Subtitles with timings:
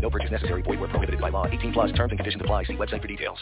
[0.00, 0.62] No purchase necessary.
[0.62, 1.46] Void where prohibited by law.
[1.46, 2.64] 18 plus terms and conditions apply.
[2.64, 3.38] See website for details.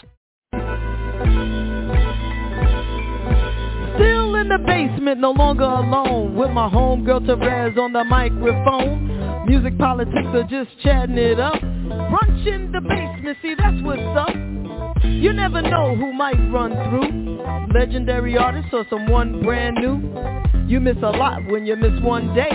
[3.95, 6.35] Still in the basement, no longer alone.
[6.35, 9.45] With my homegirl Therese on the microphone.
[9.47, 11.55] Music politics are just chatting it up.
[11.55, 14.35] Brunch in the basement, see that's what's up.
[15.03, 17.73] You never know who might run through.
[17.73, 20.67] Legendary artist or someone brand new.
[20.67, 22.51] You miss a lot when you miss one day.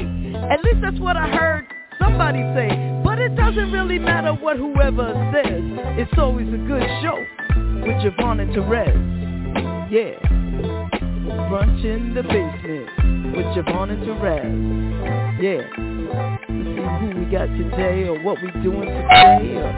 [0.50, 1.66] At least that's what I heard
[2.02, 2.69] somebody say.
[3.05, 5.62] But it doesn't really matter what whoever says.
[5.98, 7.19] It's always a good show
[7.83, 9.92] with Javon and Therese.
[9.92, 10.19] Yeah.
[11.48, 15.42] Brunch in the basement with Javon and Therese.
[15.42, 15.62] Yeah.
[16.48, 19.72] Let's see who we got today or what we doing today or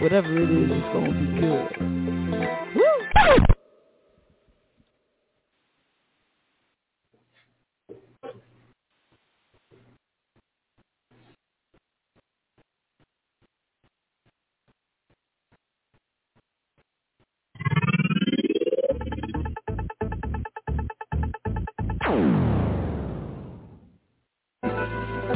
[0.00, 1.68] whatever it is, it's gonna be good.
[2.74, 3.65] Woo!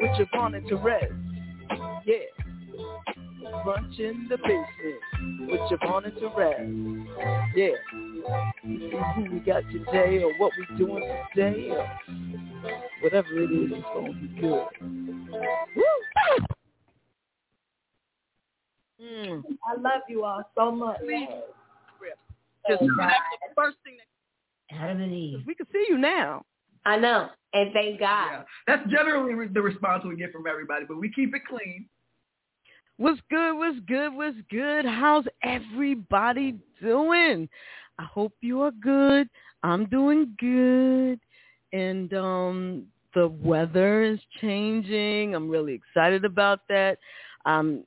[0.00, 1.12] with Javon and Therese.
[2.04, 2.16] Yeah.
[3.64, 7.06] Brunch in the basement with Javon and Therese.
[7.54, 7.68] Yeah.
[8.64, 11.88] Let's see who we got today or what we doing today or
[13.02, 14.66] whatever it is, it's going to be good.
[15.76, 16.46] Woo!
[19.00, 19.42] Mm.
[19.68, 20.98] I love you all so much.
[22.68, 23.14] Just Oh, that's
[23.48, 23.96] the first thing
[24.72, 25.44] Adam and Eve.
[25.46, 26.44] we can see you now.
[26.86, 28.28] I know, and thank God.
[28.30, 31.88] Yeah, that's generally re- the response we get from everybody, but we keep it clean.
[32.96, 33.58] What's good?
[33.58, 34.14] What's good?
[34.14, 34.86] What's good?
[34.86, 37.48] How's everybody doing?
[37.98, 39.28] I hope you are good.
[39.62, 41.20] I'm doing good.
[41.72, 45.34] And um the weather is changing.
[45.34, 46.98] I'm really excited about that.
[47.44, 47.84] I'm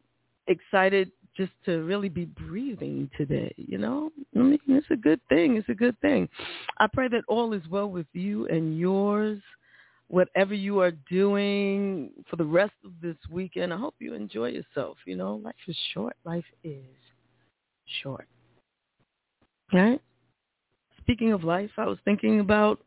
[0.48, 4.12] excited just to really be breathing today, you know?
[4.36, 5.58] I mean, it's a good thing.
[5.58, 6.28] It's a good thing.
[6.80, 9.42] I pray that all is well with you and yours
[10.10, 13.74] whatever you are doing for the rest of this weekend.
[13.74, 14.98] I hope you enjoy yourself.
[15.06, 16.16] You know, life is short.
[16.26, 16.84] Life is
[18.02, 18.28] short.
[19.72, 20.02] All right?
[21.00, 22.80] Speaking of life, I was thinking about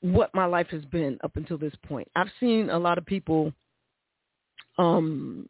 [0.00, 2.08] what my life has been up until this point.
[2.14, 3.52] I've seen a lot of people
[4.78, 5.48] um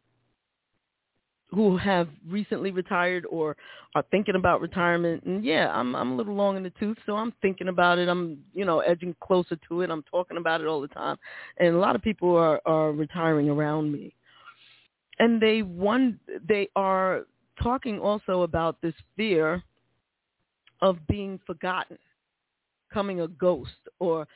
[1.51, 3.55] who have recently retired or
[3.95, 5.23] are thinking about retirement.
[5.23, 8.09] And yeah i'm i'm a little long in the tooth so i'm thinking about it.
[8.09, 9.89] I'm you know edging closer to it.
[9.89, 11.17] I'm talking about it all the time.
[11.57, 14.13] And a lot of people are are retiring around me.
[15.19, 17.23] And they one they are
[17.61, 19.63] talking also about this fear
[20.81, 21.97] of being forgotten
[22.93, 24.27] coming a ghost or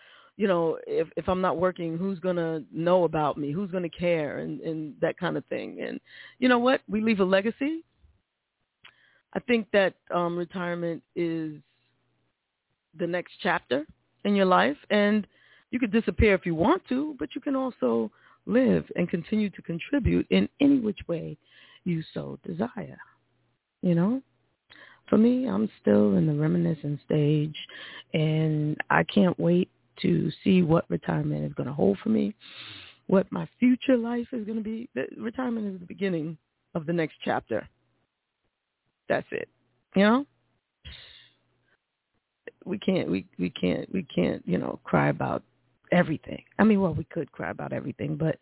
[0.42, 3.52] you know, if if I'm not working, who's gonna know about me?
[3.52, 4.40] Who's gonna care?
[4.40, 5.82] And and that kind of thing.
[5.82, 6.00] And
[6.40, 6.82] you know what?
[6.90, 7.84] We leave a legacy.
[9.34, 11.58] I think that um, retirement is
[12.98, 13.86] the next chapter
[14.26, 15.28] in your life, and
[15.70, 18.10] you could disappear if you want to, but you can also
[18.48, 21.38] live and continue to contribute in any which way
[21.84, 22.98] you so desire.
[23.84, 24.24] You know,
[25.08, 27.58] for me, I'm still in the reminiscent stage,
[28.16, 29.70] and I can't wait
[30.02, 32.34] to see what retirement is going to hold for me,
[33.08, 34.90] what my future life is going to be.
[35.18, 36.38] Retirement is the beginning
[36.76, 37.68] of the next chapter.
[39.10, 39.50] That's it.
[39.96, 40.26] You know?
[42.64, 45.42] We can't we we can't we can't, you know, cry about
[45.92, 46.44] everything.
[46.60, 48.38] I mean, well, we could cry about everything, but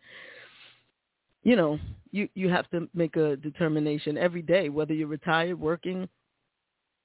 [1.42, 1.78] you know,
[2.12, 6.06] you you have to make a determination every day whether you're retired, working,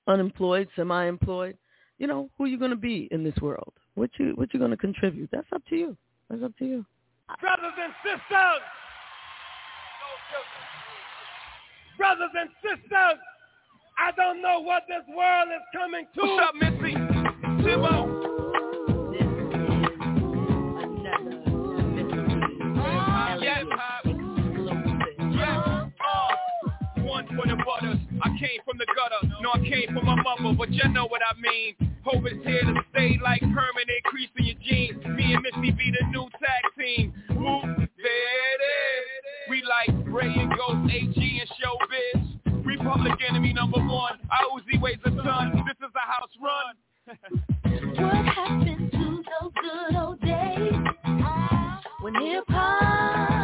[0.07, 1.57] unemployed, semi-employed,
[1.97, 3.73] you know, who you're going to be in this world.
[3.95, 5.29] What you what you're going to contribute.
[5.31, 5.97] That's up to you.
[6.29, 6.85] That's up to you.
[7.41, 8.61] Brothers and sisters,
[11.97, 13.19] brothers and sisters.
[13.97, 16.21] I don't know what this world is coming to.
[16.21, 16.93] What's up, Missy?
[17.63, 18.14] Timbo.
[27.75, 27.99] Butters.
[28.21, 31.21] I came from the gutter, no I came from my mother, but you know what
[31.21, 31.75] I mean.
[32.03, 35.05] Hope it's here to stay like permanent crease in your jeans.
[35.05, 37.13] Me and Missy be the new tag team.
[37.29, 39.05] Whoop, there it is.
[39.49, 42.65] We like Ray and Ghost, AG and Showbiz.
[42.65, 44.19] Republic enemy number one.
[44.31, 45.63] I Uzi weighs a ton.
[45.67, 46.75] This is a house run.
[48.03, 50.73] what happened to those good old days
[52.01, 53.34] when hip hop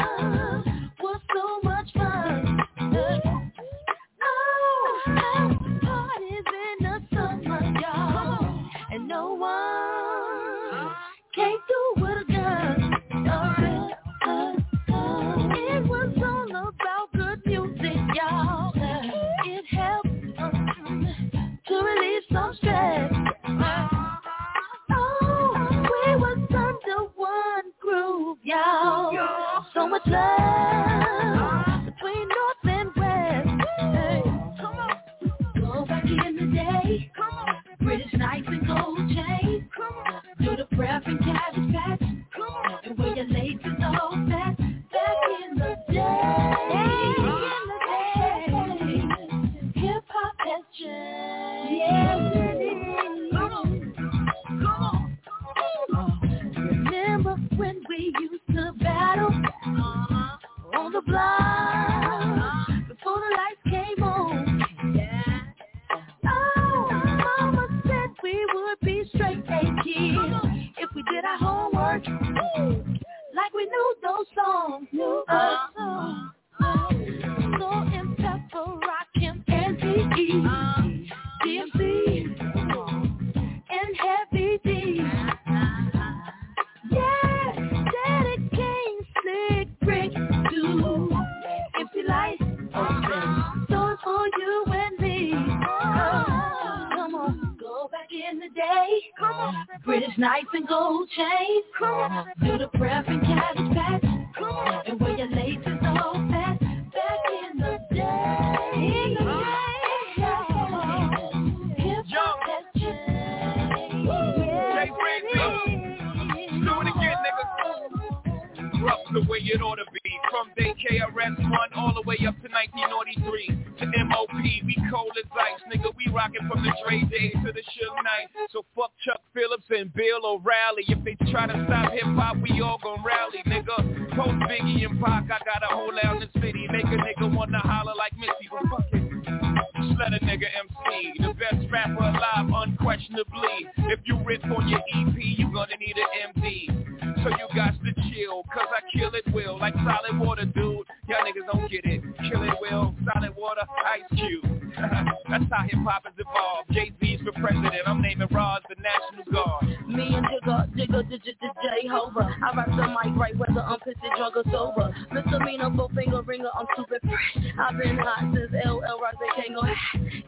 [140.62, 143.68] MC, the best rapper alive, unquestionably.
[143.90, 146.82] If you rip on your EP, you gonna need an MD.
[147.24, 150.86] So you got to chill, cause I kill it will, like solid water, dude.
[151.08, 152.02] Y'all niggas don't get it.
[152.30, 154.44] Kill it will, solid water, ice cube.
[155.30, 156.72] That's how hip hop has evolved.
[156.72, 159.71] Jay-Z's for president, I'm naming Roz the National Guard.
[159.92, 162.22] Me and Jigga, Jigga, Jigga, J Hover.
[162.22, 164.96] I rock the mic right whether I'm pissed, drunk or sober.
[165.12, 167.46] Misdemeanor, four finger ringer, I'm stupid fresh.
[167.60, 169.58] I've been hot since LL Rock, they can't.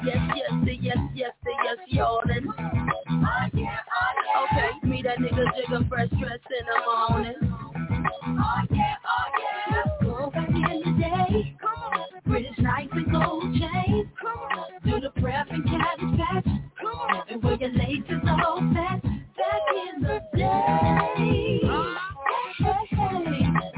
[0.04, 2.22] Yes, yes, the yes, yes, the yes, y'all.
[2.30, 2.50] And
[4.44, 7.36] okay, me that nigga Jigga, fresh dress in the morning.
[7.44, 9.84] Oh yeah, oh yeah.
[10.04, 11.56] Go back in the day.
[11.62, 12.08] Come on.
[12.26, 14.08] British nights and gold chains.
[14.22, 14.68] Come on.
[14.84, 16.46] Do the prep and cabbage patch.
[16.82, 17.24] Come on.
[17.30, 19.03] And wear your laces all fat.
[20.44, 21.62] Hey, hey,
[22.92, 23.73] hey.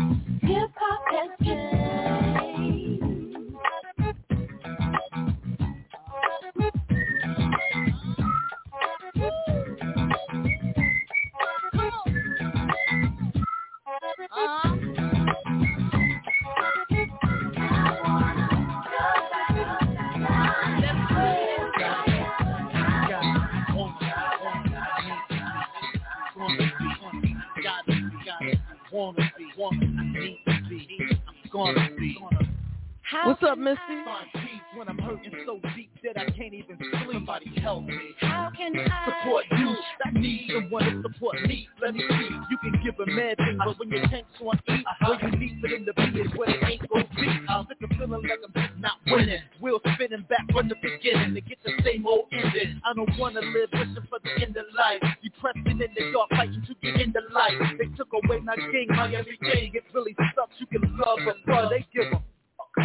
[33.25, 33.79] What's up, Missy?
[34.05, 37.13] Find peace when I'm hurting so deep that I can't even sleep.
[37.13, 38.13] Somebody help me.
[38.19, 41.67] How can I Support you, I need someone to support me.
[41.81, 44.83] Let me see, you can give a mad thing, but when your tank's on E,
[45.07, 47.27] where you need for them to be is where they ain't gon' be.
[47.49, 49.41] I'm sick of feeling like I'm just not winning.
[49.59, 52.79] Wheels spinning back from the beginning to get the same old ending.
[52.85, 55.01] I don't wanna live wishing for the end of life.
[55.23, 57.57] Depressed and in the dark, fighting to get in the light.
[57.79, 59.73] They took away my king, my everything.
[59.73, 60.53] It really sucks.
[60.59, 62.21] You can love, but bro, they give 'em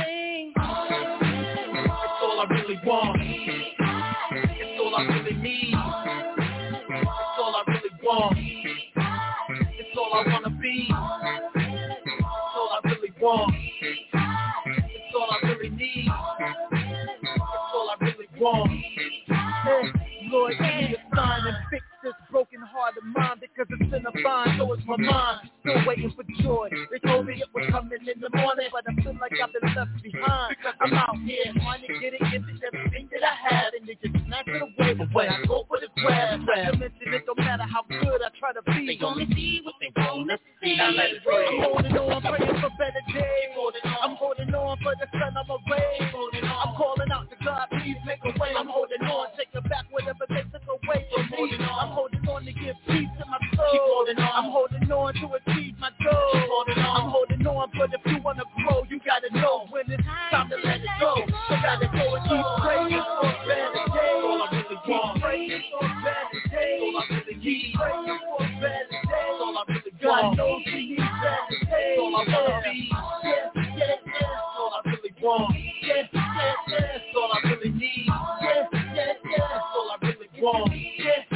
[0.04, 0.52] sing?
[2.22, 3.18] all I really want.
[3.20, 5.74] It's all I really need.
[5.74, 8.36] It's all I really want.
[8.38, 10.88] It's all I wanna be.
[10.88, 13.54] It's all I really want.
[13.56, 16.08] It's all I really need.
[16.08, 18.70] It's all I really want.
[20.30, 24.06] Lord, give me a sign and fix this broken heart of mine because it's in
[24.06, 25.50] a bind, so it's my mind.
[25.60, 26.68] Still waiting for joy.
[26.90, 29.74] They told me it was coming in the morning, but I feel like I've been
[29.74, 30.56] left behind.
[30.80, 34.16] I'm out here trying to get it into everything that I had, and they just
[34.24, 34.94] snatch it away.
[34.94, 38.30] But when I go for the grab, I mention it, no matter how good I
[38.40, 38.96] try to be.
[38.96, 40.76] They only see what they wanna see.
[40.76, 41.60] Now let it rain.
[41.60, 43.50] I'm holding on, praying for better days.
[44.02, 46.00] I'm holding on for the sun of a ray.
[46.00, 48.52] I'm calling out to God, please make a way.
[48.56, 51.56] I'm holding on, taking back whatever they took away from me.
[51.60, 53.24] I'm holding on to give peace to
[53.72, 54.06] my soul.
[54.18, 56.64] I'm holding on to achieve my goal.
[56.68, 60.56] I'm holding on, but if you wanna grow, you gotta know when it's time to
[60.56, 61.14] let it go.
[61.16, 64.14] You gotta go and keep praying for better day.
[64.22, 65.14] All I really want.
[65.14, 66.78] Keep praying for better day.
[66.82, 67.42] All I really need.
[67.42, 69.28] Keep praying for better day.
[69.40, 70.36] All I really want.
[70.36, 71.98] God knows we need better days.
[71.98, 72.90] All I wanna be.
[73.24, 74.28] Yes, yes, yes.
[74.58, 75.56] All I really want.
[75.82, 77.00] Yes, yes, yes.
[77.16, 78.06] All I really need.
[78.42, 79.50] Yes, yes, yes.
[79.74, 80.72] All I really want.
[80.98, 81.29] Yes.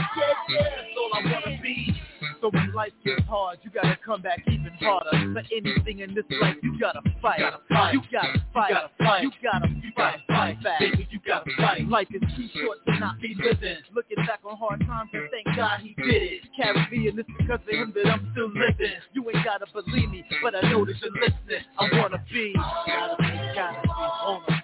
[2.45, 5.33] So when life gets hard, you gotta come back even harder.
[5.33, 7.39] For anything in this life, you gotta fight.
[7.39, 7.95] You gotta fight.
[7.95, 8.71] You gotta fight.
[8.71, 9.23] You gotta fight.
[9.23, 10.81] You gotta, fight back.
[10.83, 11.89] You gotta fight.
[11.89, 13.79] Life is too short to not be living.
[13.95, 16.41] Looking back on hard times and thank God he did it.
[16.55, 18.93] Carry me and it's because of him that I'm still living.
[19.15, 21.65] You ain't gotta believe me, but I know that you're listening.
[21.79, 22.53] I wanna be.
[22.53, 24.63] Gotta be, gotta be, wanna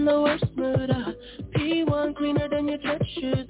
[0.00, 0.90] in the worst mood.
[0.90, 1.12] Uh.
[1.54, 3.49] P1 cleaner than your church shoes.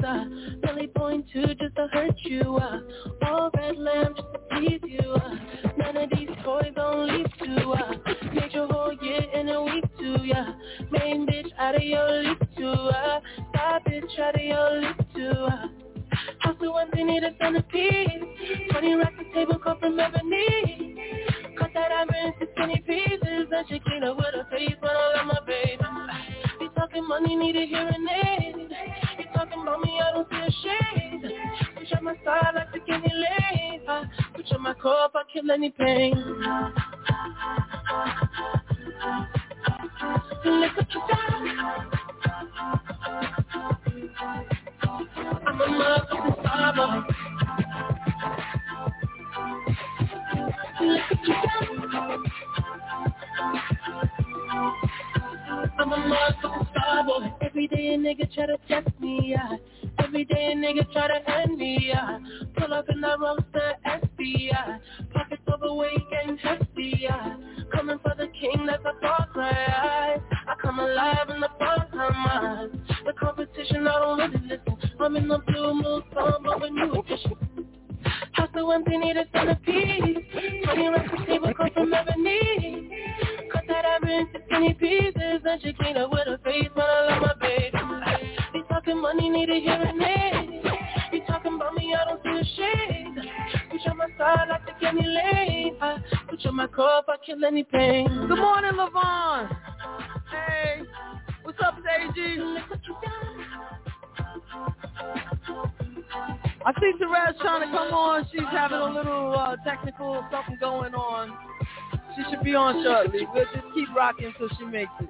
[112.71, 113.27] On shortly.
[113.33, 115.09] We'll just keep rocking until she makes it.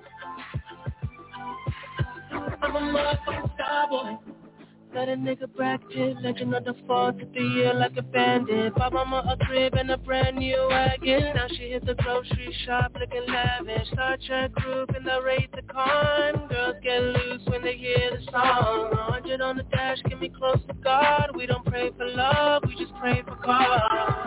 [2.63, 4.19] I'm a motherfucking star boy.
[4.93, 8.75] A nigga bracket, legend of the fall to the year like a bandit.
[8.75, 11.33] Buy mama a crib and a brand new wagon.
[11.35, 13.89] Now she hit the grocery shop looking lavish.
[13.93, 16.49] Star Trek group in the race to con.
[16.49, 18.91] Girls get loose when they hear the song.
[18.91, 21.31] 100 on the dash, get me close to God.
[21.35, 24.20] We don't pray for love, we just pray for cause.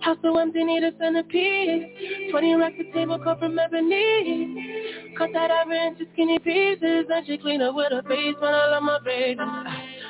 [0.00, 2.30] House so empty, need a centerpiece.
[2.30, 5.14] Twenty racks of table cut from ebony.
[5.18, 8.70] Cut that iron into skinny pieces, and she clean up with her face when I
[8.70, 9.40] love my baby.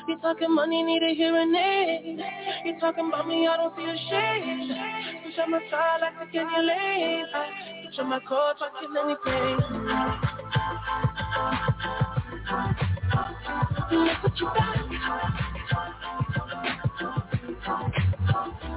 [0.09, 2.21] You talking money, need a hearing aid.
[2.65, 4.71] You talking about me, I don't see a shade.
[5.25, 7.27] Push on my side like a Kenny Lane.
[7.87, 9.57] Push on my core, try to kill any pain.
[13.91, 14.47] Look what you
[17.67, 18.15] got.
[18.41, 18.69] Oh.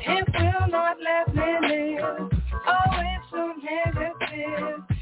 [0.00, 2.30] It will not let me live.
[2.66, 4.97] Oh, it's so negative become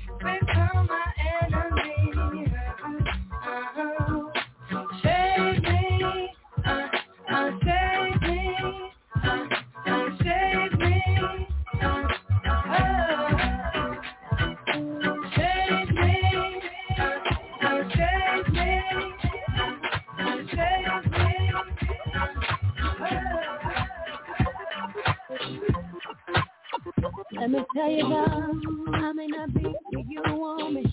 [27.46, 28.50] Let me tell you now,
[28.92, 30.85] I may not be where you want me.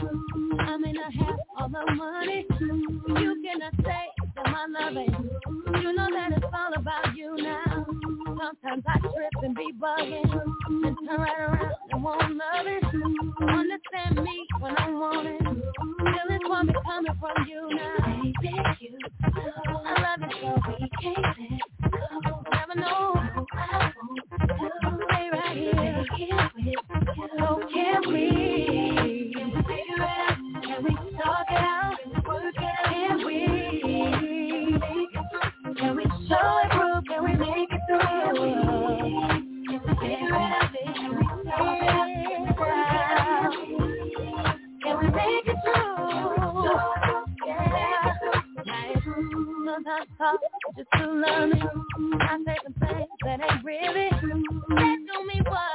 [0.59, 2.45] I may not have all the money.
[2.59, 5.31] You cannot say that my loving.
[5.81, 7.87] You know that it's all about you now.
[8.39, 10.31] Sometimes I trip and be bugging
[10.85, 13.31] and turn right around and want loving.
[13.49, 15.41] Understand me when I want it.
[15.41, 18.31] Feelings want me coming from you now.
[18.43, 22.43] Baby, you I love you so we can't let go.
[22.53, 23.43] Never know.
[27.73, 29.33] So can we?
[29.35, 31.95] Can we talk it out?
[32.59, 34.79] Can we?
[35.77, 36.71] Can we show it?
[37.07, 38.35] Can we make it through?
[39.67, 40.09] Can we talk it
[43.19, 43.67] out?
[44.83, 46.71] Can we make it through?
[47.47, 48.13] Yeah.
[50.77, 51.61] Just to love me.
[52.21, 54.09] I say things that ain't really.
[54.11, 55.72] That do me what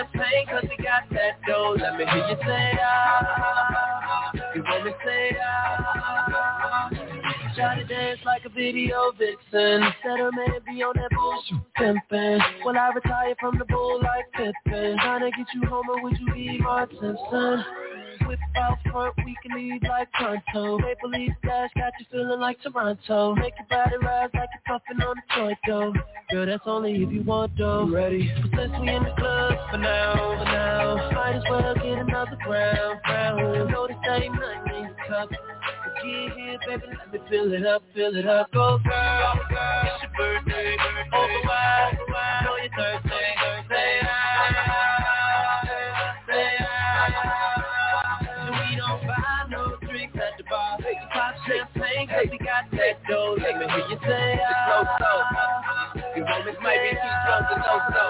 [0.00, 1.76] champagne cause we got that dough.
[1.78, 4.32] Let me hear you say ah.
[4.54, 6.90] You want me say ah.
[7.56, 9.82] Try to dance like a video vixen.
[10.02, 12.40] Said her man be on that bullshit pimpin'.
[12.64, 14.96] Well, I retire from the bull like Pippin.
[14.98, 17.64] Tryna get you home or would you be Mark Simpson?
[18.30, 20.78] Whip out front, we can leave like pronto.
[20.78, 23.34] Maple Leaf Dash got you feeling like Toronto.
[23.34, 25.92] Make your body rise like you're puffin' on a joint though.
[26.30, 27.86] Girl, that's only if you want though.
[27.86, 28.32] You ready?
[28.56, 33.00] Since we in the club for now, for now, might as well get another round,
[33.04, 33.70] round.
[33.72, 35.28] Know this ain't nothing in your cup
[36.02, 38.50] get here, baby, let me fill it up, fill it up.
[38.52, 40.76] Go girl, it's your birthday.
[41.12, 41.98] Over wide,
[42.44, 43.09] know you're thirsty.
[53.10, 53.38] Got.
[53.38, 55.92] Let me hear you say ah.
[56.16, 58.02] You want me might be too drunk to know so.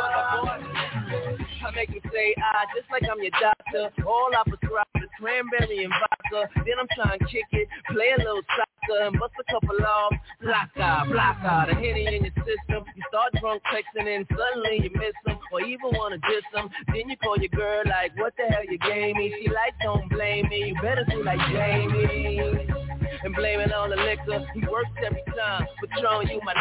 [1.67, 4.03] I make you say ah, just like I'm your doctor.
[4.07, 6.53] All I prescribe is cranberry and vodka.
[6.65, 10.13] Then I'm trying to kick it, play a little soccer, and bust a couple off.
[10.43, 12.85] Block out, block out, a henny in your system.
[12.97, 16.69] You start drunk texting and suddenly you miss them, or even wanna diss them.
[16.89, 19.33] Then you call your girl like, what the hell you gave me?
[19.41, 20.73] She like, don't blame me.
[20.73, 22.80] You better do like Jamie
[23.23, 24.44] and blame it on the liquor.
[24.55, 26.55] He works every time, Patron, you my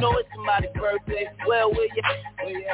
[0.00, 1.26] know it's somebody's birthday.
[1.46, 2.02] Well, where you?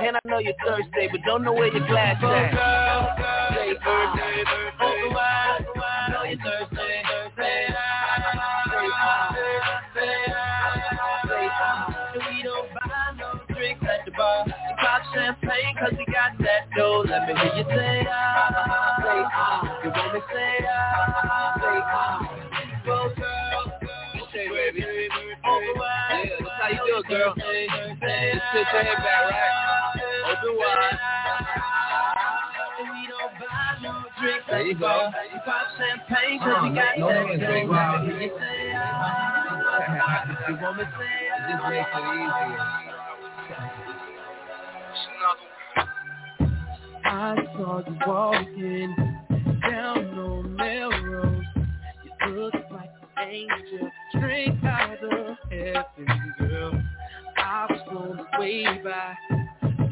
[0.00, 2.22] And I know you're thirsty, but don't know where your glass at.
[2.22, 4.86] Girl, girl, say birthday, birthday.
[4.86, 7.66] Open wide, wide, know you're thirsty, thirsty.
[12.16, 14.44] We don't buy no drinks at the bar.
[14.46, 17.04] We pop champagne cause we got that dough.
[17.08, 18.96] Let me hear you say ah.
[19.02, 19.80] Say ah.
[19.84, 20.58] You want me say.
[20.60, 21.15] Say ah.
[27.08, 27.34] Girl.
[27.36, 28.26] Head back,
[29.30, 29.56] right?
[30.30, 30.98] Open wide.
[34.48, 35.10] There you go.
[35.44, 37.12] Pop champagne cause you got no, no,
[37.68, 37.68] wow.
[37.68, 39.26] You ah, want me to say, ah.
[41.68, 42.86] Makes it easier.
[47.04, 47.08] I
[47.56, 48.90] saw you walking
[49.62, 51.44] down on Melrose.
[52.26, 56.72] You look like an angel straight out of heaven, girl.
[57.48, 59.14] I was blown away by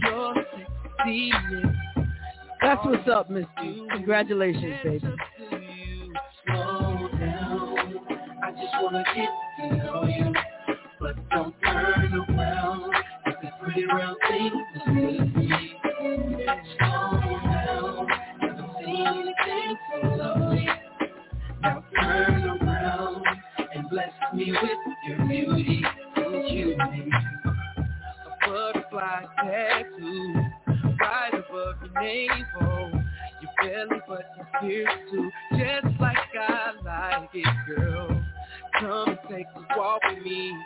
[0.08, 0.34] your
[0.98, 1.76] sexiness.
[2.60, 3.86] That's what's up, Miss G.
[3.92, 5.06] Congratulations, baby.
[6.48, 7.08] I
[8.60, 9.28] just wanna get
[9.60, 10.32] to know you,
[10.98, 12.92] but don't turn around.
[13.26, 15.18] It's a pretty round thing to me.
[16.78, 17.10] Slow
[17.44, 18.08] down.
[18.40, 20.68] Haven't seen anything so lovely.
[21.62, 23.22] Now turn around
[23.94, 25.82] bless me with your beauty
[26.16, 27.14] and cuteness.
[27.46, 30.34] A butterfly tattoo
[31.00, 33.02] right above your navel.
[33.40, 38.08] Your belly button pierced too, just like I like it, girl.
[38.80, 40.56] Come and take a walk with me.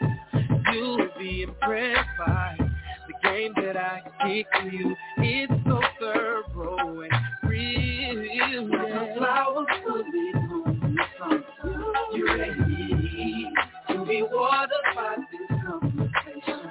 [0.73, 4.97] You'll be impressed by the game that I kick to you.
[5.19, 7.13] It's so thorough and
[7.51, 8.69] real.
[8.69, 11.45] The flowers fully bloom.
[12.15, 12.98] You ready
[13.89, 16.71] to be watered by this conversation?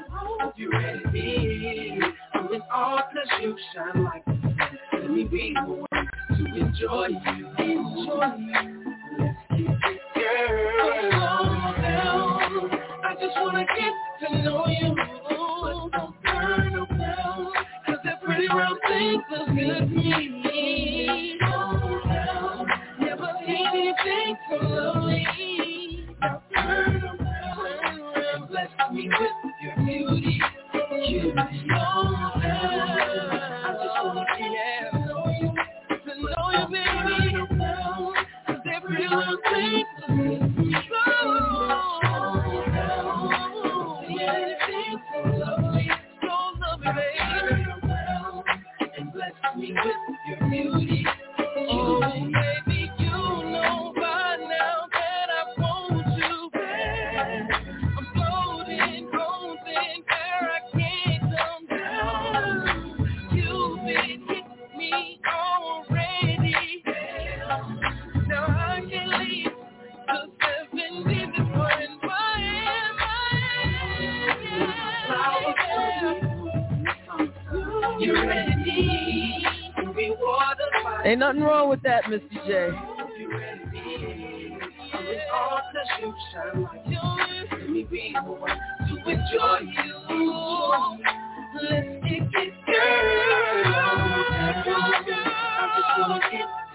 [0.55, 1.99] You ready?
[2.33, 4.79] I'm in awe 'cause you shine like the sun.
[4.93, 7.47] Let me be the one to enjoy you.
[7.59, 8.85] Enjoy you.
[9.19, 11.11] Let's get it, girl.
[11.11, 12.81] Slow down.
[13.05, 14.95] I just wanna get to know you.
[15.91, 17.53] Don't turn around.
[17.85, 21.37] 'Cause that pretty round thing feels good to me.
[21.39, 22.67] Slow down.
[22.99, 25.27] Never seen anything so lovely.
[31.69, 32.16] You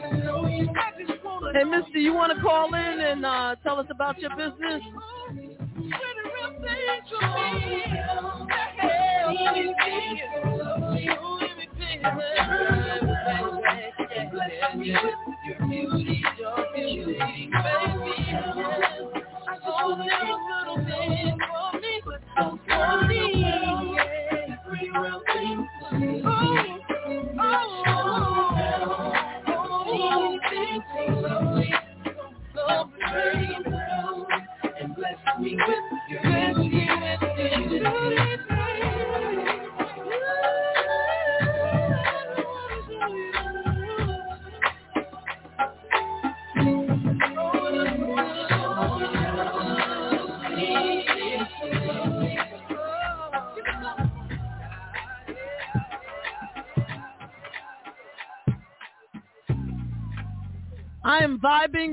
[0.01, 0.69] to know you.
[0.75, 4.19] I just wanna Hey, Mister, you want to call in and uh, tell us about
[4.21, 4.83] your business?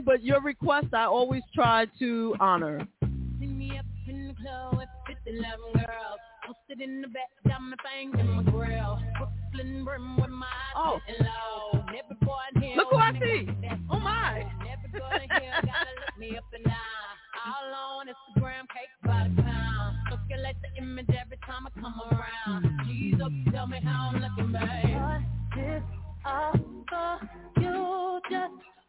[0.10, 2.82] But your request I always try to honor.
[3.40, 6.20] See me up in the club with 50 11 girls.
[6.48, 9.00] Posted in the back, got my thing in my grill.
[9.20, 11.00] Brooklyn brim with my Oh.
[11.08, 11.86] eyes low.
[11.90, 13.48] Every boy in here Look who I see.
[13.92, 14.52] Oh, my.
[14.66, 17.14] Every girl in here gotta look me up and down.
[17.46, 19.96] All on Instagram, cake by the pound.
[20.10, 22.80] Circulate the image every time I come around.
[22.88, 25.22] G's up, tell me how I'm looking, babe.
[25.56, 25.84] This
[26.26, 26.54] all
[26.90, 28.19] for you, just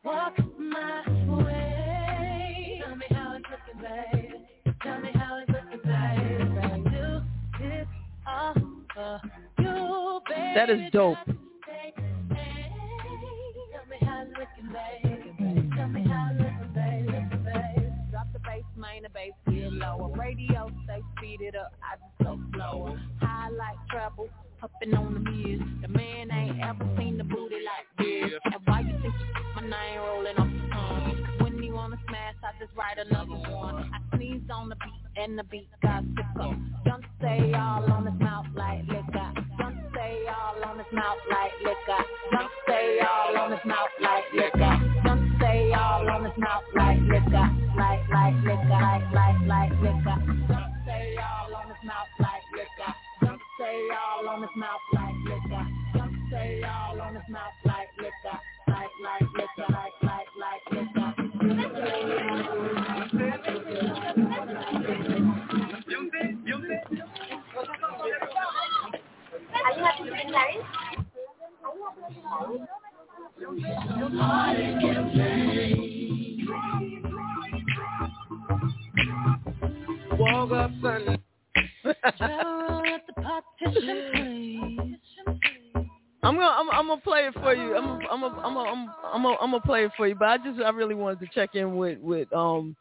[0.04, 1.02] walk my
[1.44, 2.82] way.
[2.84, 4.74] Tell me how it's looking, babe.
[4.82, 6.54] Tell me how it's looking, babe.
[7.58, 7.86] Do this
[8.26, 8.54] all
[8.94, 9.20] for
[9.58, 10.54] you, babe.
[10.54, 11.18] That is dope.
[11.24, 11.34] Tell
[13.88, 15.72] me how it's looking, babe.
[15.76, 17.06] Tell me how it's looking, babe.
[17.06, 17.92] Looking, babe.
[18.10, 20.08] Drop the bass, main the bass, get lower.
[20.16, 23.00] Radio, stay speed it up, I just go slower.
[23.20, 24.28] High like trouble,
[24.60, 25.60] puffin' on the mirrors.
[25.82, 27.86] The man ain't ever seen the booty like
[29.70, 31.26] think my name rolling off the tongue?
[31.40, 33.90] When you wanna smash, I just write another one.
[33.92, 36.56] I sneeze on the beat and the beat got sicker.
[36.84, 39.32] Don't say all on his mouth like liquor.
[39.58, 42.04] Don't say all on his mouth like liquor.
[42.32, 44.76] Don't say all on his mouth like liquor.
[45.04, 47.48] Don't say all on his mouth like liquor.
[47.76, 49.99] Like like liquor, like like like liquor.
[80.18, 81.18] Woke up Sunday.
[86.22, 87.76] I'm gonna I'm, I'm gonna play it for you.
[87.76, 90.14] I'm gonna, I'm gonna, I'm gonna, I'm gonna, I'm gonna play it for you.
[90.14, 92.76] But I just I really wanted to check in with with um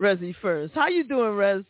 [0.00, 0.72] Resi first.
[0.74, 1.64] How you doing, Res?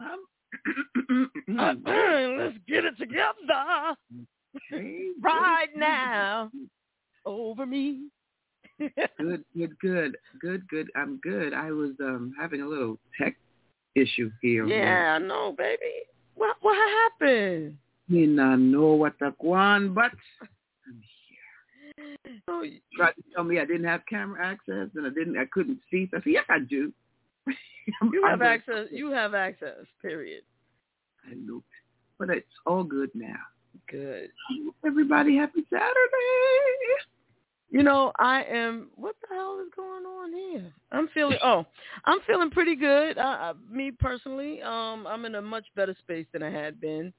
[1.48, 3.94] Let's get it together
[5.22, 6.50] right now
[7.24, 8.08] over me.
[9.18, 10.90] Good, good, good, good, good.
[10.96, 11.52] I'm good.
[11.54, 13.36] I was um having a little tech
[13.94, 14.66] issue here.
[14.66, 15.92] Yeah, I know, baby.
[16.34, 17.76] What what happened?
[18.08, 20.10] Me not know what the one, but
[20.88, 22.16] I'm here.
[22.48, 22.64] Oh,
[22.96, 25.38] Tried to tell me I didn't have camera access and I didn't.
[25.38, 26.08] I couldn't see.
[26.10, 26.92] So I said, yes, I do.
[28.12, 28.86] You have access.
[28.92, 29.84] You have access.
[30.00, 30.44] Period.
[31.28, 31.66] I looked,
[32.18, 33.34] but it's all good now.
[33.90, 34.30] Good.
[34.86, 35.92] Everybody, happy Saturday.
[37.72, 38.88] You know, I am.
[38.96, 40.70] What the hell is going on here?
[40.92, 41.38] I'm feeling.
[41.42, 41.64] Oh,
[42.04, 43.16] I'm feeling pretty good.
[43.16, 47.14] Uh, me personally, um, I'm in a much better space than I had been.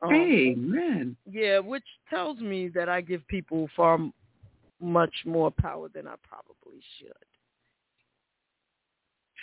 [0.00, 1.16] Um, man.
[1.30, 3.98] Yeah, which tells me that I give people far
[4.80, 7.12] much more power than I probably should.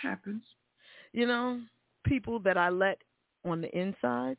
[0.02, 0.42] Happens.
[1.14, 1.62] You know,
[2.04, 2.98] people that I let
[3.46, 4.38] on the inside.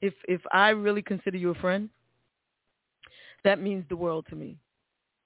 [0.00, 1.90] If if I really consider you a friend,
[3.44, 4.56] that means the world to me.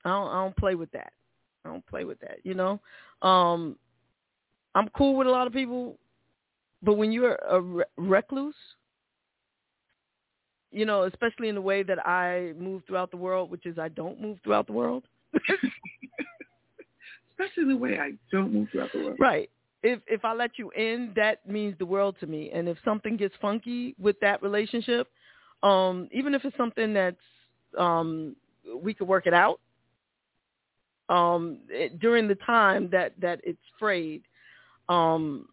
[0.05, 1.13] I don't I don't play with that.
[1.65, 2.39] I don't play with that.
[2.43, 2.81] You know,
[3.23, 3.77] um,
[4.75, 5.99] I'm cool with a lot of people,
[6.83, 8.55] but when you're a re- recluse,
[10.71, 13.89] you know, especially in the way that I move throughout the world, which is I
[13.89, 15.05] don't move throughout the world.
[17.31, 19.17] Especially the way I don't move throughout the world.
[19.19, 19.51] Right.
[19.83, 22.51] If if I let you in, that means the world to me.
[22.53, 25.09] And if something gets funky with that relationship,
[25.63, 27.17] um, even if it's something that's
[27.79, 28.37] um,
[28.83, 29.61] we could work it out
[31.09, 34.23] um, it, during the time that that it's frayed,
[34.89, 35.49] um,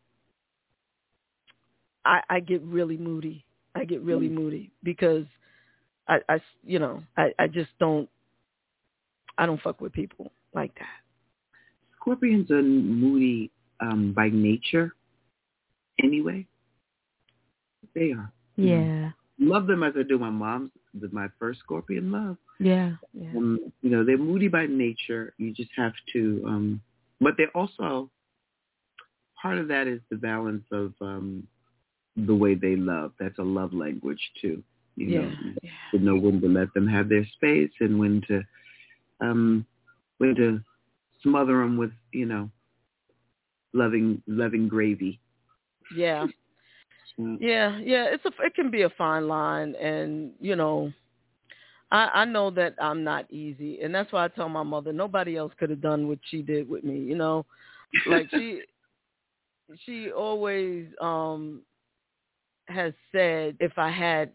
[2.05, 3.45] I, I get really moody.
[3.75, 5.25] I get really moody because
[6.07, 8.09] I, I you know I, I just don't
[9.37, 10.87] I don't fuck with people like that.
[11.99, 14.93] Scorpions are moody um, by nature
[16.03, 16.45] anyway.
[17.93, 18.31] They are.
[18.55, 19.11] Yeah.
[19.39, 20.71] Love them as I do my mom's,
[21.11, 22.37] my first Scorpion love.
[22.59, 22.93] Yeah.
[23.13, 23.29] Yeah.
[23.35, 25.33] Um, you know, they're moody by nature.
[25.37, 26.81] You just have to, um,
[27.19, 28.09] but they're also,
[29.41, 31.47] part of that is the balance of um,
[32.15, 33.13] the way they love.
[33.19, 34.63] That's a love language too.
[34.95, 35.31] You know,
[35.63, 38.41] Yeah, to know when to let them have their space and when to,
[39.21, 39.65] um,
[40.17, 40.59] when to
[41.23, 42.49] smother them with, you know,
[43.73, 45.19] loving, loving gravy.
[45.95, 46.27] Yeah.
[47.17, 50.91] So, Yeah, yeah, it's a it can be a fine line, and you know,
[51.91, 55.37] I I know that I'm not easy, and that's why I tell my mother nobody
[55.37, 56.97] else could have done what she did with me.
[56.99, 57.45] You know,
[58.05, 58.61] like she
[59.85, 61.61] she always um
[62.67, 64.31] has said if I had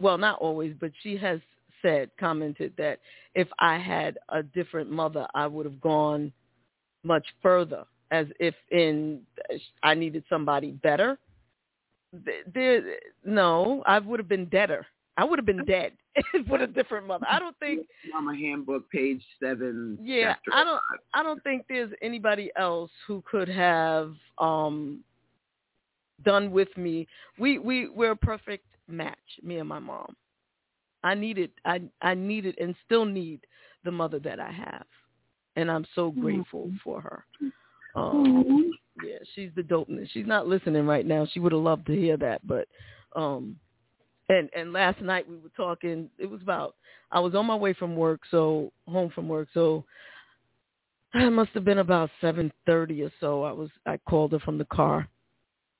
[0.00, 1.40] well not always, but she has
[1.82, 2.98] said commented that
[3.34, 6.32] if I had a different mother, I would have gone
[7.04, 9.22] much further, as if in
[9.82, 11.18] I needed somebody better
[12.54, 12.82] there
[13.24, 14.86] no i would have been deader.
[15.16, 15.92] I would have been dead
[16.48, 17.26] with a different mother.
[17.28, 19.98] I don't think Mama Handbook, page seven.
[20.02, 20.80] yeah i don't
[21.12, 25.02] i don't think there's anybody else who could have um
[26.24, 27.06] done with me.
[27.38, 30.16] We we we're a perfect match me and my mom.
[31.04, 33.40] I needed i i needed and still need
[33.84, 34.86] the mother that i have.
[35.56, 37.24] And i'm so grateful for her.
[37.94, 38.70] Um
[39.04, 40.08] yeah, she's the dopeness.
[40.12, 41.26] She's not listening right now.
[41.32, 42.68] She would have loved to hear that, but
[43.16, 43.56] um
[44.28, 46.10] and and last night we were talking.
[46.18, 46.74] It was about
[47.10, 49.84] I was on my way from work, so home from work, so
[51.14, 53.42] it must have been about seven thirty or so.
[53.44, 55.08] I was I called her from the car,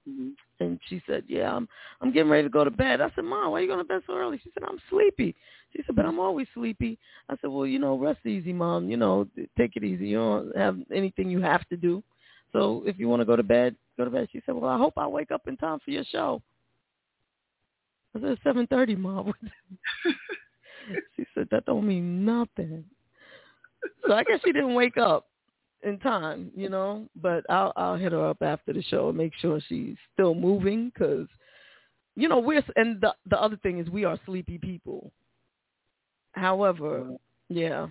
[0.08, 0.28] Mm-hmm.
[0.60, 1.68] And she said, "Yeah, I'm
[2.00, 3.84] I'm getting ready to go to bed." I said, "Mom, why are you going to
[3.84, 5.34] bed so early?" She said, "I'm sleepy."
[5.74, 6.98] She said, "But I'm always sleepy."
[7.28, 8.90] I said, "Well, you know, rest easy, Mom.
[8.90, 10.08] You know, take it easy.
[10.08, 12.02] You don't have anything you have to do.
[12.52, 14.78] So if you want to go to bed, go to bed." She said, "Well, I
[14.78, 16.42] hope I wake up in time for your show."
[18.16, 19.32] I said, "Seven thirty, Mom."
[21.16, 22.84] she said, "That don't mean nothing."
[24.06, 25.26] So I guess she didn't wake up
[25.82, 27.06] in time, you know.
[27.16, 30.90] But I'll I'll hit her up after the show and make sure she's still moving
[30.92, 31.26] because,
[32.16, 35.12] you know, we're and the the other thing is we are sleepy people.
[36.32, 37.16] However,
[37.48, 37.88] yeah,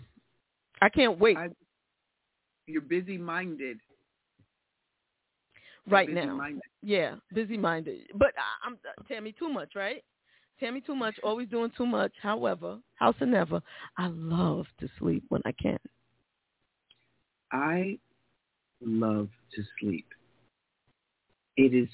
[0.81, 1.37] I can't wait.
[1.37, 1.49] I,
[2.65, 3.79] you're busy minded.
[5.87, 6.61] Right busy now, minded.
[6.81, 8.01] yeah, busy minded.
[8.15, 10.03] But I, I'm uh, Tammy too much, right?
[10.59, 12.11] Tammy too much, always doing too much.
[12.21, 13.61] However, house and never,
[13.97, 15.79] I love to sleep when I can.
[17.51, 17.97] I
[18.81, 20.05] love to sleep.
[21.55, 21.89] It is,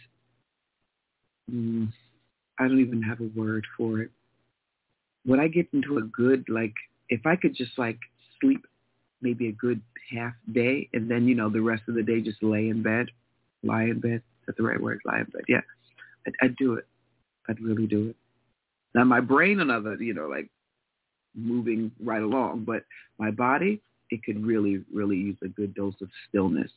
[1.52, 1.88] mm,
[2.60, 4.12] I don't even have a word for it.
[5.26, 6.74] When I get into a good, like,
[7.10, 8.00] if I could just like
[8.42, 8.66] sleep
[9.22, 9.80] maybe a good
[10.14, 13.08] half day and then, you know, the rest of the day just lay in bed,
[13.64, 14.22] lie in bed.
[14.42, 15.00] Is that the right word?
[15.06, 15.44] Lie in bed.
[15.48, 15.62] Yeah.
[16.28, 16.86] I'd, I'd do it.
[17.50, 18.16] I'd really do it.
[18.96, 20.50] Now my brain, another, you know, like
[21.36, 22.84] moving right along, but
[23.18, 26.72] my body, it could really, really use a good dose of stillness.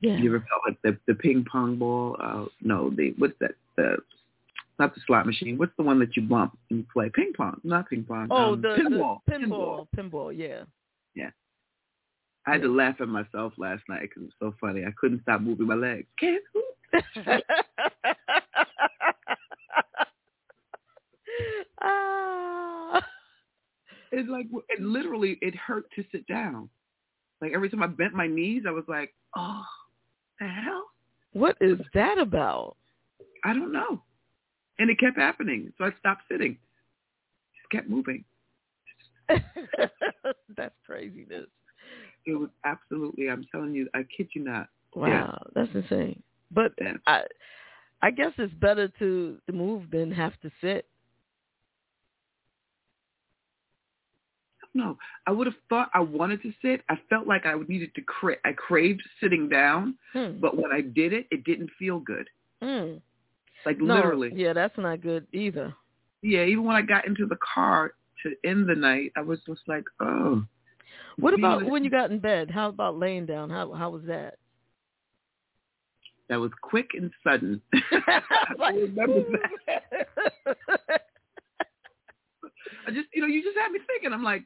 [0.00, 0.16] Yeah.
[0.16, 2.16] You ever felt like the the ping pong ball?
[2.22, 3.52] Uh, no, the what's that?
[3.76, 3.96] The
[4.78, 5.58] not the slot machine.
[5.58, 7.10] What's the one that you bump and you play?
[7.12, 8.28] Ping pong, not ping pong.
[8.30, 9.18] Oh, um, the, pinball.
[9.26, 10.62] the pinball, pinball, yeah.
[11.16, 11.30] Yeah.
[12.48, 14.82] I had to laugh at myself last night because it was so funny.
[14.86, 16.06] I couldn't stop moving my legs.
[16.18, 16.64] Can't move.
[21.82, 23.04] ah.
[24.10, 26.70] It like it literally it hurt to sit down.
[27.42, 29.66] Like every time I bent my knees, I was like, oh,
[30.40, 30.84] the hell?
[31.34, 32.78] What is that about?
[33.44, 34.00] I don't know.
[34.78, 36.56] And it kept happening, so I stopped sitting.
[37.58, 38.24] Just kept moving.
[40.56, 41.44] That's craziness.
[42.28, 43.30] It was absolutely.
[43.30, 44.68] I'm telling you, I kid you not.
[44.94, 45.38] Wow, Yeah.
[45.54, 46.22] that's insane.
[46.50, 46.94] But Yeah.
[47.06, 47.22] I,
[48.02, 50.86] I guess it's better to, to move than have to sit.
[54.74, 56.82] No, I would have thought I wanted to sit.
[56.90, 60.38] I felt like I would needed to cra- I craved sitting down, Hmm.
[60.38, 62.28] but when I did it, it didn't feel good.
[62.62, 62.96] Hmm.
[63.64, 64.32] Like No, literally.
[64.34, 65.74] Yeah, that's not good either.
[66.22, 69.62] Yeah, even when I got into the car to end the night, I was just
[69.66, 70.44] like, oh.
[71.18, 72.50] What about when you got in bed?
[72.50, 73.50] How about laying down?
[73.50, 74.38] How how was that?
[76.28, 77.60] That was quick and sudden.
[78.62, 79.24] I remember
[79.66, 79.82] that.
[82.86, 84.12] I just, you know, you just had me thinking.
[84.12, 84.44] I'm like,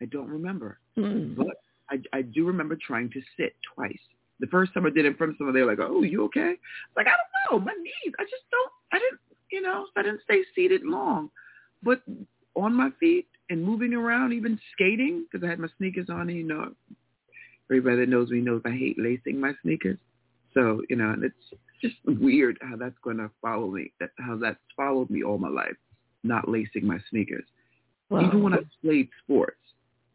[0.00, 1.34] I don't remember, Hmm.
[1.34, 1.56] but
[1.90, 3.98] I, I do remember trying to sit twice.
[4.40, 6.24] The first time I did it in front of someone, they were like, "Oh, you
[6.24, 6.54] okay?"
[6.96, 7.10] Like I
[7.50, 8.14] don't know, my knees.
[8.18, 8.72] I just don't.
[8.92, 9.20] I didn't,
[9.52, 11.30] you know, I didn't stay seated long,
[11.82, 12.00] but
[12.56, 16.28] on my feet and moving around, even skating because I had my sneakers on.
[16.28, 16.72] And, you know,
[17.70, 19.98] everybody that knows me knows I hate lacing my sneakers.
[20.54, 23.92] So you know, and it's just weird how that's going to follow me.
[24.00, 25.76] That how that's followed me all my life,
[26.24, 27.44] not lacing my sneakers.
[28.08, 28.26] Wow.
[28.26, 29.60] Even when I played sports,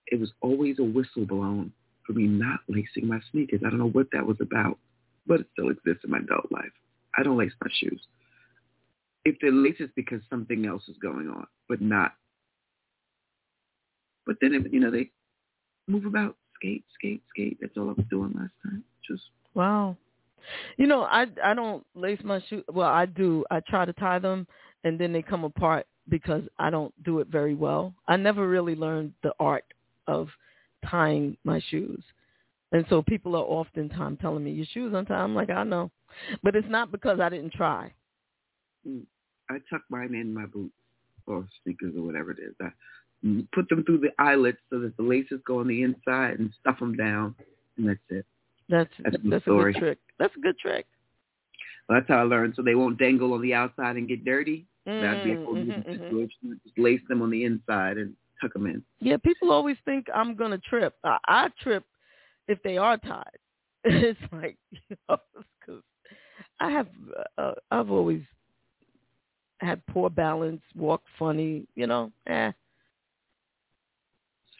[0.08, 1.72] it was always a whistle blown
[2.06, 3.62] for me not lacing my sneakers.
[3.66, 4.78] I don't know what that was about,
[5.26, 6.72] but it still exists in my adult life.
[7.18, 8.02] I don't lace my shoes.
[9.24, 12.14] If they're laced, it's because something else is going on, but not.
[14.26, 15.12] But then, it, you know, they
[15.88, 17.58] move about, skate, skate, skate.
[17.62, 18.84] That's all I was doing last time.
[19.08, 19.24] Just
[19.56, 19.98] Wow.
[20.78, 22.64] You know, I I don't lace my shoe.
[22.72, 23.44] Well, I do.
[23.50, 24.46] I try to tie them,
[24.84, 27.96] and then they come apart because I don't do it very well.
[28.08, 29.66] I never really learned the art
[30.08, 30.28] of
[30.88, 32.04] tying my shoes,
[32.74, 35.20] and so people are oftentimes telling me your shoes untied.
[35.20, 35.90] I'm like, I know,
[36.44, 37.92] but it's not because I didn't try.
[38.88, 39.02] mm,
[39.50, 40.76] I tuck mine in my boots
[41.26, 42.54] or sneakers or whatever it is.
[42.62, 42.70] I
[43.54, 46.80] put them through the eyelets so that the laces go on the inside and stuff
[46.80, 47.36] them down,
[47.78, 48.26] and that's it.
[48.70, 50.00] That's That's that's a good trick.
[50.20, 50.86] That's a good trick.
[51.88, 52.54] Well, that's how I learned.
[52.56, 54.66] So they won't dangle on the outside and get dirty.
[54.86, 56.00] That'd be a whole Mm, new mhm, mhm.
[56.10, 56.60] situation.
[56.64, 58.84] Just lace them on the inside and tuck them in.
[59.00, 60.96] Yeah, people always think I'm gonna trip.
[61.04, 61.84] I, I trip
[62.48, 63.38] if they are tied.
[63.84, 64.58] it's like
[64.90, 65.18] you know,
[65.66, 65.82] 'cause
[66.60, 66.88] I have
[67.38, 68.22] uh, I've always
[69.60, 71.68] had poor balance, walk funny.
[71.76, 72.52] You know, eh.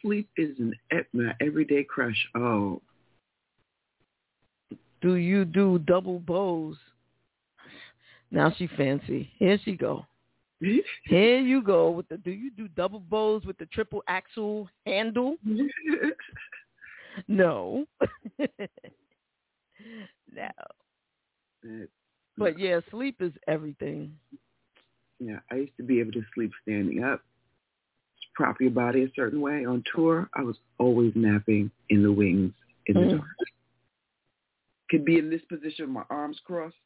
[0.06, 0.72] Sleep is an
[1.12, 2.28] my everyday crush.
[2.36, 2.80] Oh,
[5.02, 6.76] Do you do double bows?
[8.30, 9.32] Now she fancy.
[9.36, 10.06] Here she go.
[11.04, 12.18] Here you go with the.
[12.18, 15.38] Do you do double bows with the triple axle handle?
[17.26, 17.84] No.
[20.32, 20.46] no.
[22.38, 24.14] But yeah, sleep is everything.
[25.18, 27.22] Yeah, I used to be able to sleep standing up,
[28.36, 29.64] prop your body a certain way.
[29.64, 32.52] On tour, I was always napping in the wings
[32.86, 33.10] in the Mm.
[33.12, 33.26] dark.
[34.90, 36.76] Could be in this position, my arms crossed,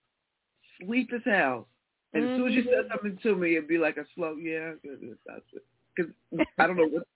[0.80, 1.68] sleep as hell.
[2.14, 4.72] And as soon as you said something to me, it'd be like a slow, yeah,
[4.82, 5.64] that's it.
[5.94, 6.12] Because
[6.58, 7.06] I don't know what.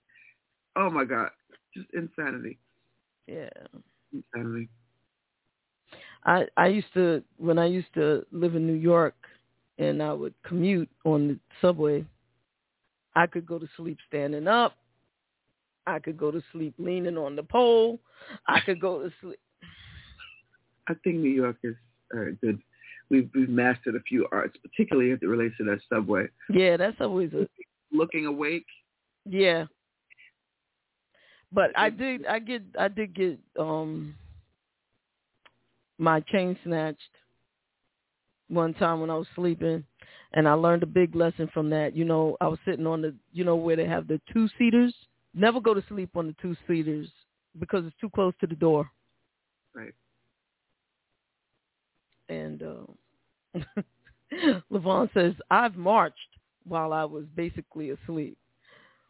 [0.77, 1.29] Oh my God,
[1.73, 2.59] just insanity,
[3.27, 3.47] Yeah.
[4.11, 4.67] insanity.
[6.25, 9.15] I I used to when I used to live in New York
[9.77, 12.05] and I would commute on the subway,
[13.15, 14.73] I could go to sleep standing up.
[15.87, 17.99] I could go to sleep leaning on the pole.
[18.47, 19.39] I could go to sleep.
[20.87, 21.75] I think New Yorkers
[22.13, 22.59] are good.
[23.09, 26.27] We've we've mastered a few arts, particularly as it relates to that subway.
[26.49, 27.47] Yeah, that's always a
[27.91, 28.65] Looking awake.
[29.25, 29.65] yeah.
[31.51, 34.15] But I did I get I did get um
[35.97, 36.99] my chain snatched
[38.49, 39.83] one time when I was sleeping
[40.33, 41.95] and I learned a big lesson from that.
[41.95, 44.93] You know, I was sitting on the you know where they have the two seaters.
[45.33, 47.09] Never go to sleep on the two seaters
[47.59, 48.89] because it's too close to the door.
[49.73, 49.93] Right.
[52.29, 53.59] And uh
[54.71, 56.17] Levon says, I've marched
[56.65, 58.37] while I was basically asleep.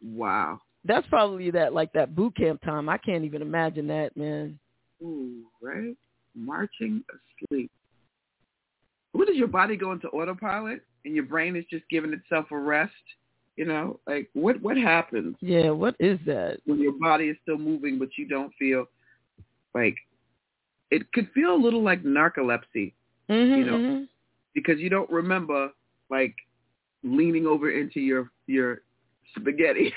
[0.04, 0.60] Wow.
[0.84, 2.88] That's probably that like that boot camp time.
[2.88, 4.58] I can't even imagine that, man.
[5.02, 5.96] Ooh, right?
[6.34, 7.02] Marching
[7.50, 7.70] asleep.
[9.16, 12.58] What does your body go into autopilot and your brain is just giving itself a
[12.58, 12.92] rest?
[13.56, 16.58] You know, like what what happens Yeah, what is that?
[16.66, 18.86] when your body is still moving but you don't feel
[19.74, 19.96] like
[20.90, 22.92] it could feel a little like narcolepsy
[23.30, 24.06] Mm-hmm, You know,
[24.54, 25.70] because you don't remember
[26.10, 26.34] like
[27.02, 28.82] leaning over into your your
[29.36, 29.92] spaghetti.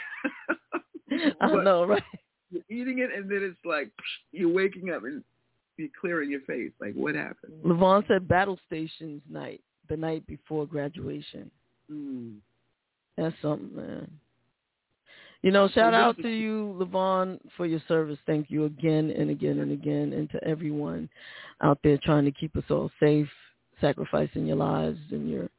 [1.42, 2.04] I know, right?
[2.52, 3.92] You're eating it and then it's like
[4.32, 5.24] you're waking up and
[5.80, 6.72] you're clearing your face.
[6.80, 7.54] Like what happened?
[7.66, 11.50] Levon said battle stations night, the night before graduation.
[11.92, 12.36] Mm.
[13.18, 14.12] That's something, man.
[15.42, 18.20] You know, shout out to you, Levon, for your service.
[18.26, 21.10] Thank you again and again and again, and to everyone
[21.62, 23.30] out there trying to keep us all safe,
[23.80, 25.50] sacrificing your lives and your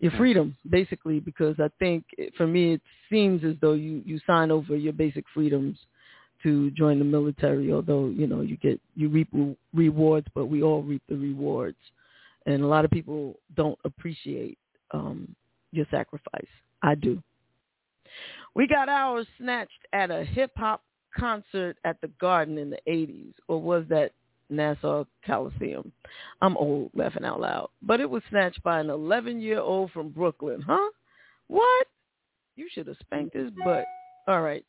[0.00, 1.18] your freedom, basically.
[1.18, 2.04] Because I think,
[2.36, 5.78] for me, it seems as though you you sign over your basic freedoms
[6.44, 7.72] to join the military.
[7.72, 9.28] Although you know you get you reap
[9.74, 11.78] rewards, but we all reap the rewards,
[12.46, 14.58] and a lot of people don't appreciate
[14.92, 15.34] um,
[15.72, 16.46] your sacrifice.
[16.82, 17.20] I do.
[18.54, 20.82] We got ours snatched at a hip hop
[21.18, 24.12] concert at the Garden in the 80s, or was that
[24.50, 25.92] Nassau Coliseum?
[26.40, 27.70] I'm old, laughing out loud.
[27.82, 30.90] But it was snatched by an 11 year old from Brooklyn, huh?
[31.48, 31.86] What?
[32.56, 33.84] You should have spanked his butt.
[34.28, 34.64] All right.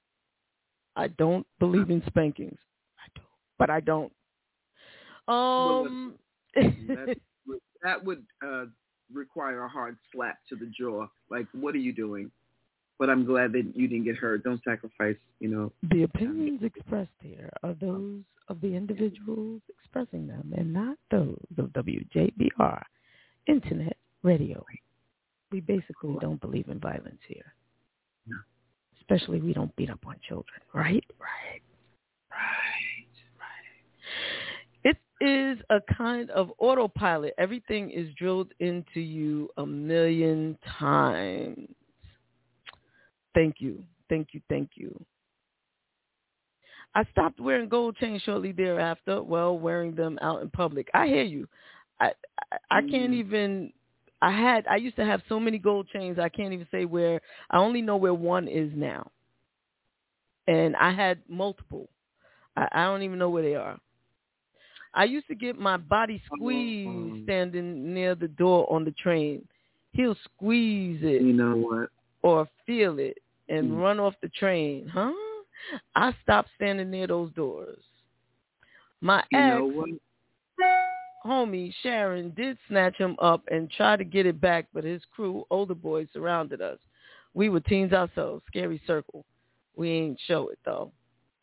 [0.95, 2.57] I don't believe in spankings.
[2.97, 3.21] I do,
[3.59, 4.11] but I don't.
[5.27, 6.15] Um.
[6.55, 7.17] that,
[7.47, 8.65] would- that would uh,
[9.13, 11.07] require a hard slap to the jaw.
[11.29, 12.31] Like, what are you doing?
[12.97, 14.43] But I'm glad that you didn't get hurt.
[14.43, 15.71] Don't sacrifice, you know.
[15.91, 21.65] The opinions expressed here are those of the individuals expressing them and not those of
[21.73, 22.81] WJBR
[23.47, 24.63] Internet Radio.
[25.51, 27.53] We basically don't believe in violence here.
[28.27, 28.37] No.
[29.07, 31.03] Especially we don't beat up on children, right?
[31.19, 31.61] Right.
[32.31, 33.07] Right.
[33.39, 34.95] Right.
[35.21, 37.33] It is a kind of autopilot.
[37.37, 41.69] Everything is drilled into you a million times.
[43.35, 43.83] Thank you.
[44.09, 44.41] Thank you.
[44.49, 44.99] Thank you.
[46.95, 49.21] I stopped wearing gold chains shortly thereafter.
[49.21, 50.89] Well, wearing them out in public.
[50.93, 51.47] I hear you.
[51.99, 52.13] I
[52.51, 53.15] I, I can't mm.
[53.15, 53.73] even.
[54.25, 54.65] I had.
[54.67, 56.17] I used to have so many gold chains.
[56.17, 57.21] I can't even say where.
[57.51, 59.11] I only know where one is now.
[60.47, 61.89] And I had multiple.
[62.57, 63.77] I, I don't even know where they are.
[64.95, 69.47] I used to get my body squeezed standing near the door on the train.
[69.91, 71.21] He'll squeeze it.
[71.21, 71.89] You know what?
[72.23, 73.79] Or feel it and Mm.
[73.79, 74.87] run off the train.
[74.87, 75.13] Huh?
[75.95, 77.77] I stopped standing near those doors.
[79.01, 79.89] My You ex, know what?
[81.25, 85.45] Homie Sharon, did snatch him up and try to get it back, but his crew,
[85.49, 86.79] older boys, surrounded us.
[87.33, 88.43] We were teens ourselves.
[88.47, 89.25] Scary circle.
[89.75, 90.91] We ain't show it though.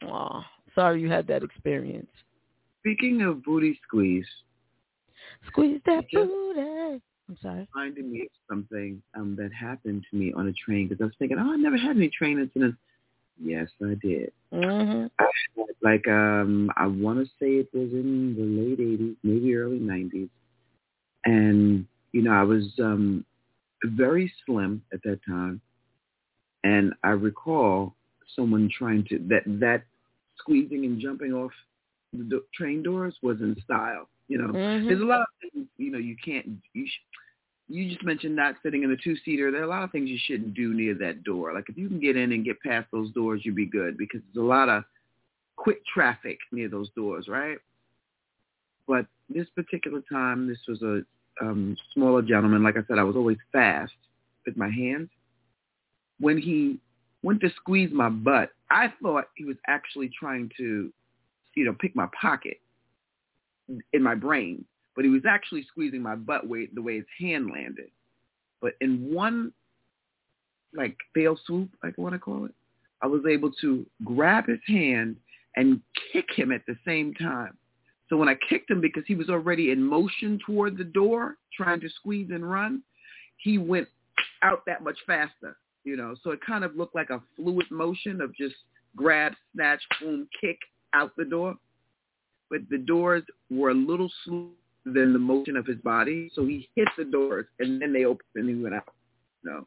[0.04, 2.10] Aw, sorry you had that experience.
[2.80, 4.26] Speaking of booty squeeze,
[5.46, 7.00] Squeeze that booty.
[7.28, 7.68] I'm sorry.
[7.74, 11.14] reminded me of something um, that happened to me on a train because I was
[11.18, 12.76] thinking, oh, I never had any train incidents.
[13.40, 14.32] Yes, I did.
[14.52, 15.06] Mm-hmm.
[15.18, 15.26] I
[15.56, 19.78] had, like um, I want to say it was in the late '80s, maybe early
[19.78, 20.28] '90s,
[21.24, 23.24] and you know I was um,
[23.84, 25.60] very slim at that time,
[26.64, 27.94] and I recall
[28.36, 29.84] someone trying to that that
[30.38, 31.52] squeezing and jumping off
[32.12, 34.08] the do- train doors was in style.
[34.28, 34.88] You know, Mhm.
[34.88, 36.86] there's a lot of things you know you can't you.
[36.86, 37.00] Sh-
[37.72, 39.50] you just mentioned not sitting in the two seater.
[39.50, 41.54] There are a lot of things you shouldn't do near that door.
[41.54, 44.20] Like if you can get in and get past those doors, you'd be good because
[44.34, 44.84] there's a lot of
[45.56, 47.56] quick traffic near those doors, right?
[48.86, 51.02] But this particular time, this was a
[51.40, 52.62] um, smaller gentleman.
[52.62, 53.92] Like I said, I was always fast
[54.44, 55.08] with my hands.
[56.20, 56.78] When he
[57.22, 60.92] went to squeeze my butt, I thought he was actually trying to,
[61.54, 62.58] you know, pick my pocket
[63.92, 64.64] in my brain.
[64.94, 67.90] But he was actually squeezing my butt weight the way his hand landed.
[68.60, 69.52] But in one,
[70.74, 72.54] like, fail swoop, I want to call it,
[73.02, 75.16] I was able to grab his hand
[75.56, 75.80] and
[76.12, 77.56] kick him at the same time.
[78.08, 81.80] So when I kicked him because he was already in motion toward the door, trying
[81.80, 82.82] to squeeze and run,
[83.38, 83.88] he went
[84.42, 86.14] out that much faster, you know.
[86.22, 88.54] So it kind of looked like a fluid motion of just
[88.96, 90.58] grab, snatch, boom, kick
[90.94, 91.56] out the door.
[92.50, 94.50] But the doors were a little slower
[94.84, 98.28] than the motion of his body, so he hit the doors and then they opened
[98.34, 98.92] and he went out.
[99.44, 99.66] No,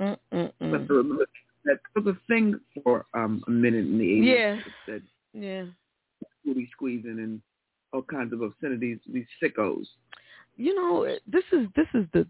[0.00, 0.52] Mm-mm-mm.
[0.60, 1.26] but the,
[1.64, 4.36] that was a thing for um, a minute in the 80s.
[4.36, 4.60] Yeah.
[4.86, 5.02] That
[5.32, 5.64] Yeah.
[6.44, 7.40] booty squeezing and
[7.92, 9.86] all kinds of obscenities, these sickos.
[10.56, 12.26] You know, this is this is the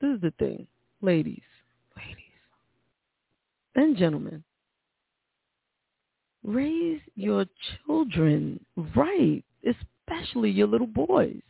[0.00, 0.66] this is the thing,
[1.02, 1.42] ladies,
[1.96, 2.14] ladies,
[3.74, 4.42] and gentlemen.
[6.44, 7.44] Raise your
[7.86, 8.64] children
[8.96, 11.42] right, especially your little boys.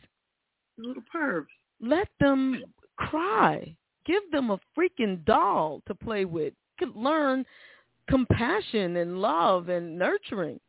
[0.79, 1.45] Little pervs.
[1.81, 2.63] Let them
[2.97, 3.75] cry.
[4.05, 6.53] Give them a freaking doll to play with.
[6.77, 7.45] Could learn
[8.09, 10.59] compassion and love and nurturing.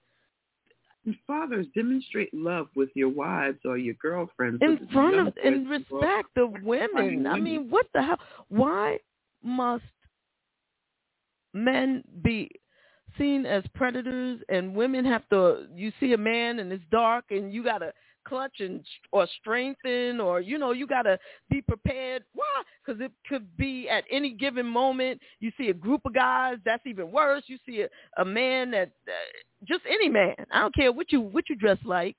[1.06, 4.60] And fathers, demonstrate love with your wives or your girlfriends.
[4.60, 7.26] in front of in respect of women.
[7.26, 8.18] I mean, what the hell?
[8.48, 8.98] Why
[9.42, 9.84] must
[11.54, 12.50] men be
[13.18, 15.66] seen as predators and women have to?
[15.74, 17.92] You see a man and it's dark and you gotta
[18.26, 22.24] clutch and or strengthen or you know you gotta be prepared.
[22.34, 22.62] Why?
[22.84, 25.20] Because it could be at any given moment.
[25.40, 26.56] You see a group of guys.
[26.64, 27.44] That's even worse.
[27.46, 27.88] You see a,
[28.20, 29.12] a man that uh,
[29.66, 30.34] just any man.
[30.52, 32.16] I don't care what you what you dress like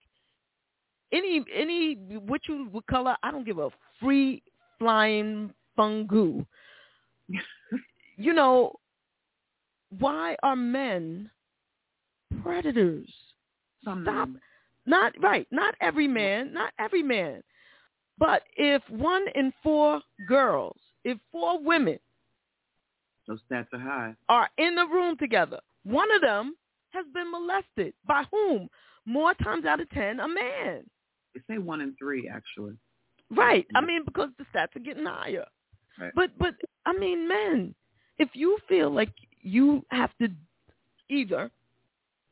[1.11, 3.69] any any what you what color I don't give a
[3.99, 4.41] free
[4.79, 6.45] flying fungu.
[8.17, 8.73] you know,
[9.99, 11.29] why are men
[12.43, 13.09] predators?
[13.83, 14.29] Some Stop.
[14.29, 14.41] men.
[14.85, 15.47] Not right.
[15.51, 16.53] Not every man.
[16.53, 17.43] Not every man.
[18.17, 21.99] But if one in four girls, if four women
[23.27, 24.15] Those stats are high.
[24.29, 26.55] are in the room together, one of them
[26.91, 27.93] has been molested.
[28.07, 28.69] By whom?
[29.05, 30.83] More times out of ten, a man.
[31.33, 32.73] They say one in three, actually.
[33.31, 33.65] Right.
[33.75, 35.45] I mean, because the stats are getting higher.
[35.99, 36.11] Right.
[36.15, 37.73] But but I mean, men,
[38.19, 40.29] if you feel like you have to
[41.09, 41.51] either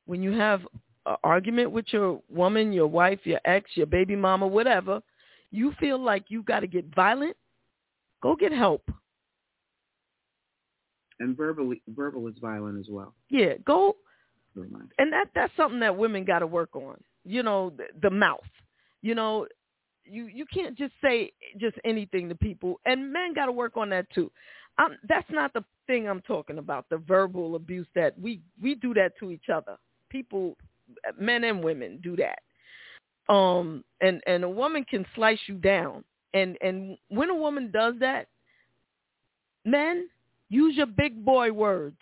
[0.05, 0.62] when you have
[1.05, 5.01] an argument with your woman, your wife, your ex, your baby mama, whatever,
[5.51, 7.36] you feel like you've got to get violent,
[8.22, 8.84] go get help.
[11.20, 13.14] And verbally, verbal is violent as well.
[13.30, 13.97] Yeah, go
[14.55, 16.97] and that that's something that women got to work on.
[17.26, 18.39] You know, the, the mouth.
[19.01, 19.47] You know,
[20.05, 23.89] you you can't just say just anything to people, and men got to work on
[23.89, 24.32] that too.
[24.78, 26.86] Um, that's not the thing I'm talking about.
[26.90, 29.76] The verbal abuse that we we do that to each other.
[30.10, 30.56] People,
[31.20, 33.34] men and women do that.
[33.34, 36.04] Um, and and a woman can slice you down,
[36.36, 38.28] and and when a woman does that,
[39.66, 40.08] men
[40.50, 41.98] use your big boy words.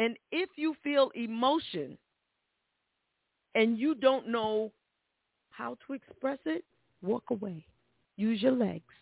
[0.00, 1.98] And if you feel emotion
[3.54, 4.72] and you don't know
[5.50, 6.64] how to express it,
[7.02, 7.64] walk away.
[8.16, 8.94] Use your legs.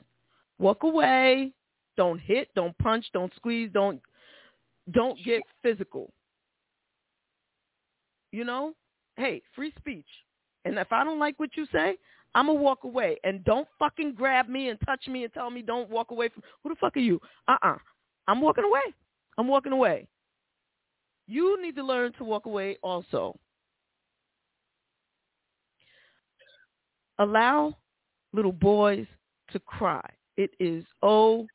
[0.58, 1.52] Walk away.
[1.96, 4.00] Don't hit, don't punch, don't squeeze, don't
[4.92, 6.12] don't get physical.
[8.32, 8.74] You know?
[9.16, 10.06] Hey, free speech.
[10.64, 11.96] And if I don't like what you say,
[12.34, 13.18] I'm gonna walk away.
[13.24, 16.42] And don't fucking grab me and touch me and tell me don't walk away from
[16.62, 17.20] who the fuck are you?
[17.48, 17.76] Uh-uh.
[18.28, 18.94] I'm walking away.
[19.38, 20.06] I'm walking away.
[21.26, 23.38] You need to learn to walk away also.
[27.18, 27.76] Allow
[28.32, 29.06] little boys
[29.50, 30.08] to cry.
[30.36, 31.46] It is okay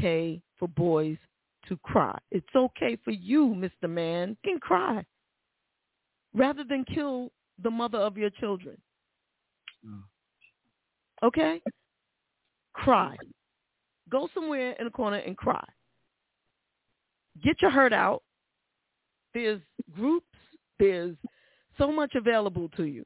[0.00, 1.16] for boys
[1.68, 2.18] to cry.
[2.30, 3.88] It's okay for you, Mr.
[3.88, 5.04] Man, you can cry
[6.34, 7.30] rather than kill
[7.62, 8.76] the mother of your children.
[9.86, 10.02] Mm.
[11.22, 11.60] Okay?
[12.74, 13.16] Cry.
[14.08, 15.64] Go somewhere in a corner and cry.
[17.42, 18.22] Get your hurt out.
[19.34, 19.60] There's
[19.94, 20.26] groups.
[20.78, 21.16] There's
[21.76, 23.04] so much available to you.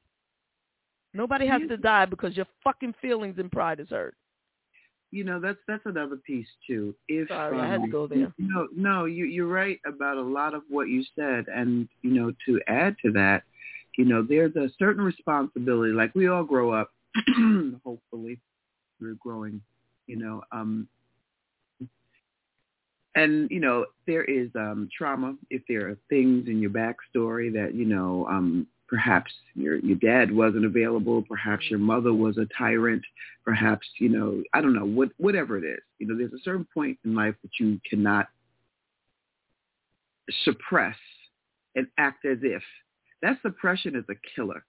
[1.14, 4.14] Nobody has to die because your fucking feelings and pride is hurt.
[5.12, 6.94] You know, that's that's another piece too.
[7.08, 8.32] If Sorry, I had to um, go there.
[8.38, 12.32] No, no, you you're right about a lot of what you said, and you know,
[12.46, 13.44] to add to that,
[13.98, 15.92] You know, there's a certain responsibility.
[15.92, 16.90] Like we all grow up.
[17.84, 18.40] hopefully,
[19.00, 19.60] we're growing.
[20.06, 20.88] You know, um,
[23.14, 27.74] and you know there is um trauma if there are things in your backstory that
[27.74, 33.03] you know um perhaps your your dad wasn't available perhaps your mother was a tyrant
[33.43, 35.80] perhaps you know i don't know what whatever it is.
[35.99, 38.28] You know there's a certain point in life that you cannot
[40.45, 40.97] suppress
[41.74, 42.62] and act as if.
[43.22, 44.64] That suppression is a killer.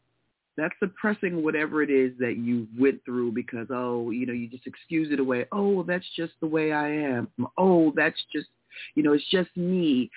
[0.56, 4.68] That's suppressing whatever it is that you went through because oh you know you just
[4.68, 5.48] excuse it away.
[5.52, 7.28] Oh that's just the way i am.
[7.58, 8.48] Oh that's just
[8.96, 10.10] you know it's just me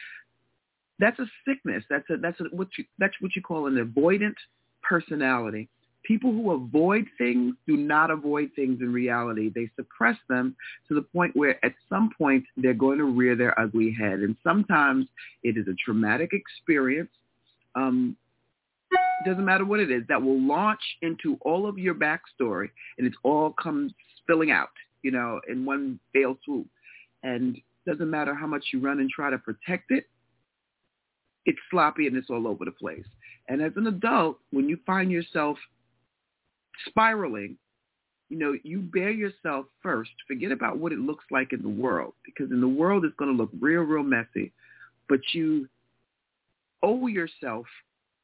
[0.98, 1.84] that's a sickness.
[1.90, 4.34] That's a that's a, what you that's what you call an avoidant
[4.82, 5.68] personality.
[6.04, 9.50] People who avoid things do not avoid things in reality.
[9.52, 10.54] They suppress them
[10.86, 14.20] to the point where at some point they're going to rear their ugly head.
[14.20, 15.06] And sometimes
[15.42, 17.10] it is a traumatic experience.
[17.74, 18.16] Um,
[19.24, 23.16] doesn't matter what it is, that will launch into all of your backstory and it's
[23.24, 23.92] all comes
[24.22, 24.70] spilling out,
[25.02, 26.68] you know, in one fail swoop.
[27.24, 30.06] And doesn't matter how much you run and try to protect it,
[31.46, 33.04] it's sloppy and it's all over the place.
[33.48, 35.56] And as an adult, when you find yourself
[36.88, 37.56] spiraling,
[38.28, 40.10] you know, you bear yourself first.
[40.26, 43.30] Forget about what it looks like in the world because in the world it's going
[43.30, 44.52] to look real, real messy.
[45.08, 45.68] But you
[46.82, 47.66] owe yourself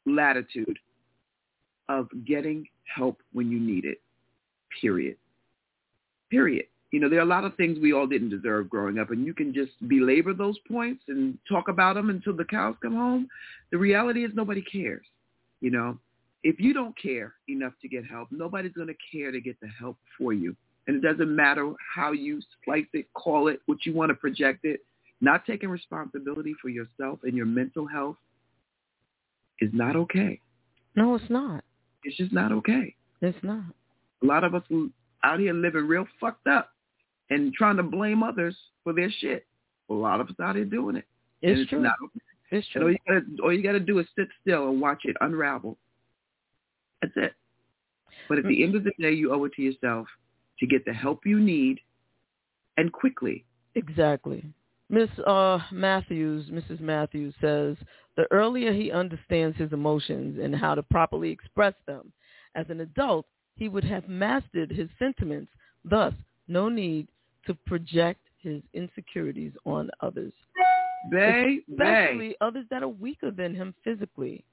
[0.04, 0.78] latitude
[1.88, 4.00] of getting help when you need it.
[4.80, 5.16] Period.
[6.30, 6.66] Period.
[6.92, 9.24] You know, there are a lot of things we all didn't deserve growing up, and
[9.26, 13.28] you can just belabor those points and talk about them until the cows come home.
[13.70, 15.06] The reality is nobody cares.
[15.62, 15.98] You know,
[16.44, 19.68] if you don't care enough to get help, nobody's going to care to get the
[19.68, 20.54] help for you.
[20.86, 24.64] And it doesn't matter how you slice it, call it, what you want to project
[24.64, 24.80] it.
[25.20, 28.16] Not taking responsibility for yourself and your mental health
[29.60, 30.40] is not okay.
[30.96, 31.62] No, it's not.
[32.02, 32.96] It's just not okay.
[33.20, 33.64] It's not.
[34.22, 34.64] A lot of us
[35.22, 36.71] out here living real fucked up
[37.32, 39.46] and trying to blame others for their shit.
[39.90, 41.04] A lot of us out here doing it.
[41.42, 41.82] It's, it's true.
[41.82, 42.20] Not okay.
[42.50, 42.82] It's true.
[42.82, 45.76] All you gotta all you gotta do is sit still and watch it unravel.
[47.00, 47.32] That's it.
[48.28, 50.06] But at the end of the day, you owe it to yourself
[50.60, 51.78] to get the help you need
[52.76, 53.44] and quickly.
[53.74, 54.44] Exactly.
[54.88, 56.80] Miss uh, Matthews, Mrs.
[56.80, 57.76] Matthews says,
[58.16, 62.12] the earlier he understands his emotions and how to properly express them,
[62.54, 63.26] as an adult,
[63.56, 65.50] he would have mastered his sentiments.
[65.84, 66.12] Thus,
[66.46, 67.08] no need
[67.46, 70.32] to project his insecurities on others.
[71.10, 72.36] Bay, Especially bay.
[72.40, 74.44] others that are weaker than him physically.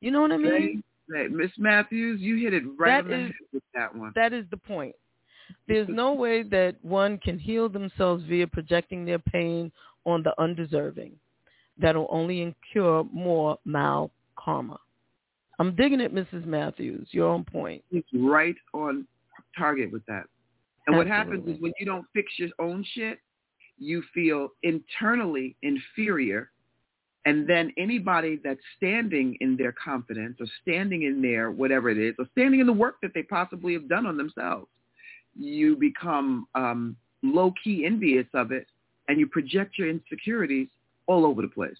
[0.00, 0.82] You know what I mean?
[1.08, 4.12] Miss Matthews, you hit it right That on the head with that one.
[4.14, 4.94] That is the point.
[5.68, 9.70] There's no way that one can heal themselves via projecting their pain
[10.06, 11.12] on the undeserving.
[11.78, 14.78] That'll only incur more mal karma.
[15.58, 16.46] I'm digging it, Mrs.
[16.46, 17.08] Matthews.
[17.10, 17.82] You're on point.
[17.90, 19.06] It's right on
[19.56, 20.24] target with that.
[20.86, 23.18] And what happens is when you don't fix your own shit,
[23.78, 26.50] you feel internally inferior.
[27.26, 32.14] And then anybody that's standing in their confidence or standing in their whatever it is,
[32.18, 34.66] or standing in the work that they possibly have done on themselves,
[35.34, 38.66] you become um, low-key envious of it
[39.08, 40.68] and you project your insecurities
[41.06, 41.76] all over the place.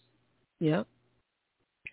[0.61, 0.87] Yep.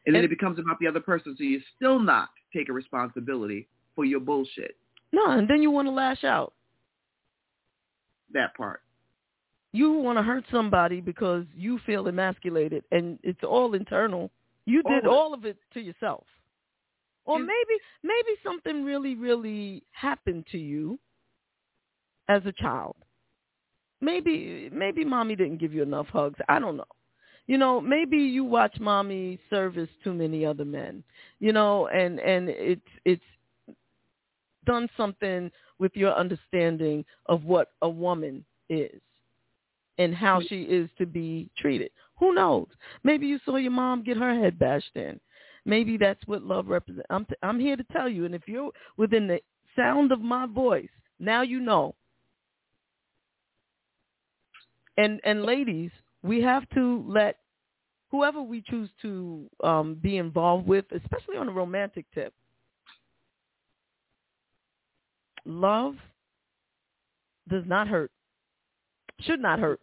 [0.06, 3.68] And then And- it becomes about the other person, so you're still not taking responsibility
[3.96, 4.78] for your bullshit.
[5.12, 6.54] No, and then you want to lash out.
[8.34, 8.82] That part.
[9.74, 14.30] You want to hurt somebody because you feel emasculated, and it's all internal.
[14.66, 15.08] You did All of it.
[15.08, 16.26] all of it to yourself.
[17.26, 21.00] Or And- maybe maybe something really really happened to you
[22.28, 22.96] as a child.
[24.02, 26.40] Maybe maybe mommy didn't give you enough hugs.
[26.50, 26.86] I don't know.
[27.48, 31.04] You know, maybe you watch mommy service too many other men.
[31.40, 33.24] You know, and and it's it's
[34.66, 39.02] done something with your understanding of what a woman is
[39.98, 41.92] and how she is to be treated.
[42.20, 42.68] Who knows?
[43.04, 45.20] Maybe you saw your mom get her head bashed in.
[45.66, 47.06] Maybe that's what love represents.
[47.10, 49.42] I'm t- I'm here to tell you, and if you're within the
[49.76, 50.90] sound of my voice,
[51.20, 51.94] now you know.
[54.98, 55.92] And and ladies,
[56.24, 57.38] we have to let
[58.10, 62.34] whoever we choose to um, be involved with, especially on a romantic tip.
[65.46, 65.96] Love
[67.50, 68.12] does not hurt.
[69.22, 69.80] Should not hurt.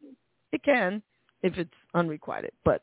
[0.53, 1.03] It can
[1.43, 2.83] if it's unrequited, but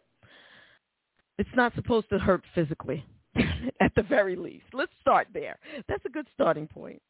[1.37, 3.05] it's not supposed to hurt physically
[3.81, 4.65] at the very least.
[4.73, 5.57] Let's start there.
[5.87, 7.01] That's a good starting point.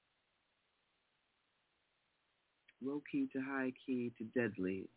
[2.83, 4.87] Low key to high key to deadly.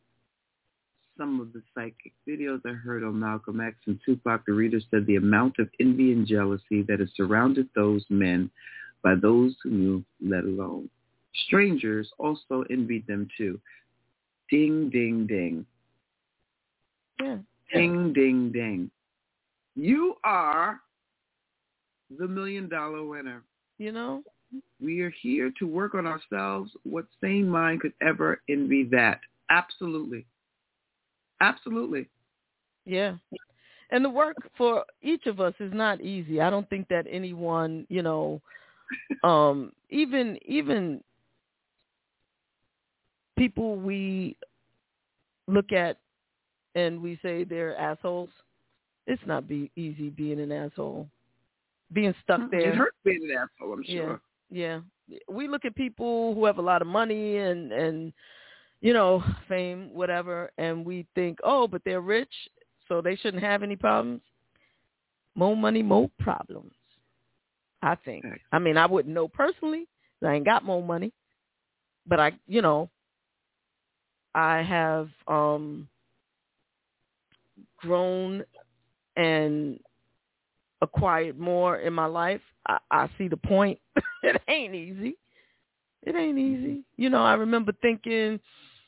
[1.18, 5.06] some of the psychic videos I heard on Malcolm X and Tupac, the reader said
[5.06, 8.50] the amount of envy and jealousy that has surrounded those men
[9.02, 10.88] by those who knew, let alone.
[11.46, 13.60] Strangers also envied them too.
[14.50, 15.66] Ding, ding, ding.
[17.20, 17.38] Yeah.
[17.72, 18.90] Ding, ding, ding.
[19.76, 20.80] You are
[22.18, 23.42] the million dollar winner.
[23.78, 24.22] You know?
[24.80, 26.70] We are here to work on ourselves.
[26.84, 29.20] What sane mind could ever envy that?
[29.50, 30.24] Absolutely.
[31.40, 32.08] Absolutely.
[32.86, 33.14] Yeah.
[33.90, 36.40] And the work for each of us is not easy.
[36.40, 38.40] I don't think that anyone, you know,
[39.22, 41.02] um even even
[43.38, 44.36] people we
[45.46, 45.98] look at
[46.74, 48.30] and we say they're assholes,
[49.06, 51.08] it's not be easy being an asshole.
[51.92, 52.72] Being stuck there.
[52.72, 54.20] It hurts being an asshole, I'm sure.
[54.50, 54.80] Yeah.
[55.08, 55.16] Yeah.
[55.28, 58.12] We look at people who have a lot of money and and
[58.80, 62.32] you know, fame, whatever, and we think, "Oh, but they're rich,
[62.86, 64.20] so they shouldn't have any problems."
[65.34, 66.72] More money, more problems.
[67.82, 68.24] I think.
[68.52, 69.86] I mean, I wouldn't know personally.
[70.24, 71.12] I ain't got more money,
[72.06, 72.90] but I, you know,
[74.34, 75.88] I have um
[77.76, 78.44] grown
[79.16, 79.78] and
[80.80, 82.40] acquired more in my life.
[82.68, 83.78] I, I see the point.
[84.22, 85.16] it ain't easy.
[86.04, 86.84] It ain't easy.
[86.96, 88.40] You know, I remember thinking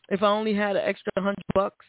[0.09, 1.87] if I only had an extra hundred bucks,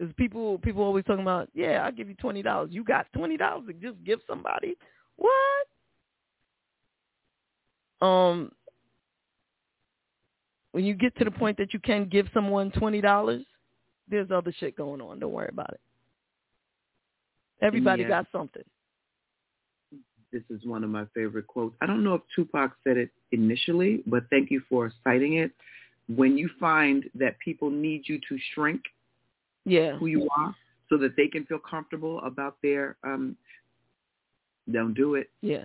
[0.00, 2.70] is people people always talking about, yeah, I'll give you twenty dollars.
[2.72, 4.76] You got twenty dollars to just give somebody?
[5.16, 5.66] What?
[8.00, 8.52] Um,
[10.72, 13.44] when you get to the point that you can give someone twenty dollars,
[14.08, 15.18] there's other shit going on.
[15.18, 15.80] Don't worry about it.
[17.60, 18.08] Everybody Yeah.
[18.08, 18.62] got something.
[20.30, 21.74] This is one of my favorite quotes.
[21.80, 25.50] I don't know if Tupac said it initially, but thank you for citing it.
[26.14, 28.82] When you find that people need you to shrink
[29.64, 29.96] Yeah.
[29.96, 30.54] who you are
[30.88, 33.36] so that they can feel comfortable about their um
[34.70, 35.30] don't do it.
[35.40, 35.64] Yeah.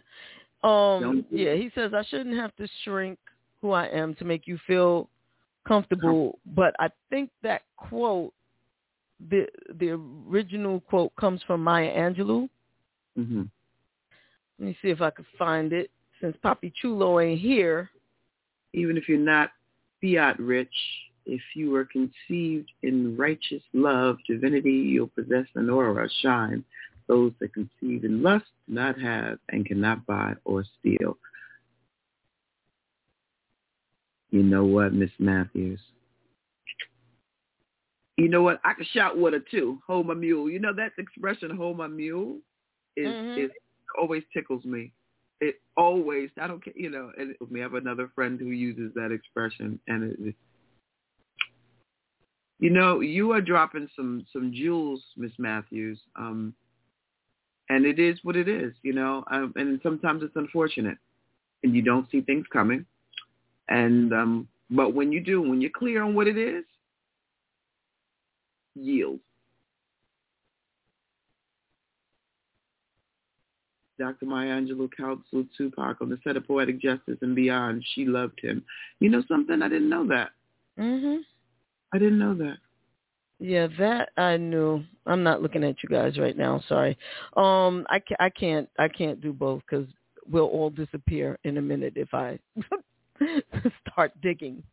[0.63, 3.19] Um yeah, he says I shouldn't have to shrink
[3.61, 5.09] who I am to make you feel
[5.67, 8.33] comfortable, but I think that quote
[9.29, 9.47] the
[9.79, 9.91] the
[10.29, 12.49] original quote comes from Maya Angelou.
[13.17, 13.49] Mhm.
[14.59, 15.91] Let me see if I can find it
[16.21, 17.89] since Papi Chulo ain't here.
[18.73, 19.51] Even if you're not
[20.01, 20.73] fiat rich,
[21.25, 26.63] if you were conceived in righteous love, divinity, you'll possess an aura, shine.
[27.13, 31.15] Those that conceive in lust do not have and cannot buy or steal.
[34.31, 35.79] You know what, Miss Matthews?
[38.17, 38.59] You know what?
[38.63, 39.79] I can shout with her too.
[39.85, 40.49] Hold my mule.
[40.49, 42.39] You know that expression, hold my mule,
[42.97, 43.37] is Mhm.
[43.45, 43.51] is
[43.95, 44.91] always tickles me.
[45.39, 46.31] It always.
[46.41, 46.73] I don't care.
[46.75, 47.11] You know.
[47.15, 50.35] And we have another friend who uses that expression, and it, it
[52.59, 56.01] you know, you are dropping some some jewels, Miss Matthews.
[56.15, 56.55] Um,
[57.69, 59.23] and it is what it is, you know.
[59.31, 60.97] Um, and sometimes it's unfortunate,
[61.63, 62.85] and you don't see things coming.
[63.69, 66.65] And um, but when you do, when you're clear on what it is,
[68.75, 69.19] yield.
[73.99, 74.25] Dr.
[74.25, 77.85] Maya Angelou counseled Tupac on the set of Poetic Justice and beyond.
[77.93, 78.63] She loved him.
[78.99, 79.61] You know something?
[79.61, 80.31] I didn't know that.
[80.79, 81.23] Mhm.
[81.93, 82.57] I didn't know that.
[83.43, 84.85] Yeah, that I knew.
[85.05, 86.63] I'm not looking at you guys right now.
[86.69, 86.97] Sorry.
[87.35, 88.21] Um, I can't.
[88.21, 88.69] I can't.
[88.79, 89.85] I can't do both because
[90.31, 92.39] we'll all disappear in a minute if I
[93.91, 94.63] start digging.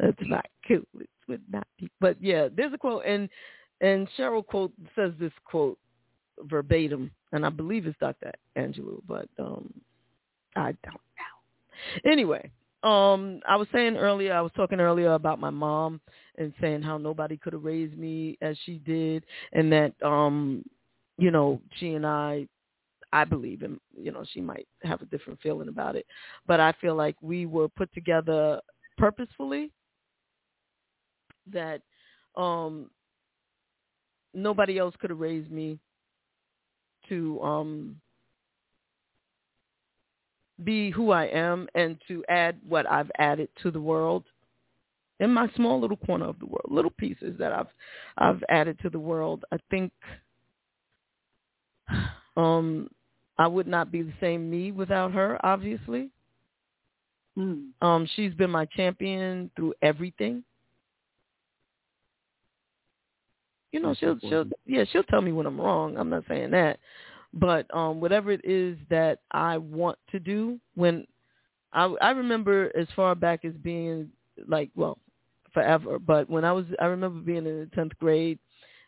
[0.00, 0.82] That's not cool.
[0.98, 1.88] It would not be.
[2.00, 3.28] But yeah, there's a quote, and
[3.80, 5.78] and Cheryl quote says this quote
[6.40, 8.32] verbatim, and I believe it's Dr.
[8.58, 9.72] Angelou, but um,
[10.56, 12.10] I don't know.
[12.10, 12.50] Anyway,
[12.82, 16.00] um, I was saying earlier, I was talking earlier about my mom
[16.36, 20.64] and saying how nobody could have raised me as she did, and that um,
[21.18, 22.46] you know, she and I,
[23.12, 26.06] I believe, and you know, she might have a different feeling about it,
[26.46, 28.60] but I feel like we were put together
[28.98, 29.70] purposefully.
[31.52, 31.82] That
[32.36, 32.88] um,
[34.32, 35.78] nobody else could have raised me
[37.08, 37.96] to um
[40.64, 44.24] be who I am and to add what I've added to the world
[45.20, 47.68] in my small little corner of the world, little pieces that I've
[48.18, 49.44] I've added to the world.
[49.52, 49.92] I think
[52.36, 52.88] um
[53.38, 56.10] I would not be the same me without her, obviously.
[57.36, 57.66] Hmm.
[57.80, 60.44] Um she's been my champion through everything.
[63.70, 65.96] You know, That's she'll she'll yeah, she'll tell me when I'm wrong.
[65.96, 66.78] I'm not saying that.
[67.34, 71.06] But um whatever it is that I want to do when
[71.72, 74.10] I I remember as far back as being
[74.46, 74.98] like, well,
[75.52, 75.98] forever.
[75.98, 78.38] But when I was, I remember being in the tenth grade,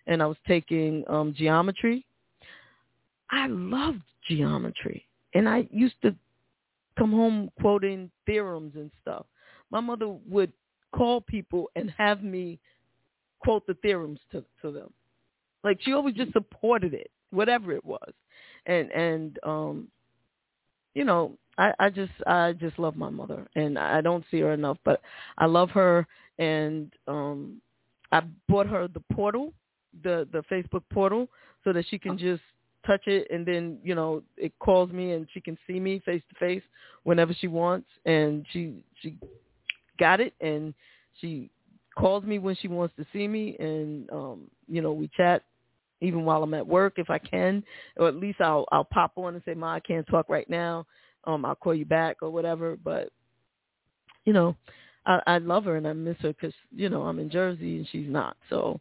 [0.07, 2.05] and I was taking um geometry.
[3.31, 6.15] I loved geometry, and I used to
[6.99, 9.27] come home quoting theorems and stuff.
[9.71, 10.53] My mother would
[10.95, 12.59] call people and have me
[13.41, 14.93] quote the theorems to to them.
[15.63, 18.13] Like she always just supported it, whatever it was,
[18.67, 19.89] and and um,
[20.95, 24.53] you know, I I just I just love my mother, and I don't see her
[24.53, 25.01] enough, but
[25.39, 26.07] I love her,
[26.39, 27.61] and um,
[28.13, 29.53] I bought her the portal,
[30.03, 31.29] the the Facebook portal,
[31.65, 32.43] so that she can just
[32.87, 36.23] touch it and then you know it calls me and she can see me face
[36.29, 36.63] to face
[37.05, 39.17] whenever she wants and she she
[39.99, 40.75] got it and
[41.21, 41.51] she
[41.97, 45.43] calls me when she wants to see me and um you know we chat
[46.05, 47.65] even while I'm at work if I can
[47.97, 50.87] or at least I'll I'll pop on and say ma I can't talk right now
[51.25, 53.11] um I'll call you back or whatever but
[54.25, 54.57] you know
[55.07, 57.89] I I love her and I miss her cuz you know I'm in Jersey and
[57.89, 58.81] she's not so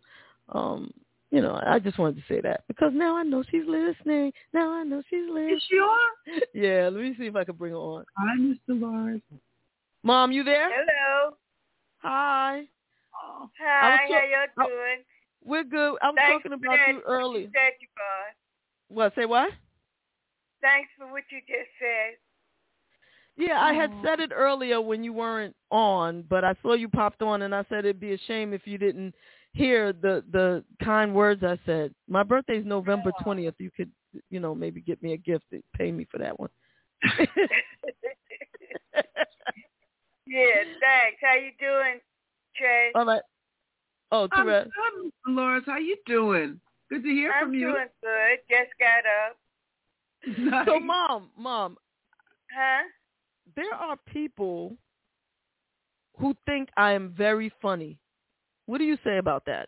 [0.50, 0.92] um
[1.32, 4.32] you know, I just wanted to say that because now I know she's listening.
[4.54, 5.56] Now I know she's listening.
[5.56, 6.42] Is she on?
[6.54, 8.06] Yeah, let me see if I can bring her on.
[8.16, 8.80] Hi, Mr.
[8.80, 9.20] Lars.
[10.04, 10.70] Mom, you there?
[10.70, 11.36] Hello.
[12.04, 12.68] Hi.
[13.16, 15.00] Oh, Hi, talk- how y'all doing?
[15.46, 15.98] We're good.
[16.02, 17.42] I was Thanks talking about you early.
[17.42, 18.34] You said you God.
[18.96, 19.14] What?
[19.16, 19.52] Say what?
[20.62, 22.18] Thanks for what you just said.
[23.36, 27.24] Yeah, I had said it earlier when you weren't on, but I saw you popped
[27.24, 29.16] on, and I said it'd be a shame if you didn't
[29.54, 31.94] hear the the kind words I said.
[32.08, 33.56] My birthday's November twentieth.
[33.58, 33.92] You could,
[34.30, 35.46] you know, maybe get me a gift.
[35.52, 36.50] and Pay me for that one.
[40.26, 41.20] Yeah, thanks.
[41.22, 42.00] How you doing,
[42.56, 42.92] Trey?
[42.96, 43.22] All right.
[44.14, 44.66] Oh, I'm Terez.
[44.66, 45.66] good, Mr.
[45.66, 46.60] How you doing?
[46.88, 47.70] Good to hear I'm from you.
[47.70, 48.40] I'm doing good.
[48.48, 50.66] Just got up.
[50.68, 51.78] So, mom, mom,
[52.56, 52.84] Huh?
[53.56, 54.78] there are people
[56.20, 57.98] who think I am very funny.
[58.68, 59.68] What do you say about that?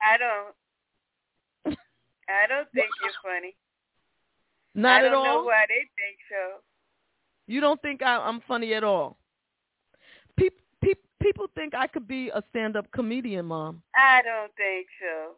[0.00, 1.76] I don't.
[2.28, 3.56] I don't think you're funny.
[4.76, 5.22] Not at all.
[5.24, 6.60] I don't know why they think so.
[7.48, 9.18] You don't think I, I'm funny at all?
[11.22, 13.82] People, think I could be a stand-up comedian, mom.
[13.94, 15.36] I don't think so.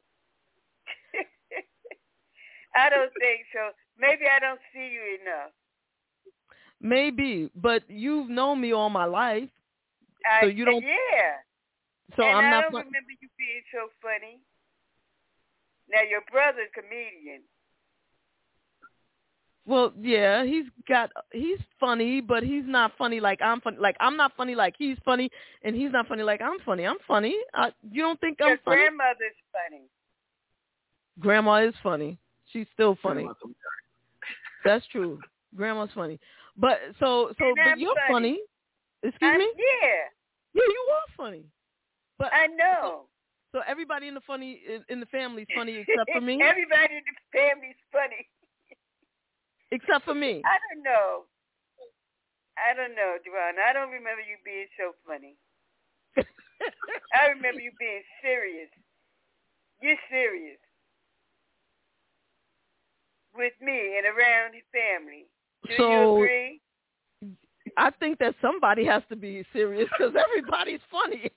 [2.77, 3.71] I don't think so.
[3.99, 5.53] Maybe I don't see you enough.
[6.81, 9.49] Maybe, but you've known me all my life,
[10.27, 10.83] I, so you don't.
[10.83, 11.41] Yeah.
[12.17, 12.63] So and I'm I not.
[12.63, 14.41] don't fun- remember you being so funny.
[15.89, 17.43] Now your brother's a comedian.
[19.67, 23.79] Well, yeah, he's got he's funny, but he's not funny like I'm funny.
[23.79, 25.31] Like I'm not funny like he's funny,
[25.63, 26.87] and he's not funny like I'm funny.
[26.87, 27.35] I'm funny.
[27.55, 28.51] I, you don't think I'm funny?
[28.51, 28.77] Your funny?
[28.77, 29.83] grandmother's funny.
[31.19, 32.19] Grandma is funny.
[32.53, 33.27] She's still funny.
[34.65, 35.19] That's true.
[35.57, 36.21] Grandma's funny.
[36.59, 38.13] But so so but you're funny.
[38.13, 38.41] funny.
[39.03, 39.53] Excuse I- me?
[39.57, 39.89] Yeah.
[40.55, 41.45] Yeah, you are funny.
[42.19, 43.07] But I know.
[43.53, 46.41] So everybody in the funny in, in the family's funny except for me.
[46.43, 48.29] Everybody in the family's funny.
[49.71, 50.43] Except for me.
[50.45, 51.25] I don't know.
[52.57, 53.61] I don't know, Joanna.
[53.69, 55.35] I don't remember you being so funny.
[57.15, 58.69] I remember you being serious.
[59.83, 60.59] You're serious.
[63.35, 65.27] With me and around the family.
[65.67, 66.61] Do you So- agree?
[67.77, 71.29] I think that somebody has to be serious because everybody's funny.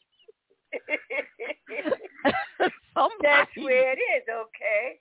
[2.93, 3.23] somebody.
[3.23, 4.99] That's where it is, okay?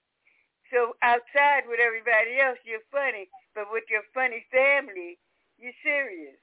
[0.72, 5.18] So outside with everybody else, you're funny, but with your funny family,
[5.58, 6.36] you're serious.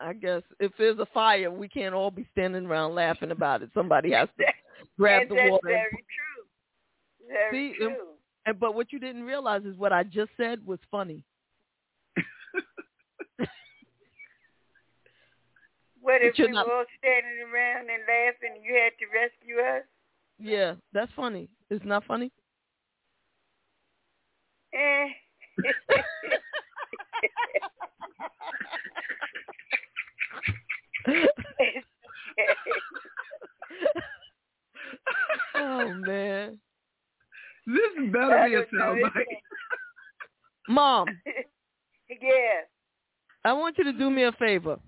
[0.00, 3.70] I guess if there's a fire, we can't all be standing around laughing about it.
[3.74, 4.44] Somebody has to
[4.98, 5.68] grab and the that's water.
[5.68, 7.28] and very true.
[7.28, 8.04] Very See, and- true.
[8.46, 11.22] And, but what you didn't realize is what I just said was funny.
[16.00, 19.06] What if you're we not- were all standing around and laughing and you had to
[19.12, 19.82] rescue us?
[20.38, 21.48] Yeah, that's funny.
[21.70, 22.30] It's not funny.
[24.72, 25.08] Eh.
[35.54, 36.58] oh man,
[37.66, 37.76] This
[38.12, 39.24] better be a don't soundbite.
[40.68, 41.06] mom,
[42.08, 42.62] yeah.
[43.44, 44.78] I want you to do me a favor.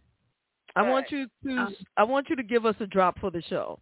[0.77, 1.13] I want What?
[1.13, 1.67] you to
[1.97, 3.81] I want you to give us a drop for the show.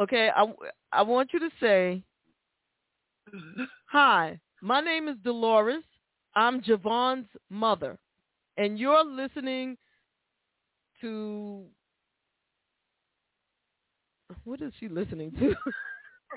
[0.00, 0.46] Okay, I
[0.92, 2.02] I want you to say,
[3.86, 5.84] "Hi, my name is Dolores.
[6.34, 7.98] I'm JaVonne's mother,
[8.56, 9.76] and you're listening
[11.00, 11.66] to
[14.44, 15.54] what is she listening to?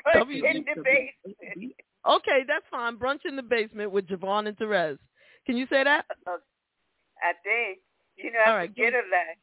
[0.06, 1.74] Right in the basement.
[2.06, 2.98] okay, that's fine.
[2.98, 4.98] Brunch in the basement with JaVonne and Terez.
[5.46, 6.06] Can you say that?
[6.28, 7.80] I think.
[8.18, 9.38] You know, I All right, forget a lot.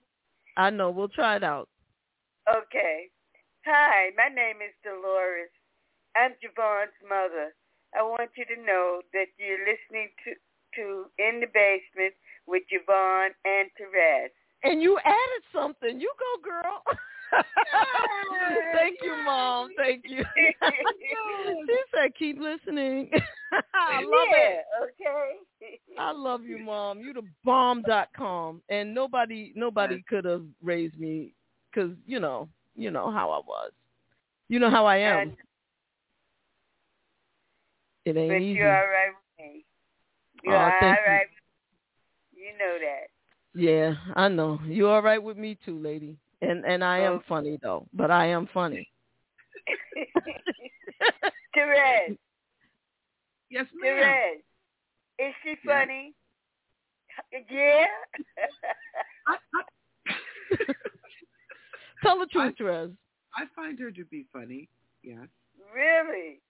[0.56, 0.90] I know.
[0.90, 1.68] We'll try it out.
[2.48, 3.08] Okay.
[3.64, 5.48] Hi, my name is Dolores.
[6.16, 7.54] I'm JaVonne's mother.
[7.96, 10.32] I want you to know that you're listening to
[10.76, 12.14] to In the Basement
[12.46, 14.28] with JaVonne and Terez.
[14.64, 16.00] And you added something.
[16.00, 16.82] You go, girl.
[18.72, 19.70] Thank you, Mom.
[19.76, 20.24] Thank you.
[20.36, 23.10] she said, keep listening.
[23.74, 24.64] I love yeah, it.
[24.82, 25.78] okay.
[25.98, 27.00] I love you, Mom.
[27.00, 31.34] You the bomb dot com, and nobody nobody could have raised me
[31.70, 33.72] because you know you know how I was.
[34.48, 35.36] You know how I am.
[38.06, 38.58] And- it ain't but easy.
[38.58, 39.64] you're all right with me.
[40.44, 41.12] You're Aw, all thank you.
[41.12, 41.26] right.
[42.34, 43.08] You know that.
[43.54, 44.58] Yeah, I know.
[44.66, 46.16] You're all right with me too, lady.
[46.40, 47.22] And and I am Oh.
[47.28, 48.88] funny though, but I am funny.
[51.56, 52.16] Terez,
[53.50, 53.92] Yes, ma'am.
[53.98, 54.40] Terez,
[55.28, 56.14] is she funny?
[57.50, 57.86] Yeah.
[62.02, 62.92] Tell the truth, Terez.
[63.36, 64.68] I find her to be funny.
[65.02, 65.28] Yes.
[65.74, 66.40] really?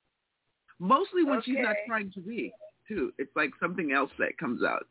[0.82, 2.52] Mostly when she's not trying to be,
[2.88, 3.12] too.
[3.16, 4.88] It's like something else that comes out.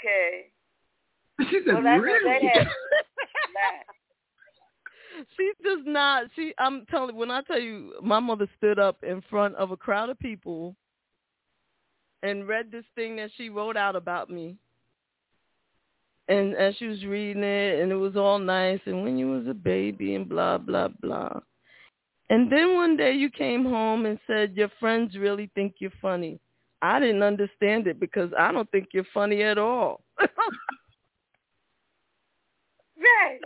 [0.00, 0.50] Okay.
[1.50, 2.50] She said, Well, that's what really?
[5.36, 6.24] she does not.
[6.34, 6.54] She.
[6.58, 7.14] I'm telling.
[7.14, 10.18] You, when I tell you, my mother stood up in front of a crowd of
[10.18, 10.74] people
[12.22, 14.56] and read this thing that she wrote out about me.
[16.28, 19.46] And as she was reading it, and it was all nice, and when you was
[19.46, 21.38] a baby, and blah blah blah.
[22.28, 26.40] And then one day you came home and said your friends really think you're funny.
[26.82, 30.02] I didn't understand it because I don't think you're funny at all.
[32.98, 33.40] Right.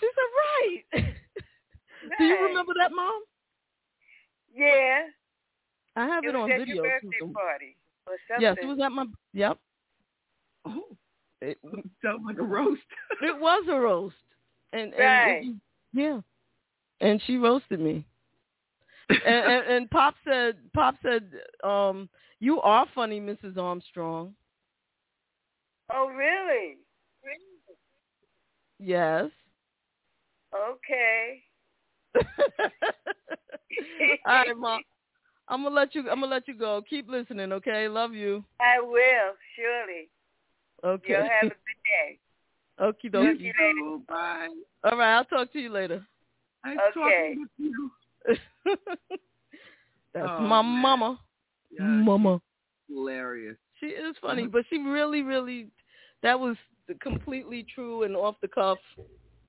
[0.00, 0.08] She
[0.94, 1.14] said, right.
[2.18, 3.22] Do you remember that, Mom?
[4.54, 5.02] Yeah.
[5.96, 6.74] I have it it, was on at video.
[6.76, 7.76] your too, birthday so- party
[8.06, 8.42] or something.
[8.42, 9.04] Yes, it was at my.
[9.34, 9.58] Yep.
[10.64, 10.82] Oh,
[11.40, 11.58] It,
[12.02, 12.80] sounds like a roast.
[13.20, 14.14] it was a roast,
[14.72, 15.44] and, and it Right.
[15.92, 16.20] yeah,
[17.02, 18.06] and she roasted me.
[19.10, 21.24] and, and, and Pop said, Pop said,
[21.64, 23.58] um, "You are funny, Mrs.
[23.58, 24.34] Armstrong."
[25.92, 26.78] Oh, really?
[28.78, 29.26] Yes.
[30.54, 31.42] Okay.
[34.26, 34.80] All right, Mom.
[35.48, 36.08] I'm gonna let you.
[36.08, 36.82] I'm gonna let you go.
[36.88, 37.88] Keep listening, okay?
[37.88, 38.44] Love you.
[38.60, 40.08] I will, surely.
[40.84, 41.04] Okay.
[41.08, 42.18] You'll have a good day.
[42.80, 44.06] Okie You dokie.
[44.06, 44.48] Bye.
[44.84, 46.06] All right, I'll talk to you later.
[46.64, 46.94] Nice Okay.
[46.94, 47.90] talking with you.
[50.14, 50.82] That's Oh, my man.
[50.82, 51.20] mama.
[51.70, 52.40] Yeah, Mama.
[52.88, 53.56] Hilarious.
[53.80, 55.68] She is funny, but she really, really,
[56.22, 56.56] that was
[57.00, 58.78] completely true and off the cuff.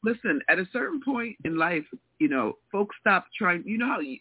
[0.04, 1.86] Listen, at a certain point in life,
[2.20, 3.64] you know, folks stop trying.
[3.66, 4.18] You know how you,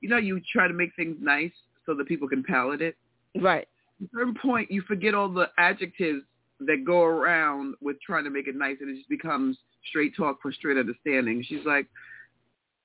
[0.00, 1.52] you know, you try to make things nice
[1.86, 2.96] so that people can palate it.
[3.40, 3.66] Right.
[4.00, 6.22] At a certain point, you forget all the adjectives
[6.60, 9.58] that go around with trying to make it nice, and it just becomes
[9.88, 11.44] straight talk for straight understanding.
[11.46, 11.86] She's like,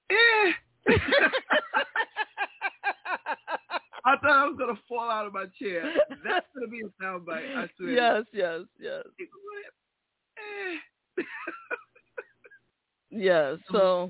[0.10, 0.52] eh.
[4.06, 5.94] I thought I was gonna fall out of my chair.
[6.26, 7.56] That's gonna be a soundbite.
[7.56, 7.92] I swear.
[7.92, 9.04] yes, yes, yes.
[11.18, 11.24] Eh.
[13.16, 14.10] Yeah, so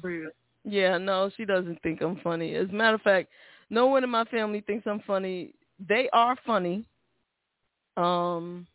[0.63, 2.55] yeah, no, she doesn't think I'm funny.
[2.55, 3.29] As a matter of fact,
[3.69, 5.53] no one in my family thinks I'm funny.
[5.77, 6.85] They are funny.
[7.97, 8.65] Um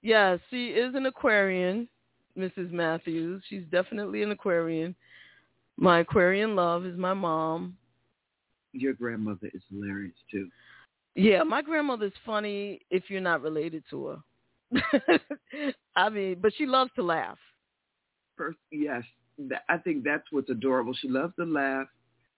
[0.00, 1.88] yeah, she is an Aquarian,
[2.36, 2.72] Mrs.
[2.72, 3.42] Matthews.
[3.48, 4.96] She's definitely an Aquarian.
[5.76, 7.76] My Aquarian love is my mom.
[8.72, 10.48] Your grandmother is hilarious too.
[11.14, 15.20] Yeah, my grandmother's funny if you're not related to her.
[15.96, 17.38] I mean, but she loves to laugh.
[18.36, 19.02] First, yes,
[19.68, 20.94] I think that's what's adorable.
[20.94, 21.86] She loves to laugh,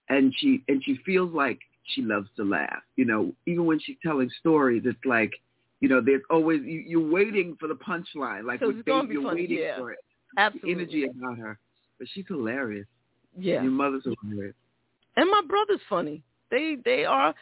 [0.09, 1.61] and she and she feels like
[1.95, 2.83] she loves to laugh.
[2.97, 5.33] You know, even when she's telling stories, it's like,
[5.81, 8.45] you know, there's always you, you're waiting for the punchline.
[8.45, 9.79] Like with it's gonna Babe, be you're funny, waiting yeah.
[9.79, 9.99] for it.
[10.37, 10.75] Absolutely.
[10.75, 11.59] The energy about her,
[11.99, 12.87] but she's hilarious.
[13.39, 13.63] Yeah.
[13.63, 14.55] Your mother's hilarious.
[15.17, 16.23] and my brother's funny.
[16.51, 17.35] They they are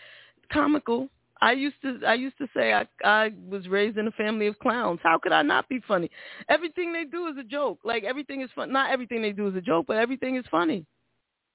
[0.53, 1.09] comical.
[1.41, 4.59] I used to I used to say I I was raised in a family of
[4.61, 5.01] clowns.
[5.03, 6.11] How could I not be funny?
[6.49, 7.81] Everything they do is a joke.
[7.85, 8.73] Like everything is fun.
[8.73, 10.87] Not everything they do is a joke, but everything is funny.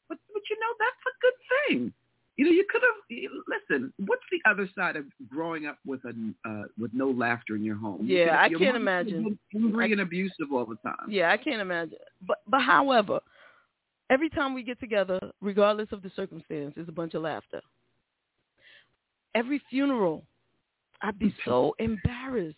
[0.10, 1.34] But but you know that's a good
[1.80, 1.94] thing.
[2.38, 3.92] You know, you could have listen.
[4.06, 6.14] What's the other side of growing up with a
[6.48, 8.02] uh, with no laughter in your home?
[8.04, 9.40] Yeah, I can't mom could have imagine.
[9.56, 11.08] Angry and abusive all the time.
[11.10, 11.98] Yeah, I can't imagine.
[12.28, 13.22] But but however,
[14.10, 17.62] every time we get together, regardless of the circumstance, is a bunch of laughter.
[19.36, 20.26] Every funeral,
[21.02, 22.58] I'd be so embarrassed.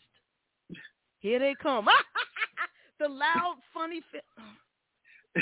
[1.20, 1.86] Here they come.
[3.00, 4.02] the loud, funny.
[4.12, 5.42] Fi-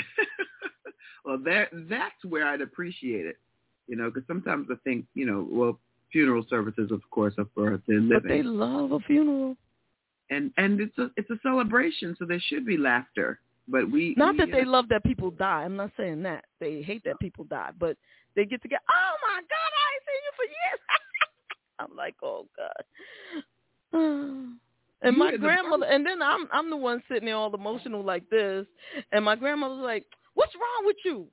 [1.24, 3.36] well, that that's where I'd appreciate it.
[3.86, 5.78] You know, because sometimes I think, you know, well,
[6.12, 8.08] funeral services, of course, are for the living.
[8.08, 9.56] but they love a funeral.
[10.30, 13.40] and and it's a it's a celebration, so there should be laughter.
[13.68, 15.64] But we not we, that they uh, love that people die.
[15.64, 17.96] I'm not saying that they hate that people die, but
[18.34, 18.82] they get together.
[18.90, 20.80] Oh my God, I ain't seen you for years.
[21.78, 22.82] I'm like, oh God.
[25.00, 28.28] And my Yeah, grandmother, and then I'm I'm the one sitting there all emotional like
[28.30, 28.66] this,
[29.12, 30.04] and my grandmother's like,
[30.34, 31.28] "What's wrong with you?"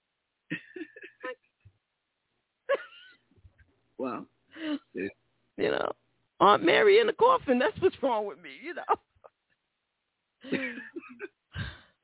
[3.97, 4.27] well,
[4.93, 5.09] you
[5.57, 5.91] know,
[6.39, 7.57] Aunt Mary in the coffin.
[7.57, 8.51] That's what's wrong with me.
[8.63, 8.83] You know.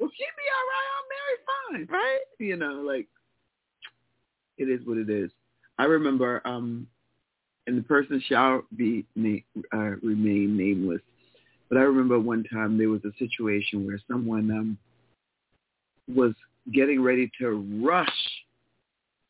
[0.01, 0.89] Well, she'd be all right.
[0.97, 2.19] I'm Mary, fine, right?
[2.39, 3.07] You know, like
[4.57, 5.31] it is what it is.
[5.77, 6.87] I remember, um,
[7.67, 9.37] and the person shall be na-
[9.73, 11.01] uh, remain nameless.
[11.69, 14.77] But I remember one time there was a situation where someone um,
[16.13, 16.33] was
[16.73, 18.09] getting ready to rush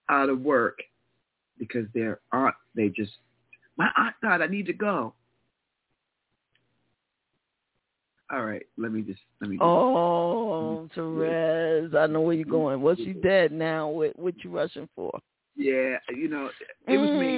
[0.10, 0.80] out of work
[1.60, 3.12] because their aunt, they just,
[3.78, 5.14] my aunt died, I need to go.
[8.32, 9.66] All right, let me just, let me just.
[9.66, 12.82] Oh, Terez, I know where you're going.
[12.82, 13.90] Well, she dead now.
[13.90, 15.12] What what you rushing for?
[15.58, 16.50] Yeah, you know,
[16.88, 17.36] it was me.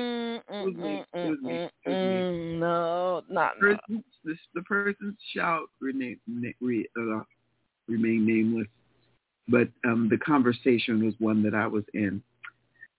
[0.49, 1.03] It was me.
[1.13, 1.69] It was me.
[1.85, 2.59] It was me.
[2.59, 3.75] No, not no.
[3.75, 6.19] person, this, the person shall remain,
[6.61, 7.21] re, uh,
[7.87, 8.67] remain nameless,
[9.47, 12.21] but um, the conversation was one that I was in.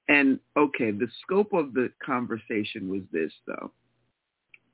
[0.09, 3.71] And okay, the scope of the conversation was this, though.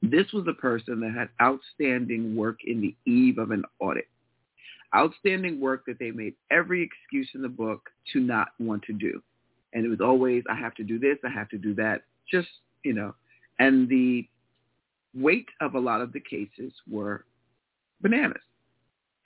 [0.03, 4.09] This was a person that had outstanding work in the eve of an audit.
[4.95, 9.23] Outstanding work that they made every excuse in the book to not want to do.
[9.73, 12.03] And it was always, I have to do this, I have to do that.
[12.31, 12.49] Just,
[12.83, 13.15] you know,
[13.59, 14.27] and the
[15.15, 17.25] weight of a lot of the cases were
[18.01, 18.43] bananas.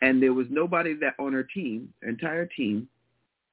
[0.03, 2.89] And there was nobody that on her team, her entire team,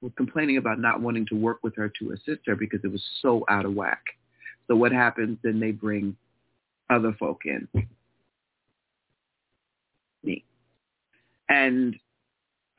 [0.01, 3.03] was complaining about not wanting to work with her to assist her because it was
[3.21, 4.03] so out of whack.
[4.67, 5.37] So what happens?
[5.43, 6.15] Then they bring
[6.91, 7.67] other folk in.
[10.23, 10.43] Me.
[11.49, 11.95] And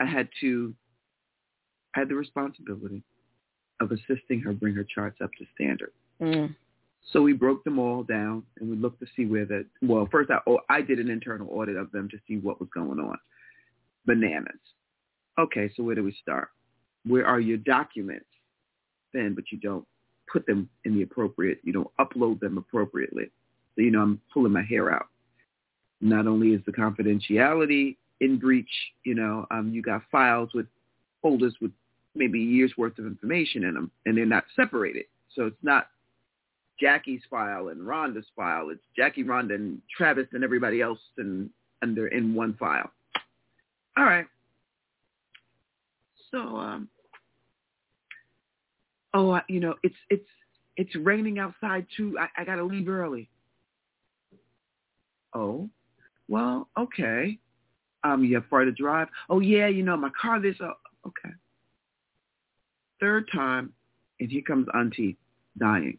[0.01, 0.75] I had to,
[1.97, 3.03] I had the responsibility
[3.81, 5.93] of assisting her bring her charts up to standard.
[6.21, 6.55] Mm.
[7.11, 10.31] So we broke them all down and we looked to see where the, well, first
[10.31, 13.19] I, oh, I did an internal audit of them to see what was going on.
[14.07, 14.55] Bananas.
[15.39, 16.49] Okay, so where do we start?
[17.05, 18.27] Where are your documents?
[19.13, 19.87] Then, but you don't
[20.33, 23.31] put them in the appropriate, you don't upload them appropriately.
[23.75, 25.07] So, you know, I'm pulling my hair out.
[26.01, 28.71] Not only is the confidentiality in breach,
[29.05, 30.67] you know, um, you got files with
[31.21, 31.71] folders with
[32.15, 35.05] maybe a year's worth of information in them, and they're not separated.
[35.35, 35.89] So it's not
[36.81, 38.71] Jackie's file and Rhonda's file.
[38.71, 41.49] It's Jackie, Rhonda, and Travis and everybody else, and
[41.81, 42.91] and they're in one file.
[43.97, 44.27] All right.
[46.31, 46.89] So, um,
[49.15, 50.29] oh, you know, it's it's
[50.77, 52.17] it's raining outside too.
[52.19, 53.29] I, I got to leave early.
[55.35, 55.69] Oh,
[56.29, 57.39] well, okay.
[58.05, 59.09] Um, you have far to drive.
[59.31, 60.41] Oh yeah, you know my car.
[60.41, 60.57] This.
[60.61, 60.73] Oh,
[61.07, 61.35] okay.
[63.01, 63.73] Third time,
[64.21, 65.17] and here comes Auntie
[65.59, 65.99] dying.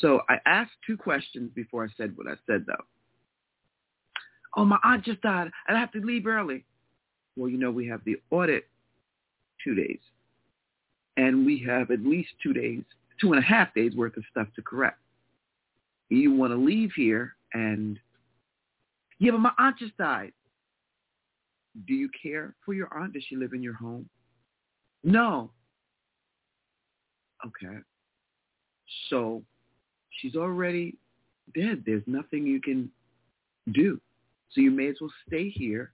[0.00, 2.84] So I asked two questions before I said what I said, though.
[4.56, 5.50] Oh, my aunt just died.
[5.68, 6.64] and I have to leave early.
[7.36, 8.66] Well, you know, we have the audit
[9.62, 9.98] two days.
[11.18, 12.82] And we have at least two days,
[13.20, 14.98] two and a half days worth of stuff to correct.
[16.08, 17.98] You want to leave here and,
[19.18, 20.32] yeah, but my aunt just died.
[21.86, 23.12] Do you care for your aunt?
[23.12, 24.08] Does she live in your home?
[25.04, 25.50] No.
[27.46, 27.78] Okay.
[29.10, 29.42] So
[30.10, 30.96] she's already
[31.54, 31.82] dead.
[31.86, 32.90] There's nothing you can
[33.72, 34.00] do.
[34.50, 35.92] So you may as well stay here,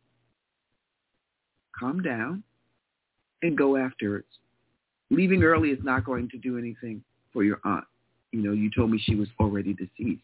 [1.79, 2.43] calm down,
[3.43, 4.27] and go afterwards.
[5.11, 7.85] Leaving early is not going to do anything for your aunt.
[8.31, 10.23] You know, you told me she was already deceased.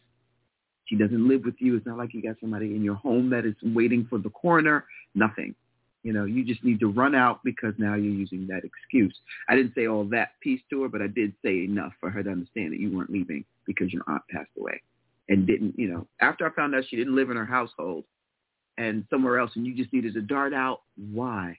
[0.89, 1.75] She doesn't live with you.
[1.75, 4.85] It's not like you got somebody in your home that is waiting for the coroner.
[5.13, 5.53] Nothing.
[6.01, 9.15] You know, you just need to run out because now you're using that excuse.
[9.47, 12.23] I didn't say all that piece to her, but I did say enough for her
[12.23, 14.81] to understand that you weren't leaving because your aunt passed away
[15.27, 18.05] and didn't, you know, after I found out she didn't live in her household
[18.77, 21.57] and somewhere else and you just needed to dart out, why?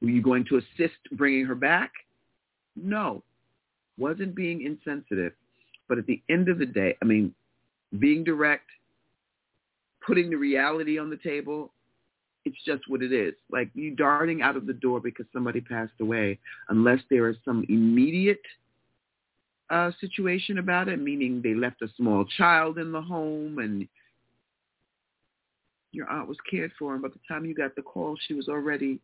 [0.00, 1.90] Were you going to assist bringing her back?
[2.76, 3.24] No.
[3.96, 5.32] Wasn't being insensitive.
[5.88, 7.34] But at the end of the day, I mean,
[7.98, 8.68] being direct,
[10.06, 11.72] putting the reality on the table,
[12.44, 13.34] it's just what it is.
[13.50, 16.38] Like you darting out of the door because somebody passed away,
[16.68, 18.42] unless there is some immediate
[19.70, 23.86] uh, situation about it, meaning they left a small child in the home and
[25.92, 28.48] your aunt was cared for, and by the time you got the call, she was
[28.48, 29.00] already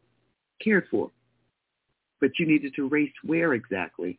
[0.62, 1.10] cared for.
[2.20, 4.18] But you needed to race where exactly?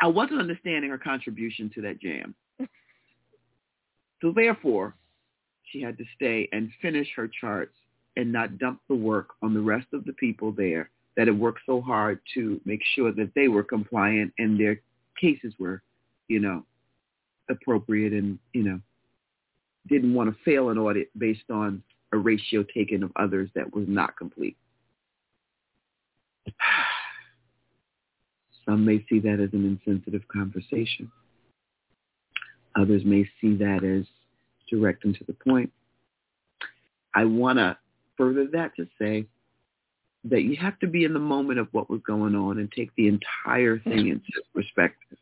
[0.00, 2.34] I wasn't understanding her contribution to that jam.
[4.22, 4.94] So therefore,
[5.64, 7.74] she had to stay and finish her charts
[8.16, 11.60] and not dump the work on the rest of the people there that had worked
[11.66, 14.80] so hard to make sure that they were compliant and their
[15.20, 15.82] cases were,
[16.28, 16.64] you know,
[17.50, 18.80] appropriate and, you know,
[19.88, 21.82] didn't want to fail an audit based on
[22.12, 24.56] a ratio taken of others that was not complete.
[28.64, 31.10] Some may see that as an insensitive conversation.
[32.76, 34.06] Others may see that as
[34.70, 35.70] direct and to the point.
[37.14, 37.76] I want to
[38.16, 39.26] further that to say
[40.24, 42.90] that you have to be in the moment of what was going on and take
[42.96, 45.18] the entire thing into perspective.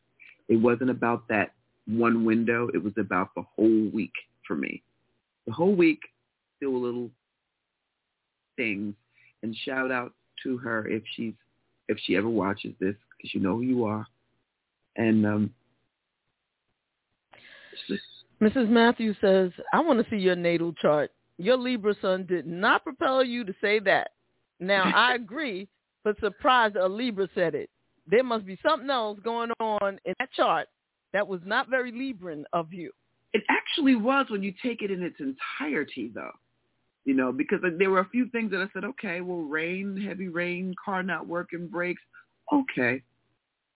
[0.48, 1.52] It wasn't about that
[1.86, 2.68] one window.
[2.74, 4.12] It was about the whole week
[4.46, 4.82] for me.
[5.46, 6.00] The whole week,
[6.56, 7.10] still a little
[8.56, 8.94] things.
[9.42, 10.12] And shout out
[10.42, 11.34] to her if she's
[11.88, 14.06] if she ever watches this, because you know who you are.
[14.96, 15.54] And um,
[18.40, 18.68] Mrs.
[18.68, 21.10] Matthews says, I want to see your natal chart.
[21.36, 24.10] Your Libra sun did not propel you to say that.
[24.58, 25.68] Now, I agree,
[26.04, 27.70] but surprised a Libra said it.
[28.06, 30.68] There must be something else going on in that chart
[31.12, 32.90] that was not very Libran of you.
[33.32, 36.32] It actually was when you take it in its entirety, though.
[37.04, 40.28] You know, because there were a few things that I said, okay, well, rain, heavy
[40.28, 42.02] rain, car not working, brakes,
[42.52, 43.02] okay.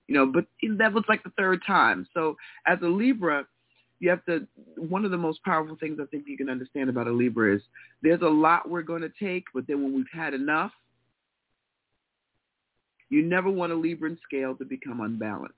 [0.09, 0.45] You know, but
[0.79, 2.07] that was like the third time.
[2.13, 2.37] So
[2.67, 3.47] as a Libra,
[4.01, 4.47] you have to,
[4.77, 7.63] one of the most powerful things I think you can understand about a Libra is
[8.03, 10.73] there's a lot we're going to take, but then when we've had enough,
[13.11, 15.55] you never want a Libran scale to become unbalanced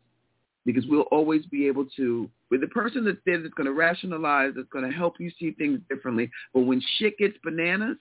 [0.67, 4.53] because we'll always be able to, with the person that's there that's going to rationalize,
[4.57, 6.31] that's going to help you see things differently.
[6.53, 7.97] But when shit gets bananas,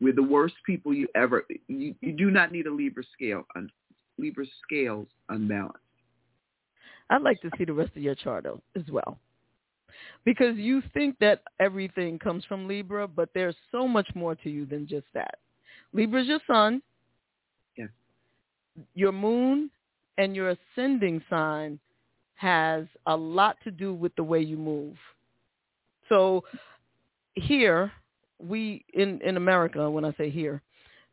[0.00, 3.70] we're the worst people you ever, you, you do not need a Libra scale, un,
[4.18, 5.78] Libra scales unbalanced.
[7.10, 9.18] I'd like to see the rest of your chart as well.
[10.24, 14.66] Because you think that everything comes from Libra, but there's so much more to you
[14.66, 15.36] than just that.
[15.92, 16.82] Libra's your sun.
[17.76, 17.88] Yes.
[18.94, 19.70] Your moon
[20.18, 21.78] and your ascending sign
[22.34, 24.96] has a lot to do with the way you move.
[26.08, 26.44] So
[27.34, 27.90] here,
[28.38, 30.60] we in in America, when I say here,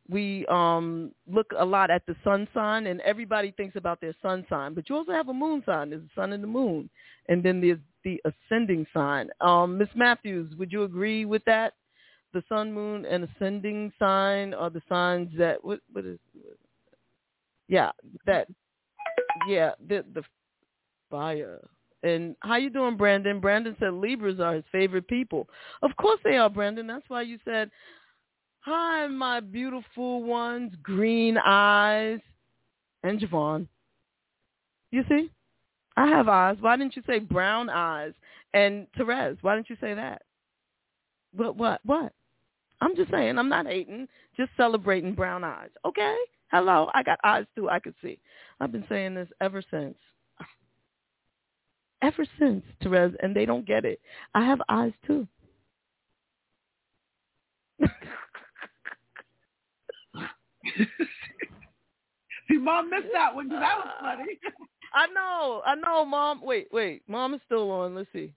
[0.08, 4.44] we um look a lot at the sun sign and everybody thinks about their sun
[4.50, 5.90] sign but you also have a moon sign.
[5.90, 6.90] There's the sun and the moon
[7.28, 9.30] and then there's the ascending sign.
[9.40, 11.74] Um miss matthews would you agree with that?
[12.34, 16.18] The sun moon and ascending sign are the signs that what what is
[17.68, 17.90] yeah
[18.26, 18.48] that
[19.48, 20.22] yeah the the
[21.10, 21.60] fire.
[22.02, 23.40] And how you doing brandon?
[23.40, 25.48] Brandon said libras are his favorite people.
[25.80, 26.86] Of course they are brandon.
[26.86, 27.70] That's why you said
[28.66, 32.18] Hi, my beautiful ones, green eyes,
[33.02, 33.68] and JaVonne.
[34.90, 35.30] You see,
[35.98, 36.56] I have eyes.
[36.60, 38.14] Why didn't you say brown eyes?
[38.54, 40.22] And Terez, why didn't you say that?
[41.36, 42.14] What, what, what?
[42.80, 45.70] I'm just saying, I'm not hating, just celebrating brown eyes.
[45.84, 46.16] Okay?
[46.50, 48.18] Hello, I got eyes too, I could see.
[48.60, 49.98] I've been saying this ever since.
[52.00, 54.00] Ever since, Terez, and they don't get it.
[54.34, 55.28] I have eyes too.
[62.48, 64.38] See, mom missed that one because that was funny.
[64.94, 66.40] I know, I know, mom.
[66.42, 67.94] Wait, wait, mom is still on.
[67.94, 68.32] Let's see.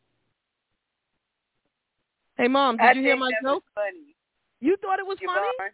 [2.37, 3.63] Hey, mom, did I you hear my that joke?
[3.75, 4.15] Was funny.
[4.59, 5.35] You thought it was JaVonne?
[5.57, 5.71] funny?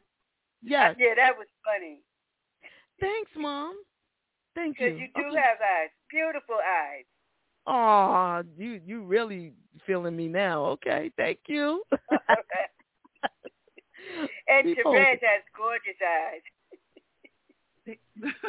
[0.62, 0.96] Yes.
[1.00, 2.02] Yeah, that was funny.
[3.00, 3.76] Thanks, mom.
[4.56, 5.06] Thank Because you.
[5.06, 5.36] you do Okay.
[5.40, 7.06] have eyes, beautiful eyes.
[7.66, 9.54] Aw, you you really
[9.86, 10.66] feeling me now?
[10.66, 11.84] Okay, thank you.
[14.48, 16.42] and Be has gorgeous eyes.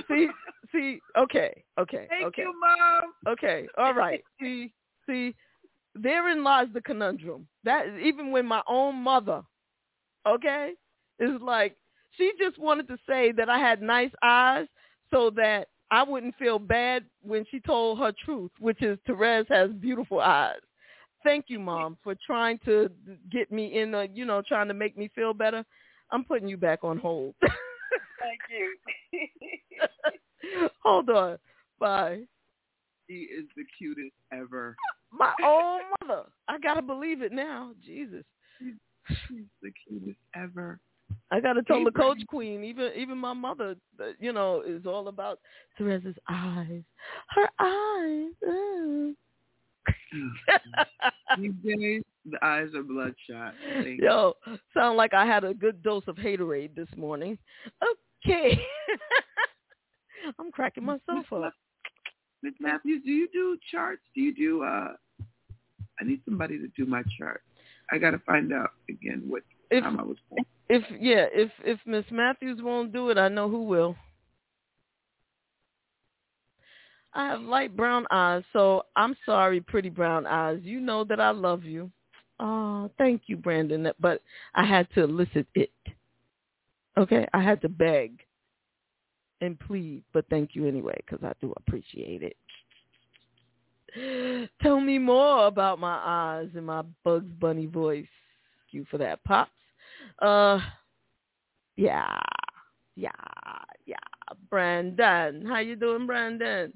[0.09, 0.29] see,
[0.73, 2.43] see, okay, okay, Thank okay.
[2.43, 3.13] you, mom.
[3.27, 4.23] Okay, all right.
[4.41, 4.73] see,
[5.07, 5.35] see,
[5.95, 7.47] therein lies the conundrum.
[7.65, 9.43] That even when my own mother,
[10.27, 10.73] okay,
[11.19, 11.77] is like
[12.17, 14.67] she just wanted to say that I had nice eyes
[15.11, 19.71] so that I wouldn't feel bad when she told her truth, which is Terez has
[19.73, 20.61] beautiful eyes.
[21.25, 22.91] Thank you, mom, for trying to
[23.33, 25.65] get me in a, you know, trying to make me feel better.
[26.13, 27.35] I'm putting you back on hold.
[27.43, 28.77] Thank you.
[30.85, 31.39] Hold on.
[31.81, 32.21] Bye.
[33.09, 34.77] She is the cutest ever.
[35.13, 36.25] My own mother.
[36.49, 37.73] I gotta believe it now.
[37.85, 38.25] Jesus.
[39.09, 40.81] She's the cutest ever.
[41.31, 43.77] I gotta tell the coach queen, even even my mother,
[44.19, 45.39] you know, is all about
[45.79, 46.83] Terez's eyes.
[47.29, 49.15] Her eyes.
[51.39, 53.55] These days, the eyes are bloodshot.
[53.83, 54.01] Thank.
[54.01, 54.35] Yo,
[54.73, 57.39] sound like I had a good dose of haterade this morning.
[58.25, 58.59] Okay.
[60.39, 61.53] I'm cracking myself up.
[62.43, 64.03] Miss Matthews, do you do charts?
[64.15, 64.93] Do you do uh
[66.01, 67.43] I need somebody to do my chart.
[67.93, 70.45] I got to find out again what if, time I was born.
[70.69, 73.97] If yeah, if if Miss Matthews won't do it, I know who will.
[77.15, 80.61] I have light brown eyes, so I'm sorry, pretty brown eyes.
[80.63, 81.91] You know that I love you.
[82.41, 83.91] Oh, thank you, Brandon.
[84.01, 84.21] But
[84.55, 85.71] I had to elicit it.
[86.97, 88.21] Okay, I had to beg
[89.41, 92.37] and plead, but thank you anyway because I do appreciate it.
[94.63, 98.07] Tell me more about my eyes and my Bugs Bunny voice.
[98.61, 99.51] Thank you for that, pops.
[100.21, 100.59] Uh,
[101.77, 102.21] yeah,
[102.97, 103.11] yeah,
[103.87, 103.97] yeah.
[104.51, 106.73] Brandon, how you doing, Brandon?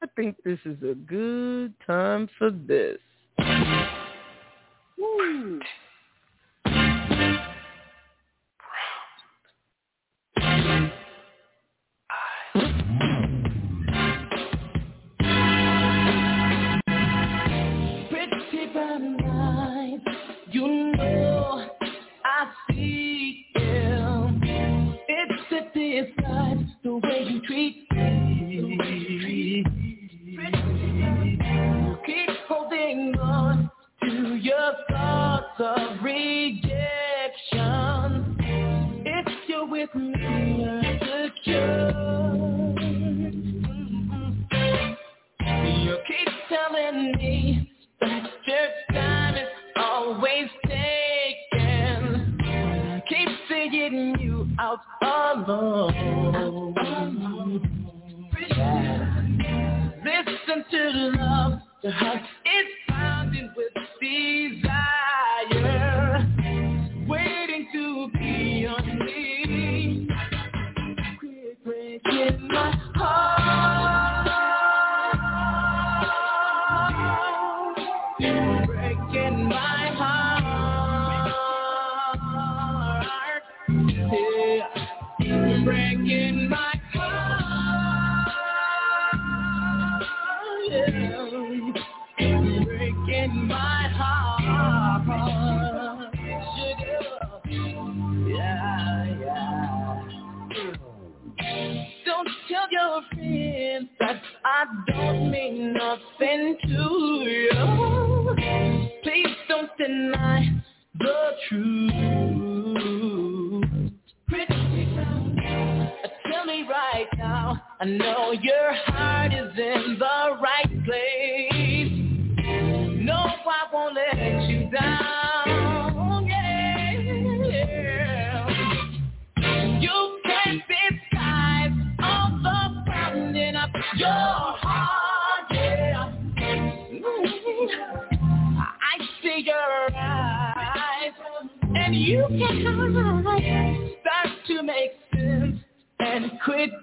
[0.00, 2.98] I think this is a good time for this.
[4.96, 5.60] Woo.
[27.48, 27.87] Pretty
[35.60, 36.68] of rejection.
[39.04, 40.82] If you're with me, you're
[41.26, 41.90] secure.
[45.66, 47.70] You keep telling me
[48.00, 52.38] that your time is always taken.
[53.08, 56.74] Keep seeing you out alone.
[60.04, 60.80] Listen to
[61.18, 61.52] love,
[61.82, 62.22] the heart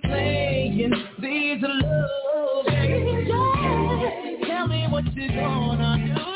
[0.03, 2.65] playing these love.
[2.67, 4.47] Yeah.
[4.47, 6.34] Tell me what you're gonna do,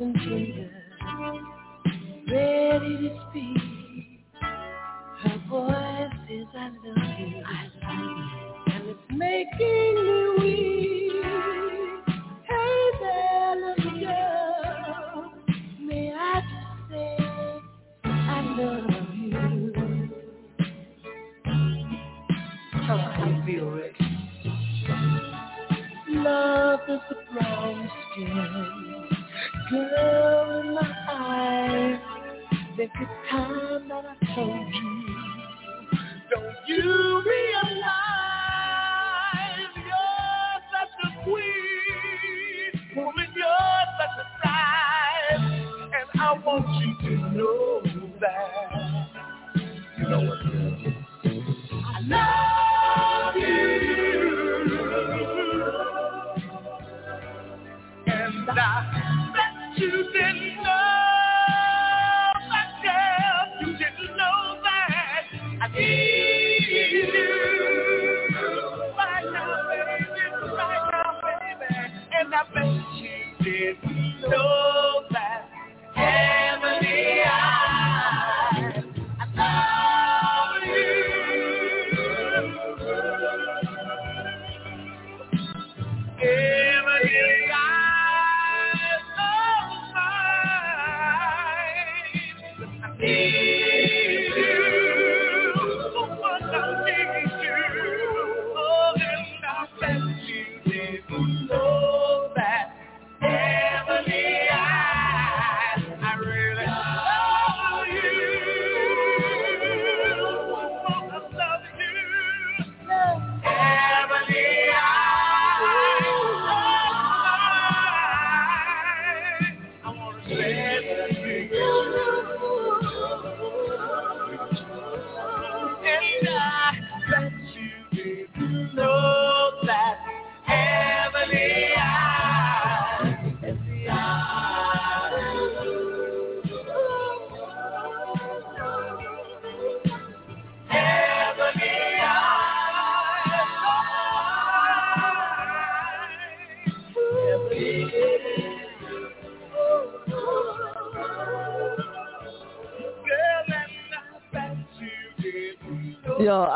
[0.00, 0.16] and
[2.30, 3.67] ready to speak.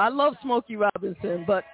[0.03, 1.63] I love Smokey Robinson, but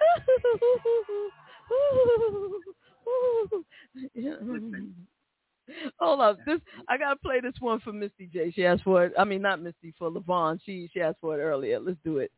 [5.98, 6.36] Hold up.
[6.44, 6.60] This
[6.90, 8.50] I gotta play this one for Misty J.
[8.50, 9.14] She asked for it.
[9.18, 10.60] I mean not Misty for Levon.
[10.62, 11.80] She she asked for it earlier.
[11.80, 12.30] Let's do it.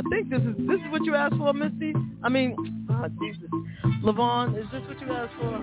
[0.00, 1.92] I think this is this is what you asked for, Misty.
[2.22, 2.56] I mean,
[2.88, 3.50] oh, Jesus,
[4.02, 5.60] Levon, is this what you asked for?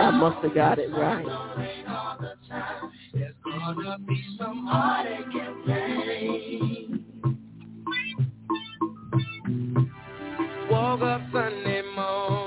[0.00, 1.51] I must have got it right.
[3.64, 7.06] Gonna be some heartache and pain.
[10.70, 12.41] Woke up Sunday morning,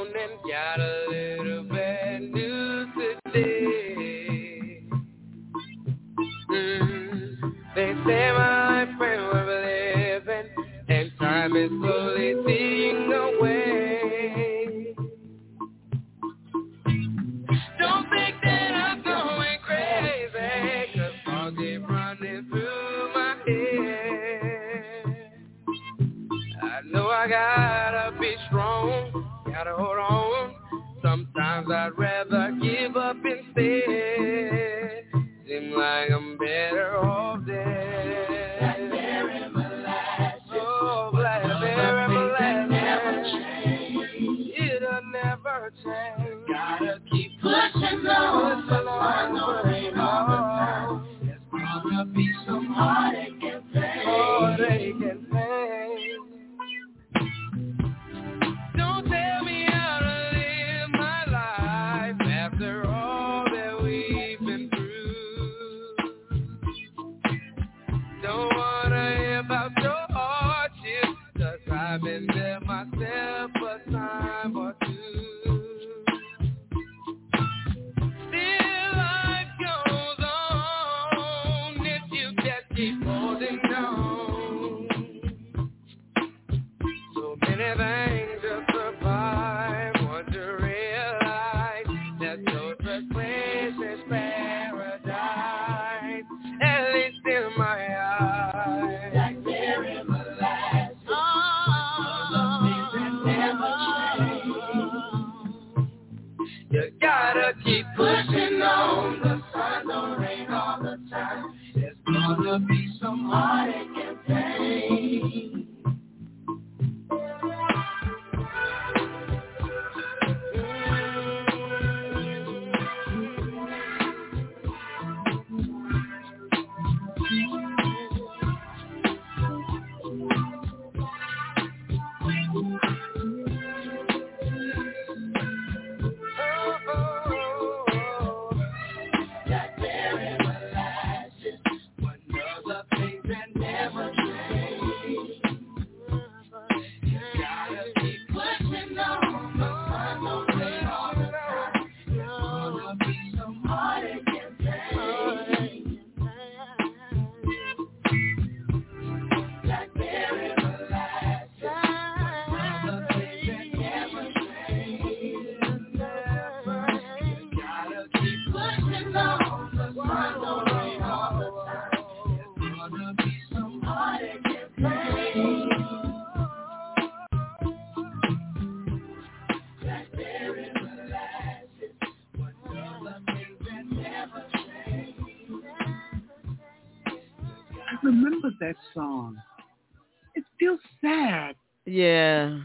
[191.95, 192.59] Yeah.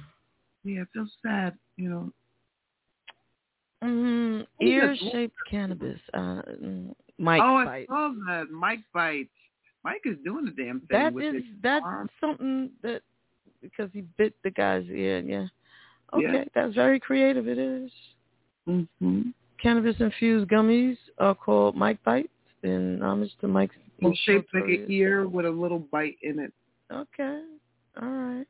[0.65, 2.12] Yeah, it feels sad, you know.
[3.82, 6.01] Mm, ear-shaped cannabis.
[6.12, 7.86] Uh, mm, Mike oh, bite.
[7.89, 8.51] I saw that.
[8.51, 9.31] Mike bites.
[9.85, 10.89] Mike is doing the damn thing.
[10.90, 12.11] That with is that's arm.
[12.20, 13.02] something that
[13.62, 15.20] because he bit the guy's ear.
[15.20, 15.47] Yeah.
[16.12, 16.44] Okay, Yeah.
[16.55, 17.47] that's very creative.
[17.47, 17.90] It is.
[18.69, 19.31] Mm-hmm.
[19.62, 22.28] Cannabis infused gummies are called Mike Bites
[22.65, 23.77] in homage to Mike's.
[24.01, 26.52] Most shaped like an ear with a little bite in it.
[26.93, 27.43] Okay.
[28.02, 28.47] All right.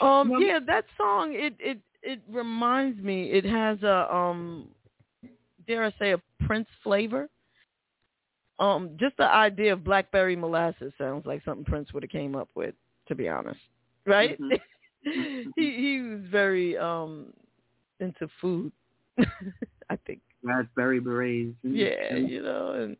[0.00, 4.68] Um yeah, that song it it it reminds me it has a um
[5.66, 7.28] dare I say a Prince flavor.
[8.58, 12.48] Um just the idea of blackberry molasses sounds like something Prince would have came up
[12.54, 12.74] with
[13.08, 13.60] to be honest.
[14.06, 14.40] Right?
[14.40, 14.60] Mhm.
[15.56, 17.32] he he was very um
[18.00, 18.72] into food.
[19.90, 20.20] I think.
[20.42, 21.54] Raspberry berets.
[21.62, 22.96] and- Yeah, you know, and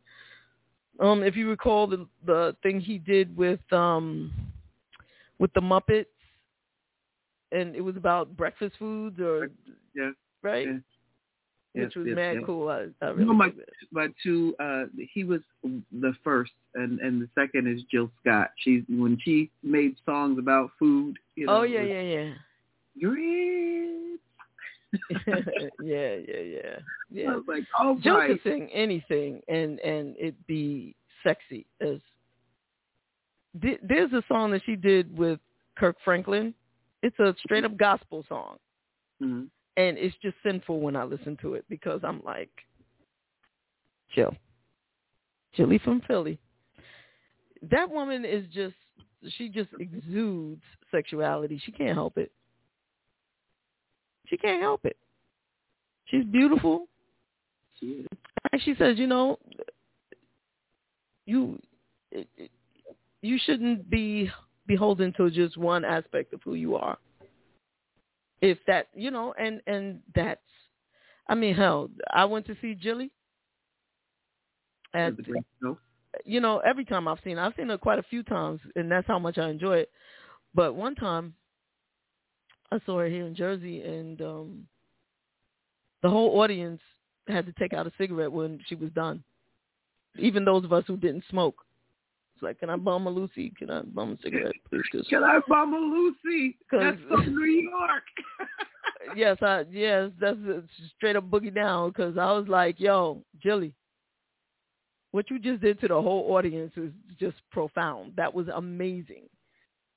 [1.01, 4.33] um, if you recall the the thing he did with um
[5.39, 6.07] with the Muppets,
[7.53, 9.49] and it was about breakfast foods or
[9.95, 10.11] Yeah.
[10.43, 10.67] right,
[11.75, 11.85] Yeah.
[11.85, 12.43] which was yes, mad yes.
[12.47, 12.69] cool.
[12.69, 13.53] I, I You really know, my,
[13.93, 18.51] my two, uh, he was the first, and and the second is Jill Scott.
[18.59, 21.19] She when she made songs about food.
[21.37, 22.35] You know, oh yeah, was yeah, yeah.
[23.01, 24.19] Great.
[25.23, 25.37] yeah,
[25.83, 26.79] yeah, yeah,
[27.11, 27.31] yeah.
[27.31, 28.29] I was like, oh Jill right.
[28.31, 31.99] could sing anything and and it be sexy as.
[33.61, 35.39] Th- There's a song that she did with
[35.77, 36.55] Kirk Franklin.
[37.03, 38.59] It's a straight up gospel song,
[39.21, 39.51] Mhm.
[39.77, 42.51] and it's just sinful when I listen to it because I'm like,
[44.11, 44.37] Jill.
[45.55, 46.39] Jilly from Philly.
[47.63, 48.77] That woman is just
[49.29, 51.59] she just exudes sexuality.
[51.59, 52.33] She can't help it.
[54.27, 54.97] She can't help it.
[56.07, 56.89] She's beautiful.
[57.81, 59.39] And she says, you know,
[61.27, 61.61] you
[63.23, 64.31] you shouldn't be
[64.67, 66.99] beholden to just one aspect of who you are.
[68.41, 70.41] If that, you know, and and that's,
[71.29, 73.11] I mean, hell, I went to see Jilly.
[74.95, 75.15] At,
[76.25, 78.91] you know, every time I've seen, her, I've seen her quite a few times, and
[78.91, 79.91] that's how much I enjoy it.
[80.55, 81.35] But one time,
[82.71, 84.67] I saw her here in Jersey, and um
[86.03, 86.81] the whole audience
[87.29, 89.23] had to take out a cigarette when she was done.
[90.19, 91.65] Even those of us who didn't smoke.
[92.43, 93.53] Like, can I bum a Lucy?
[93.59, 94.83] Can I bum a cigarette, please?
[94.91, 96.59] Cause, can I bum a Lucy?
[96.71, 98.03] That's from New York.
[99.17, 100.63] yes, I yes, that's a
[100.97, 101.91] straight up boogie down.
[101.91, 103.73] Because I was like, yo, Jilly,
[105.13, 106.91] what you just did to the whole audience is
[107.21, 108.15] just profound.
[108.17, 109.29] That was amazing.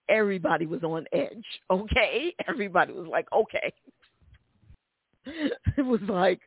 [0.07, 1.45] Everybody was on edge.
[1.71, 3.73] Okay, everybody was like, okay.
[5.25, 6.41] it was like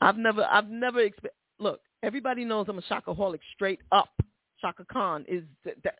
[0.00, 1.80] I've never I've never expe- look.
[2.02, 4.10] Everybody knows I'm a Chakaholic straight up.
[4.60, 5.98] Chaka Khan is that, that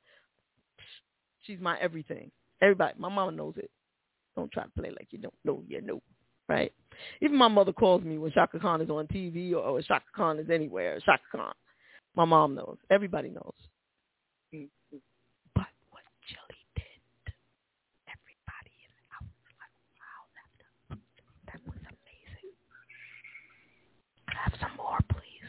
[1.43, 2.31] she's my everything.
[2.61, 3.71] Everybody, my mama knows it.
[4.37, 6.01] Don't try to play like you don't know you know,
[6.49, 6.73] right?
[7.21, 10.39] Even my mother calls me when Chaka Khan is on TV or, or Chaka Khan
[10.39, 10.99] is anywhere.
[11.01, 11.53] Chaka Khan.
[12.15, 12.77] My mom knows.
[12.91, 13.55] Everybody knows.
[15.55, 17.35] But what Jilly did,
[18.07, 20.99] everybody in the house was like, wow, that,
[21.47, 22.51] that was amazing.
[24.27, 25.49] Could I have some more, please?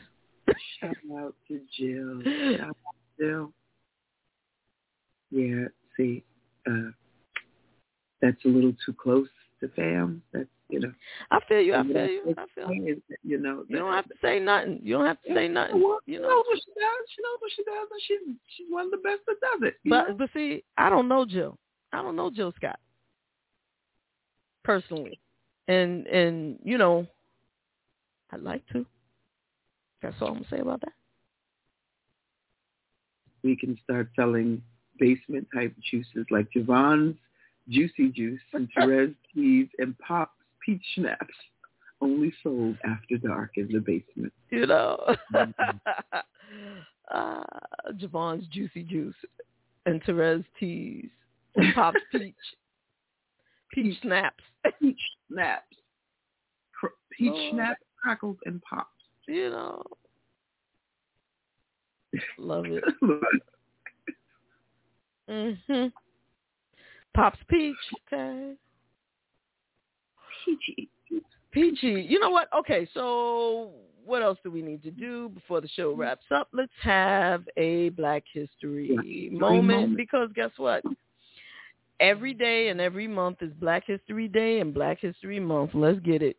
[0.80, 2.22] Shout out to Jill.
[2.58, 3.54] Shout out to
[5.32, 5.66] Yeah,
[5.96, 6.24] see,
[6.68, 6.92] uh,
[8.22, 9.28] that's a little too close
[9.62, 10.22] to fam.
[10.34, 10.94] That's you know.
[11.32, 11.74] I feel you.
[11.74, 12.36] I feel you.
[12.38, 13.02] I feel you.
[13.24, 14.80] You know, you don't have to say nothing.
[14.84, 15.82] You don't have to say nothing.
[15.82, 16.30] Well, you she know.
[16.30, 17.10] knows what she does.
[17.16, 19.76] She knows what she does, and she's she's one of the best that does it.
[19.86, 20.16] But know?
[20.16, 21.58] but see, I don't know Jill.
[21.92, 22.80] I don't know Jill Scott
[24.64, 25.20] personally,
[25.68, 27.08] and and you know,
[28.32, 28.86] I'd like to.
[30.02, 30.94] That's all I'm gonna say about that.
[33.44, 34.62] We can start selling
[35.00, 37.18] basement type juices like JaVonne's
[37.70, 40.34] Juicy Juice and Terez Teas and Pop's
[40.66, 41.36] Peach Snaps
[42.02, 44.34] only sold after dark in the basement.
[44.50, 45.16] You know,
[47.12, 47.44] uh,
[47.94, 49.16] JaVonne's Juicy Juice
[49.86, 51.10] and Terez Teas
[51.56, 52.36] and Pop's Peach
[53.74, 54.44] Peach Snaps.
[54.80, 55.00] Peach
[55.32, 55.64] Snaps.
[57.12, 57.54] Peach Lord.
[57.54, 58.90] Snaps, Crackles, and Pops.
[59.28, 59.84] You know,
[62.38, 62.84] love it.
[65.30, 65.92] Mhm.
[67.14, 67.76] Pop's Peach.
[68.12, 68.54] Okay.
[70.44, 70.90] Peachy.
[71.52, 72.06] Peachy.
[72.08, 72.48] You know what?
[72.58, 73.72] Okay, so
[74.06, 76.48] what else do we need to do before the show wraps up?
[76.52, 79.98] Let's have a Black History, Black History moment, moment.
[79.98, 80.84] because guess what?
[82.00, 85.72] Every day and every month is Black History Day and Black History Month.
[85.74, 86.38] Let's get it.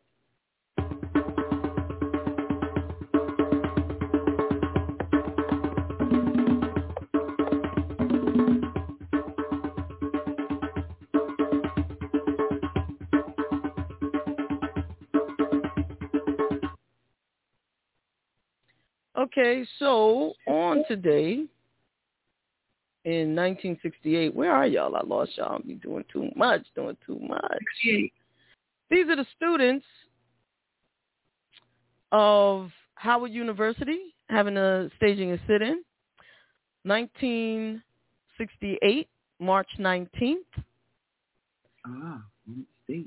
[19.20, 21.44] Okay, so on today
[23.04, 24.96] in 1968, where are y'all?
[24.96, 25.56] I lost y'all.
[25.56, 27.62] I'm be doing too much, doing too much.
[27.82, 29.84] These are the students
[32.12, 35.84] of Howard University having a staging a sit-in.
[36.84, 39.06] 1968,
[39.38, 40.36] March 19th.
[41.84, 42.22] Ah,
[42.84, 43.06] stage.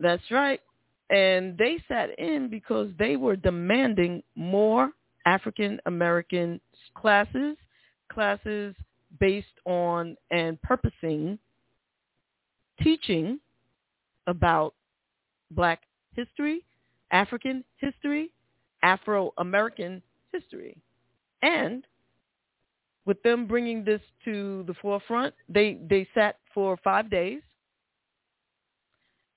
[0.00, 0.60] That's right.
[1.08, 4.90] And they sat in because they were demanding more
[5.26, 6.60] African American
[6.94, 7.56] classes,
[8.10, 8.74] classes
[9.20, 11.38] based on and purposing
[12.82, 13.40] teaching
[14.26, 14.74] about
[15.50, 15.82] black
[16.14, 16.64] history,
[17.10, 18.30] African history,
[18.82, 20.76] Afro-American history.
[21.42, 21.84] And
[23.04, 27.40] with them bringing this to the forefront, they, they sat for five days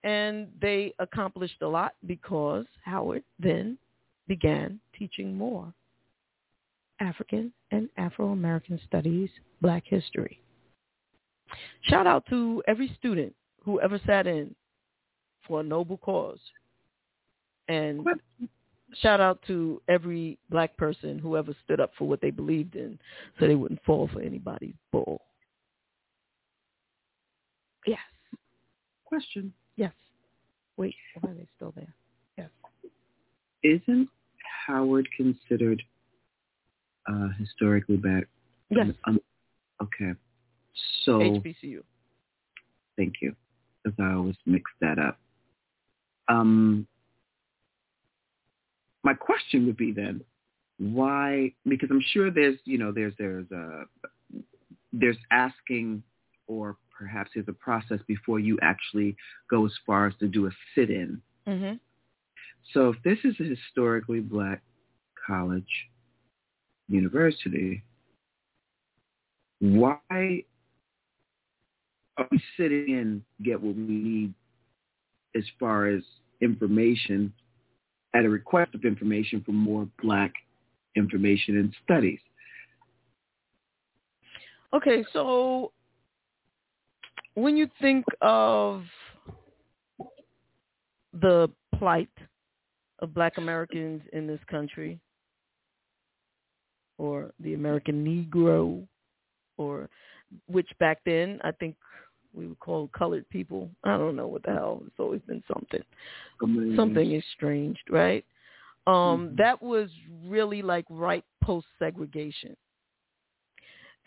[0.04, 3.78] and they accomplished a lot because Howard then
[4.28, 5.74] began teaching more
[7.00, 9.30] African and Afro-American studies,
[9.62, 10.40] black history.
[11.82, 14.56] Shout out to every student who ever sat in
[15.48, 16.40] for a noble cause.
[17.68, 18.06] And
[19.02, 23.00] shout out to every black person who ever stood up for what they believed in
[23.40, 25.22] so they wouldn't fall for anybody's bull.
[27.86, 28.00] Yes.
[29.06, 29.54] Question.
[29.76, 29.94] Yes.
[30.78, 31.94] Wait, why are they still there?
[32.38, 32.50] Yes.
[33.64, 34.10] Isn't
[34.66, 35.82] Howard considered
[37.10, 38.26] uh, historically black?
[38.70, 38.88] Yes.
[39.06, 39.20] Um,
[39.82, 40.14] okay.
[41.06, 41.82] So HBCU.
[42.98, 43.36] Thank you.
[43.84, 45.18] Because I always mix that up.
[46.28, 46.86] Um,
[49.04, 50.22] my question would be then,
[50.78, 51.54] why?
[51.68, 53.84] Because I'm sure there's, you know, there's there's a
[54.92, 56.04] there's asking,
[56.48, 59.16] or perhaps there's a process before you actually
[59.50, 61.22] go as far as to do a sit-in.
[61.48, 61.76] Mm-hmm.
[62.74, 64.62] So if this is a historically black
[65.26, 65.90] college,
[66.90, 67.84] university,
[69.60, 74.34] why are we sitting and get what we need
[75.36, 76.02] as far as
[76.42, 77.32] information
[78.16, 80.34] at a request of information for more black
[80.96, 82.20] information and studies?
[84.74, 85.72] Okay, so
[87.34, 88.84] when you think of
[91.14, 92.10] the plight
[93.00, 95.00] of black Americans in this country,
[97.00, 98.86] or the American Negro,
[99.58, 99.90] or
[100.48, 101.76] which back then I think
[102.34, 103.72] we would call colored people.
[103.84, 104.84] I don't know what the hell.
[104.86, 105.82] It's always been something.
[106.44, 106.76] Amazing.
[106.76, 108.24] Something estranged, right?
[108.86, 109.36] Um, Mm-hmm.
[109.38, 109.90] That was
[110.26, 112.56] really like right post segregation.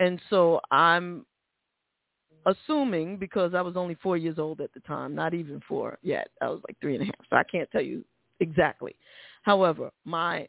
[0.01, 1.24] And so I'm
[2.47, 6.28] assuming because I was only four years old at the time, not even four yet.
[6.40, 7.24] I was like three and a half.
[7.31, 8.05] So I can't tell you
[8.40, 8.97] exactly.
[9.43, 10.48] However, my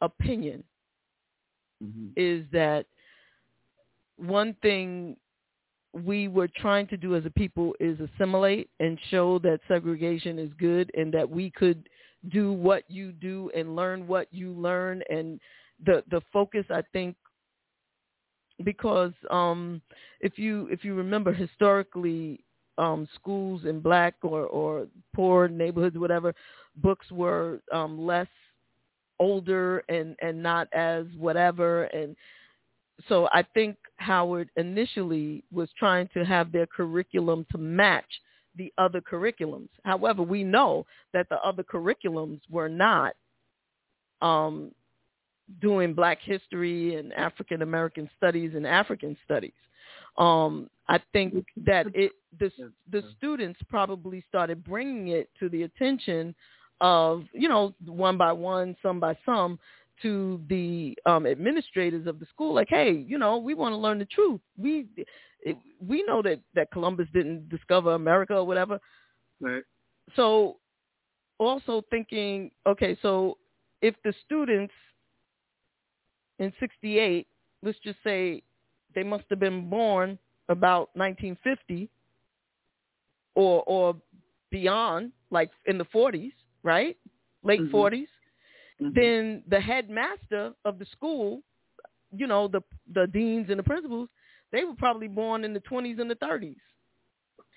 [0.00, 0.62] opinion
[1.84, 2.08] Mm-hmm.
[2.16, 2.86] is that
[4.16, 5.16] one thing
[5.92, 10.50] we were trying to do as a people is assimilate and show that segregation is
[10.58, 11.88] good and that we could
[12.30, 15.40] do what you do and learn what you learn and
[15.84, 17.16] the the focus I think
[18.64, 19.80] because um
[20.20, 22.40] if you if you remember historically
[22.78, 26.34] um schools in black or or poor neighborhoods whatever
[26.76, 28.28] books were um less
[29.20, 32.16] older and and not as whatever and
[33.08, 38.06] so I think Howard initially was trying to have their curriculum to match
[38.56, 39.68] the other curriculums.
[39.84, 43.14] However, we know that the other curriculums were not
[44.22, 44.70] um,
[45.60, 49.52] doing Black history and African American studies and African studies.
[50.16, 52.50] Um, I think that it the
[52.90, 56.34] the students probably started bringing it to the attention
[56.80, 59.58] of you know one by one, some by some,
[60.02, 63.98] to the um, administrators of the school, like, hey, you know, we want to learn
[63.98, 64.40] the truth.
[64.58, 64.86] We
[65.40, 65.56] it,
[65.86, 68.80] we know that that Columbus didn't discover America or whatever.
[69.40, 69.62] Right.
[70.16, 70.56] So
[71.38, 73.38] also thinking, okay, so
[73.82, 74.72] if the students
[76.38, 77.26] in 68,
[77.62, 78.42] let's just say
[78.94, 80.18] they must have been born
[80.48, 81.88] about 1950
[83.34, 83.96] or or
[84.50, 86.32] beyond, like in the 40s,
[86.64, 86.98] right?
[87.44, 87.70] Late Mhm.
[87.70, 88.08] 40s.
[88.80, 91.42] Then the headmaster of the school,
[92.16, 92.62] you know, the
[92.92, 94.08] the deans and the principals,
[94.52, 96.56] they were probably born in the 20s and the 30s.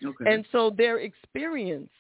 [0.06, 0.26] Okay.
[0.26, 1.92] And so their experience,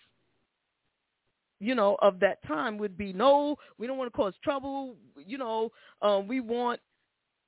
[1.59, 4.97] you know, of that time would be, no, we don't want to cause trouble.
[5.17, 5.71] You know,
[6.01, 6.79] um, we want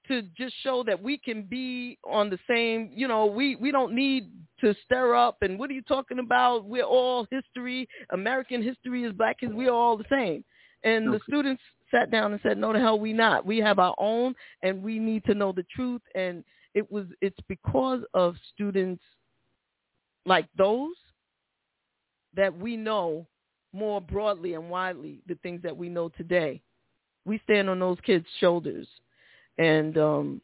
[0.09, 3.93] to just show that we can be on the same, you know, we, we don't
[3.93, 4.29] need
[4.59, 5.37] to stir up.
[5.41, 6.65] And what are you talking about?
[6.65, 7.87] We're all history.
[8.11, 9.55] American history is black history.
[9.55, 10.43] We're all the same.
[10.83, 11.61] And the students
[11.91, 13.45] sat down and said, no, the hell we not.
[13.45, 16.01] We have our own and we need to know the truth.
[16.15, 19.01] And it was, it's because of students
[20.25, 20.95] like those
[22.35, 23.25] that we know
[23.73, 26.61] more broadly and widely the things that we know today.
[27.25, 28.87] We stand on those kids' shoulders.
[29.59, 30.41] And, um,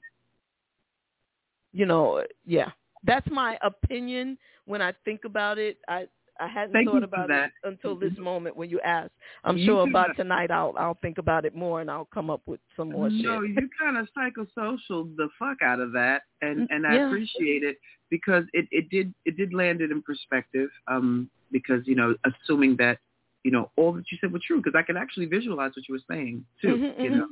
[1.74, 2.70] you know, yeah,
[3.06, 5.78] that's my opinion when I think about it.
[5.88, 6.08] I,
[6.40, 7.46] I hadn't Thank thought about that.
[7.64, 9.14] it until this moment when you asked.
[9.46, 12.42] I'm You sure about tonight I'll I'll think about it more and I'll come up
[12.46, 13.56] with some more no, shit.
[13.56, 17.08] you kind of psychosocial the fuck out of that, and and I Yeah.
[17.08, 17.78] appreciate it
[18.10, 20.70] because it it did it did land it in perspective.
[20.88, 22.98] Um, because you know, assuming that
[23.46, 25.94] you know all that you said were true, because I could actually visualize what you
[25.96, 26.78] were saying too.
[26.78, 27.18] Mhm, You mhm.
[27.18, 27.28] know,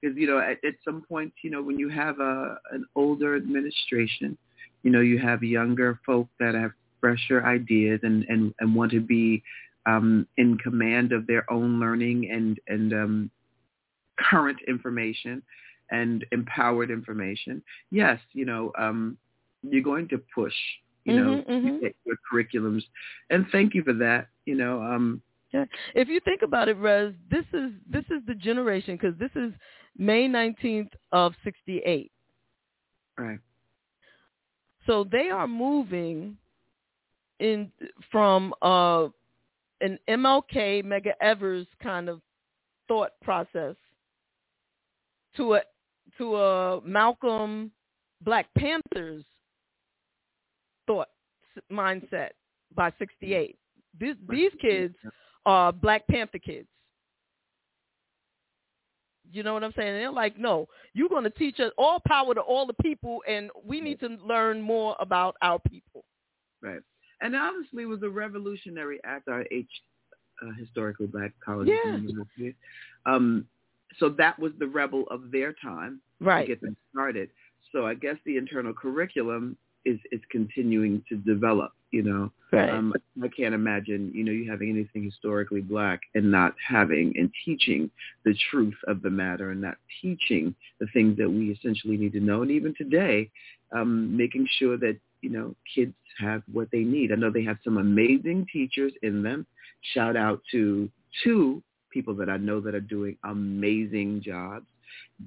[0.00, 3.36] because you know at, at some point, you know, when you have a an older
[3.36, 4.36] administration,
[4.82, 9.00] you know, you have younger folk that have fresher ideas and and and want to
[9.00, 9.42] be
[9.86, 13.30] um, in command of their own learning and and um,
[14.18, 15.42] current information
[15.90, 17.62] and empowered information.
[17.90, 19.16] Yes, you know, um,
[19.62, 20.54] you're going to push,
[21.04, 21.80] you know, Mhm, mhm.
[21.80, 22.84] your- your curriculums,
[23.30, 24.28] and thank you for that.
[24.44, 25.22] You know, um,
[25.52, 25.64] Yeah.
[25.94, 29.52] If you think about it, Rez, this is this is the generation because this is
[29.96, 32.12] May 19th of 68.
[33.16, 33.38] right,
[34.86, 36.36] So they are moving
[37.40, 37.72] in
[38.10, 39.08] from uh,
[39.80, 42.20] an MLK Medgar Evers kind of
[42.86, 43.76] thought process
[45.36, 45.60] to a
[46.18, 47.70] to a Malcolm
[48.22, 49.24] Black Panthers
[50.86, 51.08] thought
[51.70, 52.30] mindset
[52.74, 53.56] by 68.
[53.98, 54.94] These these kids
[55.48, 56.68] are Black Panther kids.
[59.32, 59.88] You know what I'm saying?
[59.88, 63.22] And they're like, no, you're going to teach us all power to all the people,
[63.28, 66.04] and we need to learn more about our people.
[66.62, 66.80] Right.
[67.20, 69.28] And honestly, it was a revolutionary act.
[69.28, 69.66] Our H,
[70.42, 71.94] uh, historically black colleges Yeah.
[71.94, 72.54] and universities.
[73.06, 73.46] Um,
[73.98, 76.42] so that was the rebel of their time Right.
[76.42, 77.30] to get them started.
[77.72, 81.72] So I guess the internal curriculum is is continuing to develop.
[81.90, 82.70] You know, Right.
[82.70, 87.30] um, I can't imagine you know you having anything historically black and not having and
[87.44, 87.90] teaching
[88.24, 92.20] the truth of the matter and not teaching the things that we essentially need to
[92.20, 92.42] know.
[92.42, 93.30] And even today,
[93.72, 97.12] um, making sure that you know kids have what they need.
[97.12, 99.46] I know they have some amazing teachers in them.
[99.94, 100.88] Shout out to
[101.22, 104.66] two people that I know that are doing amazing jobs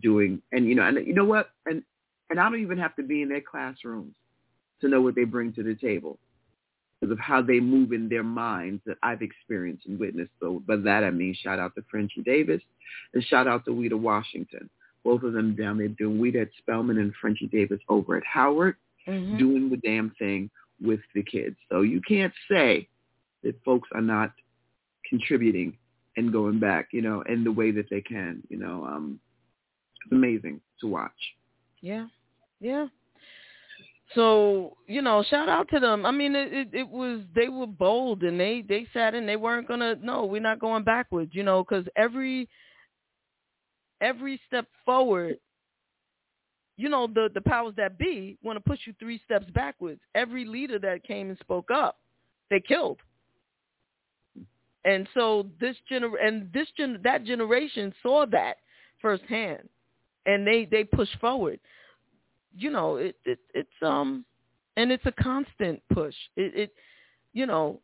[0.01, 1.83] doing and you know and you know what and
[2.29, 4.13] and I don't even have to be in their classrooms
[4.81, 6.17] to know what they bring to the table
[7.01, 10.31] because of how they move in their minds that I've experienced and witnessed.
[10.39, 12.61] So by that I mean shout out to Frenchie Davis
[13.13, 14.69] and shout out to Weta Washington.
[15.03, 18.75] Both of them down there doing Weta at Spelman and Frenchie Davis over at Howard
[19.07, 19.37] Mm-hmm.
[19.39, 20.49] doing the damn thing
[20.79, 21.55] with the kids.
[21.71, 22.87] So you can't say
[23.43, 24.31] that folks are not
[25.09, 25.75] contributing
[26.17, 28.85] and going back, you know, in the way that they can, you know.
[28.85, 29.19] Um,
[30.03, 31.11] it's amazing to watch.
[31.81, 32.07] Yeah,
[32.59, 32.87] yeah.
[34.15, 36.05] So you know, shout out to them.
[36.05, 39.25] I mean, it, it it was they were bold and they they sat in.
[39.25, 39.95] They weren't gonna.
[40.01, 41.31] No, we're not going backwards.
[41.33, 42.49] You know, because every
[44.01, 45.37] every step forward,
[46.75, 50.01] you know, the the powers that be want to push you three steps backwards.
[50.13, 51.97] Every leader that came and spoke up,
[52.49, 52.99] they killed.
[54.83, 58.57] And so this gener and this gen that generation saw that
[59.01, 59.69] firsthand,
[60.25, 61.61] and they they pushed forward
[62.55, 64.25] you know it, it it's um
[64.77, 66.15] and it's a constant push.
[66.35, 66.73] It it
[67.33, 67.79] you know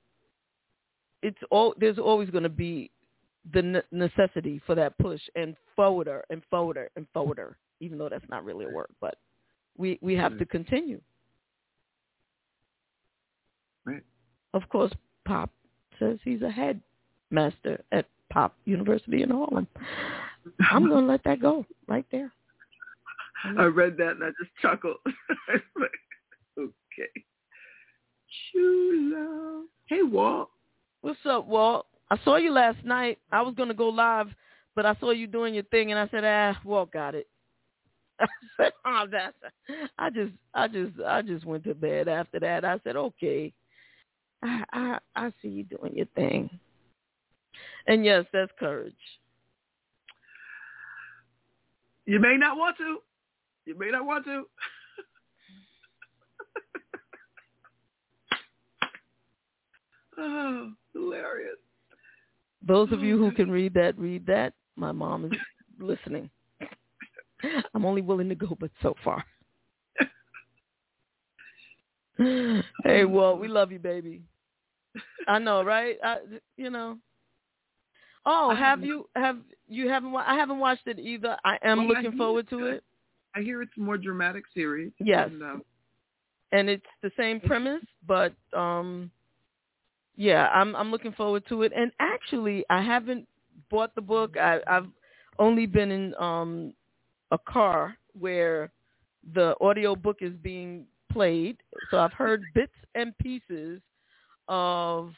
[1.22, 2.91] it's all there's always going to be
[3.53, 8.27] the ne- necessity for that push and forwarder and forwarder and forwarder even though that's
[8.30, 9.15] not really a word but
[9.77, 10.99] we we have to continue.
[13.85, 14.03] Right.
[14.53, 14.91] of course
[15.26, 15.49] pop
[15.98, 19.68] says he's a headmaster at pop university in harlem.
[20.69, 22.34] I'm going to let that go right there
[23.45, 24.97] I read that and I just chuckled.
[25.80, 25.91] Like,
[26.57, 27.23] okay.
[28.55, 29.65] Love.
[29.85, 30.49] Hey, Walt.
[31.01, 31.85] What's up, Walt?
[32.09, 33.19] I saw you last night.
[33.31, 34.27] I was gonna go live,
[34.76, 37.27] but I saw you doing your thing, and I said, "Ah, Walt got it."
[38.19, 38.26] I
[38.57, 39.35] said, "Oh, that's."
[39.97, 42.65] I just, I just, I just went to bed after that.
[42.65, 43.53] I said, "Okay,
[44.43, 46.49] I, I, I see you doing your thing."
[47.88, 48.93] And yes, that's courage.
[52.05, 52.99] You may not want to.
[53.68, 54.44] You may not want to.
[60.18, 61.57] oh, hilarious.
[62.65, 64.53] Those of you who can read that, read that.
[64.77, 65.34] My mom is
[65.80, 66.30] listening.
[67.73, 69.22] I'm only willing to go, but so far.
[72.18, 74.22] hey, oh, well, we love you, baby.
[75.27, 75.98] I know, right?
[76.02, 76.19] I,
[76.56, 76.98] you know.
[78.26, 79.38] Oh, have you have
[79.68, 80.14] you haven't?
[80.14, 81.38] wa- I haven't watched it either.
[81.45, 82.84] I am Well, looking hear forward to it,
[83.38, 84.91] I hear it's a more dramatic series.
[84.99, 85.30] Yes.
[85.31, 85.61] And, um,
[86.51, 89.11] and it's the same premise, but um,
[90.15, 91.72] yeah, I'm I'm looking forward to it.
[91.76, 93.27] And actually, I haven't
[93.69, 94.38] bought the book.
[94.38, 94.88] I, I've
[95.39, 96.73] only been in um
[97.31, 98.72] a car where
[99.34, 101.57] the audio book is being played,
[101.91, 103.81] so I've heard bits and pieces
[104.47, 105.11] of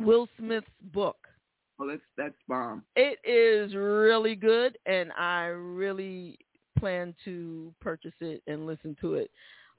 [0.00, 1.16] Will Smith's book.
[1.78, 2.84] Well, that's that's bomb.
[2.96, 6.38] It is really good, and I really
[6.78, 9.30] plan to purchase it and listen to it.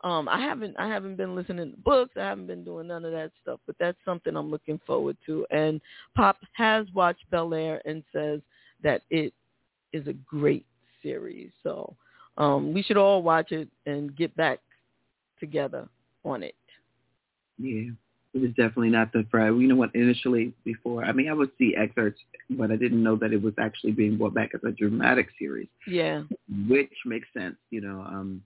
[0.04, 2.14] Um, I haven't I haven't been listening to books.
[2.16, 5.46] I haven't been doing none of that stuff, but that's something I'm looking forward to.
[5.52, 5.82] And
[6.16, 8.42] Pop has watched Bel Air and says
[8.84, 9.34] that it
[9.94, 10.66] is a great
[11.02, 11.52] series.
[11.64, 11.96] So
[12.38, 14.60] um, we should all watch it and get back
[15.40, 15.88] together
[16.24, 16.56] on it.
[17.58, 17.92] Yeah.
[18.36, 19.56] It was definitely not the Friday.
[19.56, 19.96] You know what?
[19.96, 23.54] Initially, before I mean, I would see excerpts, but I didn't know that it was
[23.58, 26.24] actually being brought back as a dramatic series, Yeah.
[26.68, 27.56] which makes sense.
[27.70, 28.44] You know, um,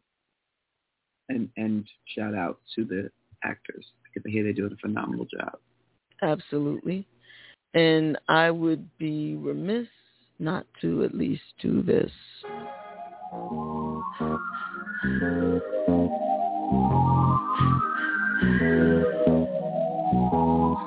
[1.29, 3.09] and and shout out to the
[3.43, 5.57] actors because I hear they're doing a phenomenal job.
[6.21, 7.07] Absolutely.
[7.73, 9.87] And I would be remiss
[10.37, 12.11] not to at least do this.
[13.31, 14.37] deep, I'm
[15.09, 16.09] breathing for
[19.05, 19.18] you.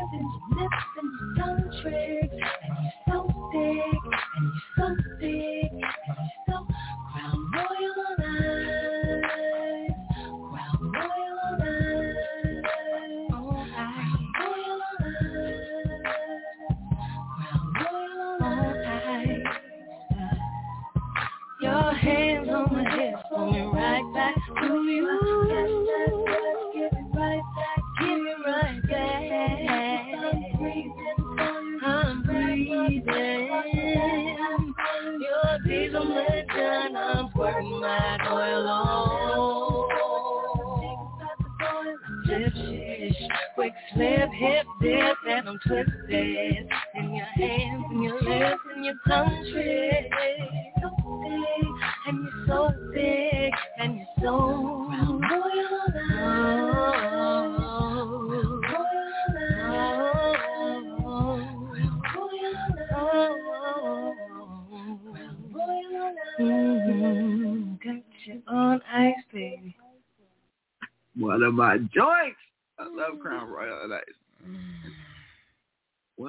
[0.00, 0.23] your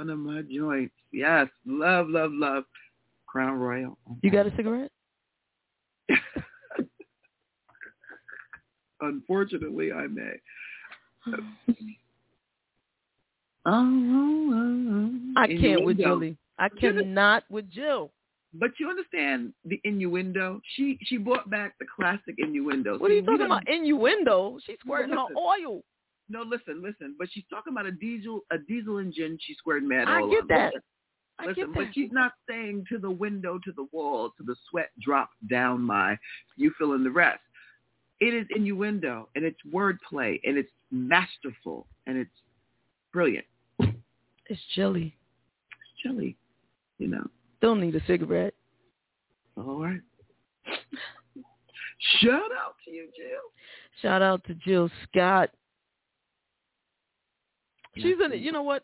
[0.05, 0.93] One of my joints.
[1.11, 1.47] Yes.
[1.65, 2.65] Love, love, love.
[3.25, 3.97] Crown Royal.
[4.21, 4.91] You got a cigarette?
[9.01, 10.33] Unfortunately, I may.
[13.67, 15.97] Oh, oh, oh, I can't with.
[15.97, 16.37] Julie.
[16.59, 18.11] I cannot with Jill.
[18.53, 20.61] But you understand the innuendo?
[20.75, 22.99] She she brought back the classic innuendo.
[22.99, 23.67] What are you talking about?
[23.67, 24.59] Innuendo?
[24.67, 25.81] She's squirting her oil.
[26.29, 27.15] No, listen, listen.
[27.17, 29.37] But she's talking about a diesel a diesel engine.
[29.41, 30.47] She squared mad I oil get on.
[30.49, 30.73] that.
[30.73, 30.81] Listen,
[31.37, 31.93] I listen, get but that.
[31.93, 36.17] she's not saying to the window, to the wall, to the sweat drop down my.
[36.55, 37.41] You fill in the rest.
[38.21, 42.31] It is innuendo and it's wordplay and it's masterful and it's
[43.11, 43.45] brilliant.
[43.79, 45.15] It's Jilly.
[45.69, 46.37] It's chilly,
[46.97, 47.27] you know.
[47.61, 48.53] Don't need a cigarette.
[49.57, 50.01] All right.
[52.21, 53.41] Shout out to you, Jill.
[54.01, 55.49] Shout out to Jill Scott.
[57.97, 58.39] She's in it.
[58.39, 58.83] You know what?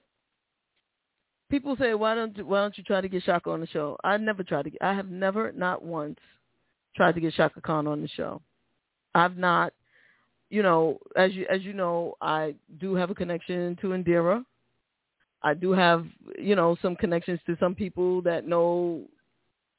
[1.50, 3.98] People say, why don't you, why don't you try to get Chaka on the show?
[4.04, 4.70] I never tried to.
[4.70, 6.18] Get, I have never, not once,
[6.96, 8.42] tried to get Chaka Khan on the show.
[9.14, 9.74] I've not.
[10.50, 14.44] You know, as you as you know, I do have a connection to Indira.
[15.44, 16.06] I do have,
[16.38, 19.04] you know, some connections to some people that know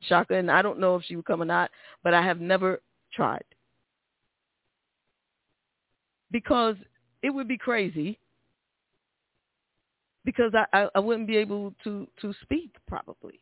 [0.08, 1.70] Chaka, and I don't know if she would come or not,
[2.02, 2.80] but I have never
[3.12, 3.44] tried
[6.32, 6.76] because
[7.22, 8.18] it would be crazy
[10.24, 13.40] because I, I, I wouldn't be able to, to speak probably.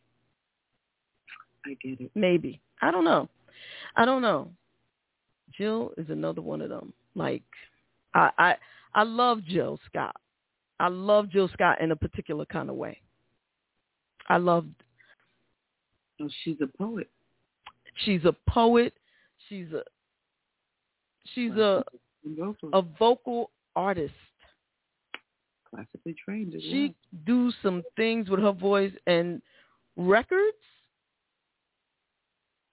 [1.66, 2.11] I get it.
[2.15, 2.61] Maybe.
[2.81, 3.28] I don't know.
[3.97, 4.48] I don't know.
[5.57, 6.93] Jill is another one of them.
[7.15, 7.43] Like
[8.15, 8.55] I I,
[8.94, 10.16] I love Jill Scott.
[10.78, 12.98] I love Jill Scott in a particular kind of way.
[14.28, 14.65] I love
[16.23, 17.09] Oh, she's a poet.
[18.05, 18.94] she's a poet.
[19.48, 19.82] She's a
[21.35, 21.85] she's a
[22.73, 24.15] a vocal artist.
[25.75, 26.95] Classically trained as She
[27.27, 29.41] do some things with her voice and
[29.97, 30.57] records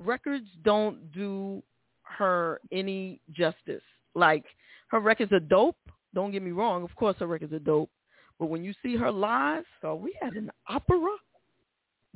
[0.04, 1.62] records don't do
[2.04, 3.82] her any justice.
[4.16, 4.46] Like
[4.90, 5.78] her records are dope.
[6.14, 6.84] Don't get me wrong.
[6.84, 7.90] Of course her records are dope.
[8.40, 11.16] But when you see her live, so we had an opera.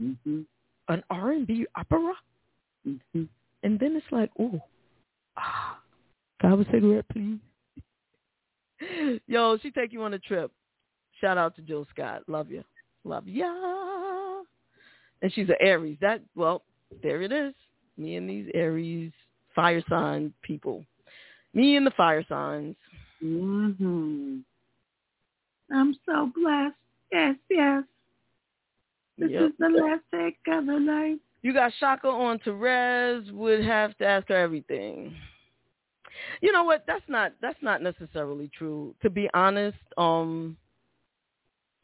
[0.02, 0.42] Mm-hmm.
[0.88, 2.14] an R and B opera,
[2.88, 3.24] Mm-hmm.
[3.62, 4.60] and then it's like, oh,
[5.38, 5.78] ah,
[6.40, 7.38] can I have a cigarette, please?
[9.28, 10.52] Yo, she take you on a trip.
[11.22, 12.24] Shout out to Jill Scott.
[12.28, 12.64] Love you.
[13.04, 13.52] Love ya.
[15.22, 15.98] And she's an Aries.
[16.02, 16.64] That well,
[17.04, 17.54] there it is.
[17.98, 19.12] Me and these Aries
[19.56, 20.84] fire sign people.
[21.54, 22.76] Me and the fire signs.
[23.24, 24.38] Mm-hmm.
[25.74, 26.76] I'm so blessed.
[27.12, 27.84] Yes, yes.
[29.18, 29.44] This Yep.
[29.44, 31.20] is the last take of the night.
[31.44, 33.32] You got Chaka on Terez.
[33.32, 35.16] Would have to ask her everything.
[36.42, 36.84] You know what?
[36.88, 38.96] That's not that's not necessarily true.
[39.02, 40.58] To be honest, um,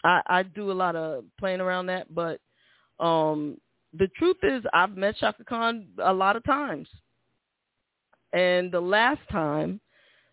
[0.08, 2.40] I I do a lot of playing around that, but
[3.00, 3.58] um,
[3.94, 6.88] the truth is I've met Chaka Khan a lot of times,
[8.34, 9.82] and the last time,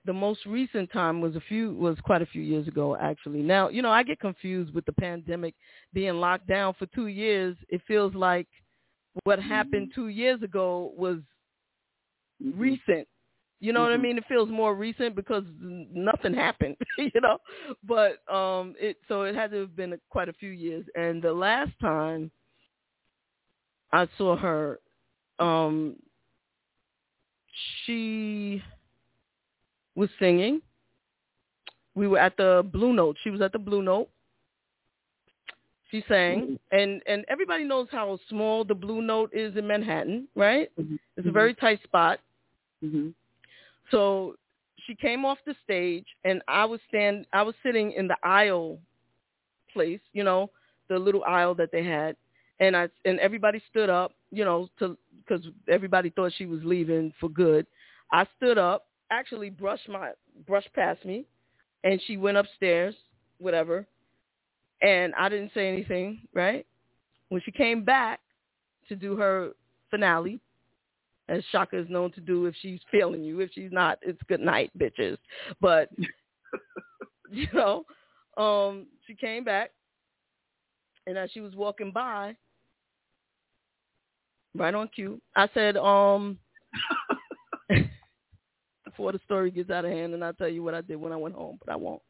[0.04, 3.42] the most recent time was a few was quite a few years ago actually.
[3.42, 5.54] Now you know I get confused with the pandemic
[5.92, 7.56] being locked down for two years.
[7.68, 8.46] It feels like
[9.24, 11.18] what happened two years ago was
[12.40, 13.08] recent.
[13.64, 13.84] You know mm-hmm.
[13.84, 14.02] what I mm-hmm.
[14.02, 14.18] mean?
[14.18, 17.38] It feels more recent because nothing happened, you know.
[17.82, 20.84] But um, it so it had to have been quite a few years.
[20.94, 22.30] And the last time
[23.90, 24.80] I saw her,
[25.38, 25.96] um,
[27.86, 28.62] she
[29.94, 30.60] was singing.
[31.94, 33.16] We were at the Blue Note.
[33.24, 34.10] She was at the Blue Note.
[35.90, 36.78] She sang, mm-hmm.
[36.78, 40.70] and and everybody knows how small the Blue Note is in Manhattan, right?
[40.78, 40.96] Mm-hmm.
[41.16, 41.64] It's a very mm-hmm.
[41.64, 42.20] tight spot.
[42.84, 43.08] Mm-hmm.
[43.90, 44.36] So
[44.86, 47.26] she came off the stage, and I was stand.
[47.32, 48.78] I was sitting in the aisle
[49.72, 50.50] place, you know,
[50.88, 52.16] the little aisle that they had,
[52.60, 54.96] and I and everybody stood up, you know, to
[55.26, 57.66] because everybody thought she was leaving for good.
[58.12, 60.12] I stood up, actually brushed my
[60.46, 61.24] brushed past me,
[61.82, 62.94] and she went upstairs,
[63.38, 63.86] whatever,
[64.82, 66.66] and I didn't say anything, right?
[67.28, 68.20] When she came back
[68.88, 69.52] to do her
[69.90, 70.40] finale,
[71.28, 73.40] as Chaka is known to do if she's failing you.
[73.40, 75.16] If she's not, it's good night, bitches.
[75.60, 75.90] But
[77.30, 77.84] you know,
[78.36, 79.70] um, she came back
[81.06, 82.36] and as she was walking by,
[84.54, 86.38] right on cue, I said, um
[88.84, 91.12] before the story gets out of hand and I'll tell you what I did when
[91.12, 92.02] I went home, but I won't.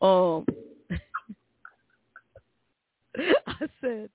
[0.00, 0.46] Um
[3.46, 4.10] I said,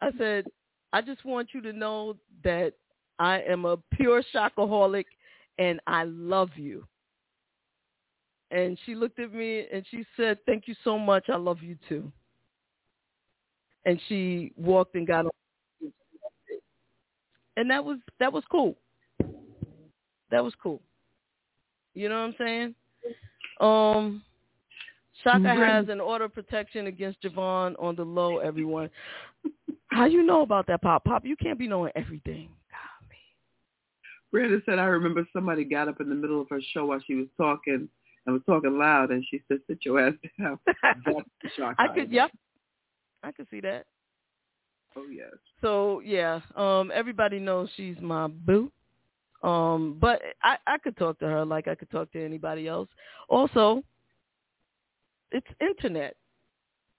[0.00, 0.46] I said,
[0.92, 2.72] I just want you to know that
[3.18, 5.04] I am a pure Chakaholic
[5.58, 6.86] and I love you.
[8.50, 11.24] And she looked at me and she said, thank you so much.
[11.28, 12.10] I love you too.
[13.84, 15.30] And she walked and got on.
[17.56, 18.76] And that was, that was cool.
[20.30, 20.80] That was cool.
[21.94, 22.74] You know what I'm saying?
[23.60, 24.22] Um,
[25.24, 28.88] Chaka has an order of protection against JaVonne on the low, everyone.
[29.88, 31.04] How you know about that, Pop?
[31.04, 32.50] Pop, you can't be knowing everything.
[34.30, 37.14] Brandon said, I remember somebody got up in the middle of her show while she
[37.14, 37.88] was talking
[38.26, 40.58] and was talking loud, and she said, sit your ass down.
[40.82, 41.76] That's shock.
[41.78, 42.30] I could, yep.
[43.22, 43.86] I could see that.
[44.96, 45.32] Oh, yes.
[45.62, 48.70] So, yeah, um, everybody knows she's my boo.
[49.42, 52.88] Um, but I, I could talk to her like I could talk to anybody else.
[53.28, 53.82] Also,
[55.30, 56.16] it's internet.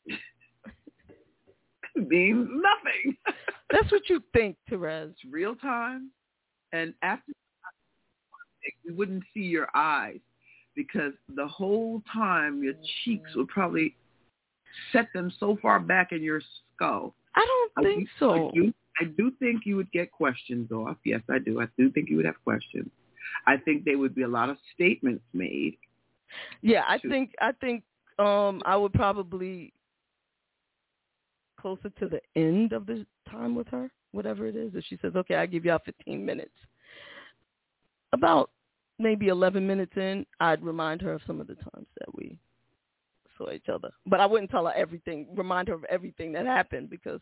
[1.96, 3.18] means nothing.
[3.72, 5.12] That's what you think, Terez.
[5.12, 6.12] It's real time.
[6.72, 7.32] And after
[8.84, 10.20] you wouldn't see your eyes
[10.76, 12.74] because the whole time your
[13.04, 13.96] cheeks would probably
[14.92, 16.42] set them so far back in your
[16.76, 17.16] skull.
[17.36, 18.50] I don't think I so.
[18.50, 20.98] I do, I do think you would get questions off.
[21.04, 21.62] Yes, I do.
[21.62, 22.90] I do think you would have questions.
[23.46, 25.78] I think there would be a lot of statements made.
[26.62, 27.84] Yeah, I to, think I think
[28.18, 29.74] um I would probably
[31.60, 34.72] closer to the end of the time with her whatever it is.
[34.76, 36.52] If she says, okay, I'll give y'all 15 minutes,
[38.14, 38.50] about
[38.98, 42.38] maybe 11 minutes in, I'd remind her of some of the times that we
[43.38, 43.92] saw each other.
[44.06, 47.22] But I wouldn't tell her everything, remind her of everything that happened because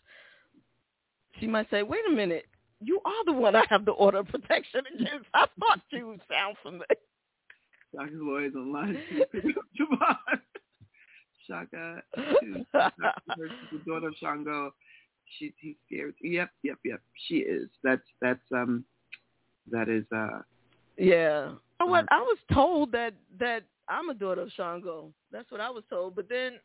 [1.40, 2.46] she might say, wait a minute,
[2.82, 5.28] you are the one I have the order of protection against.
[5.34, 6.86] I thought you sound familiar.
[7.96, 9.00] Chaka's lawyers online
[9.34, 10.42] JaVonne.
[11.48, 14.74] Chaka, the daughter of Shango
[15.38, 16.16] she he's scared.
[16.22, 17.02] Yep, yep, yep.
[17.28, 17.70] She is.
[17.84, 18.84] That's that's um
[19.72, 20.42] that is uh
[20.98, 21.52] yeah.
[21.80, 25.12] Uh, what I was told that that I'm a daughter of Shango.
[25.32, 26.16] That's what I was told.
[26.16, 26.60] But then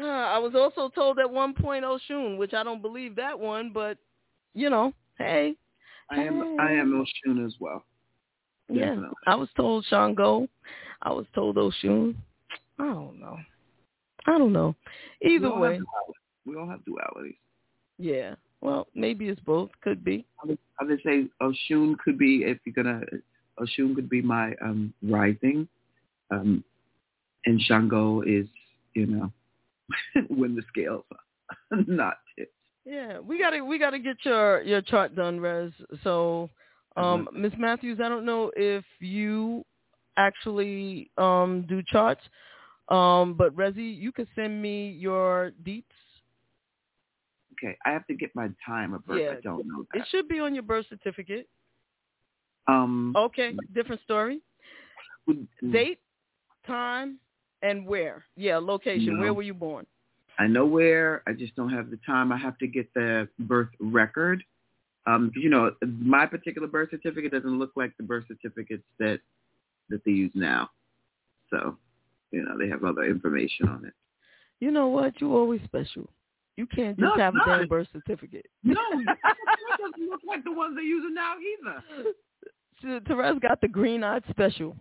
[0.00, 3.70] uh, I was also told at one point Oshun, which I don't believe that one,
[3.72, 3.98] but
[4.54, 5.54] you know, hey.
[6.10, 6.56] I am hey.
[6.60, 7.84] I am Oshun as well.
[8.68, 8.86] Yeah.
[8.86, 9.16] Definitely.
[9.26, 10.48] I was told Shango.
[11.02, 12.14] I was told Oshun.
[12.78, 13.38] I don't know.
[14.26, 14.74] I don't know.
[15.22, 15.80] Either way.
[16.46, 17.36] We all have dualities.
[17.98, 18.36] Yeah.
[18.60, 19.70] Well, maybe it's both.
[19.82, 20.26] Could be.
[20.42, 23.02] I would, I would say Oshun could be if you're gonna.
[23.58, 25.68] Oshun could be my um rising,
[26.30, 26.64] um,
[27.44, 28.46] and Shango is
[28.94, 29.32] you know
[30.28, 31.04] when the scales
[31.86, 32.52] not tipped.
[32.84, 35.72] Yeah, we gotta we gotta get your your chart done, Rez.
[36.02, 36.50] So,
[36.96, 37.60] um, Miss uh-huh.
[37.60, 39.64] Matthews, I don't know if you
[40.16, 42.22] actually um do charts,
[42.88, 45.84] um, but Rezi, you could send me your deets
[47.62, 49.20] Okay, I have to get my time of birth.
[49.22, 50.00] Yeah, I don't know that.
[50.00, 51.48] It should be on your birth certificate.
[52.66, 53.14] Um.
[53.16, 54.40] Okay, different story.
[55.72, 55.98] Date,
[56.66, 57.18] time,
[57.62, 58.24] and where?
[58.36, 59.16] Yeah, location.
[59.16, 59.22] No.
[59.22, 59.86] Where were you born?
[60.38, 61.22] I know where.
[61.26, 62.30] I just don't have the time.
[62.30, 64.42] I have to get the birth record.
[65.06, 69.20] Um, you know, my particular birth certificate doesn't look like the birth certificates that
[69.88, 70.70] that they use now.
[71.50, 71.76] So,
[72.32, 73.94] you know, they have other information on it.
[74.58, 75.20] You know what?
[75.20, 76.08] You're always special.
[76.56, 78.46] You can't just no, have a damn birth certificate.
[78.62, 78.74] No,
[79.04, 79.36] that
[79.78, 82.12] doesn't look like the ones they're using now either.
[83.08, 84.76] Terez got the green eyed special.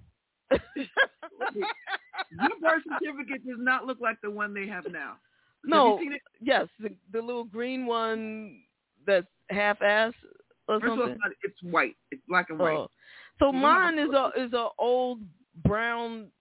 [0.51, 5.13] Your birth certificate does not look like the one they have now.
[5.63, 6.21] No, Have you it?
[6.41, 8.59] yes, the the little green one
[9.05, 10.13] that's half ass
[10.67, 11.19] or First of all, something.
[11.43, 11.95] it's, white.
[12.11, 12.75] It's black and white.
[12.77, 12.87] Oh.
[13.39, 13.61] So Mhm.
[13.61, 15.21] mine is a is a old
[15.63, 16.31] brown.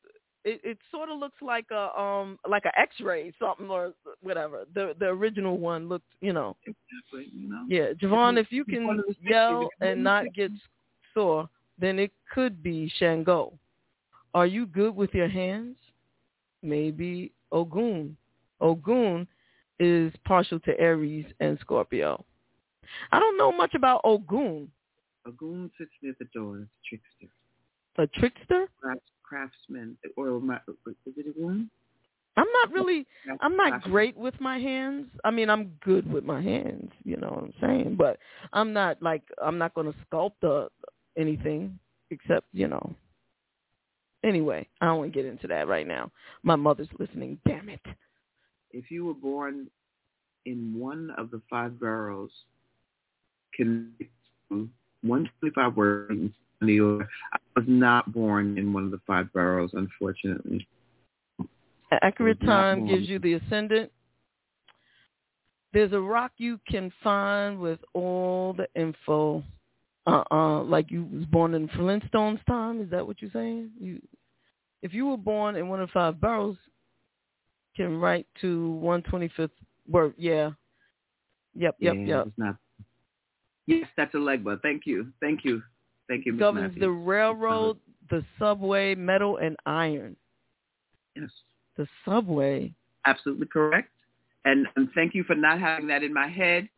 [0.45, 4.65] It, it sort of looks like a um like a X-ray something or whatever.
[4.75, 6.57] The the original one looked, you know.
[6.67, 7.33] Exactly.
[7.35, 7.65] You know.
[7.69, 10.51] Yeah, JaVonne, if you can of the six yell and not get
[11.15, 11.49] sore,
[11.79, 13.55] then it could be Shango.
[14.35, 15.77] Are you good with your hands?
[16.63, 18.17] Maybe Ogun.
[18.61, 19.27] Ogun
[19.79, 22.25] is partial to Aries and Scorpio.
[23.13, 24.71] I don't know much about Ogun.
[25.27, 26.59] Ogun sits near the door.
[26.59, 27.33] It's a trickster.
[27.97, 28.69] A trickster?
[29.35, 29.97] Craftsman.
[30.17, 31.71] Or ma- is it a goon?
[32.37, 33.07] I'm not really
[33.41, 35.07] I'm not great with my hands.
[35.25, 37.97] I mean, I'm good with my hands, you know what I'm saying?
[37.97, 38.19] But
[38.53, 40.69] I'm not like I'm not going to sculpt uh,
[41.17, 41.79] anything
[42.11, 42.95] except, you know.
[44.25, 46.11] Anyway, I don't want to get into that right now.
[46.43, 47.39] My mother's listening.
[47.47, 47.81] Damn it.
[48.73, 49.69] If you were born
[50.47, 52.33] in one of the five boroughs,
[53.55, 53.93] can
[55.03, 56.33] one twenty-five words in
[56.65, 57.09] New York.
[57.33, 60.67] I was not born in one of the five boroughs, unfortunately.
[62.03, 63.91] Accurate time gives you the ascendant.
[65.73, 69.43] There's a rock you can find with all the info.
[70.07, 72.81] Uh-uh, like you was born in Flintstones time.
[72.81, 73.71] Is that what you're saying?
[73.81, 74.01] You,
[74.83, 76.59] if you were born in one of five boroughs,
[77.77, 79.51] can write to 125th
[79.89, 80.15] word.
[80.17, 80.51] Yeah.
[81.57, 82.57] Yep, yep, yeah, yep.
[83.67, 84.61] Yes, that's Elegba.
[84.61, 85.63] Thank you, thank you,
[86.09, 86.41] thank you, Ms.
[86.41, 86.81] Governs Matthews.
[86.81, 87.79] the railroad,
[88.11, 90.17] the subway, metal, and iron.
[91.17, 91.31] Yes,
[91.77, 92.75] The subway.
[93.07, 93.91] absolutely correct.
[94.45, 96.69] And, and thank you for not having that in my head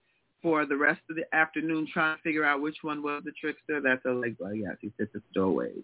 [0.42, 3.80] for the rest of the afternoon trying to figure out which one was the trickster.
[3.80, 4.52] That's Elegba.
[4.54, 5.82] Yes, he at the doorways.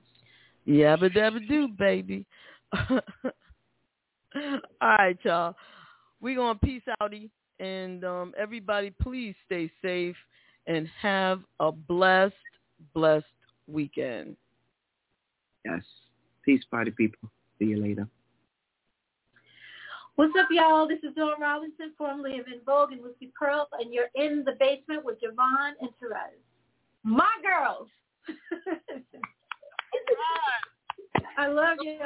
[0.69, 2.24] Yabba dabba do, baby.
[2.78, 3.01] All
[4.81, 5.56] right, y'all.
[6.20, 7.31] We're going to peace outy.
[7.59, 10.16] And um, everybody, please stay safe
[10.66, 12.35] and have a blessed,
[12.94, 13.26] blessed
[13.66, 14.36] weekend.
[15.64, 15.82] Yes.
[16.44, 17.30] Peace, party people.
[17.59, 18.09] See you later.
[20.16, 20.86] What's up, y'all?
[20.86, 24.52] This is Dawn Robinson, formerly of En Vogue and Lucy Pearls, and you're in the
[24.60, 26.36] basement with JaVonne and Terez.
[27.02, 27.88] My girls.
[31.38, 31.98] I love you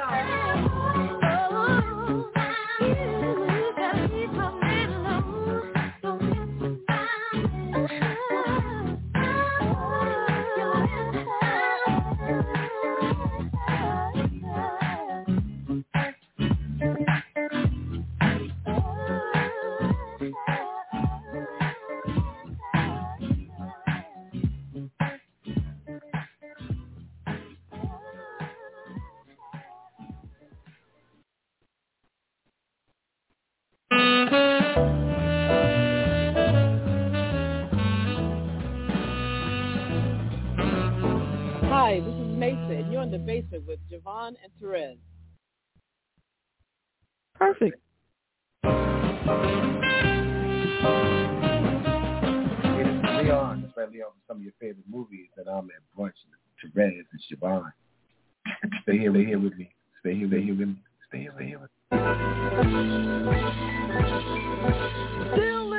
[44.07, 44.97] basement with JaVonne and Terez.
[47.35, 47.79] Perfect.
[52.79, 53.61] It's Leon.
[53.61, 57.05] That's right, Leon, from some of your favorite movies that I'm at brunch with Terez
[57.11, 57.73] and JaVonne.
[58.83, 59.71] Stay here, stay here with me.
[59.99, 60.75] Stay here, stay here with me.
[61.09, 61.97] Stay here, stay here with me.
[65.33, 65.66] Still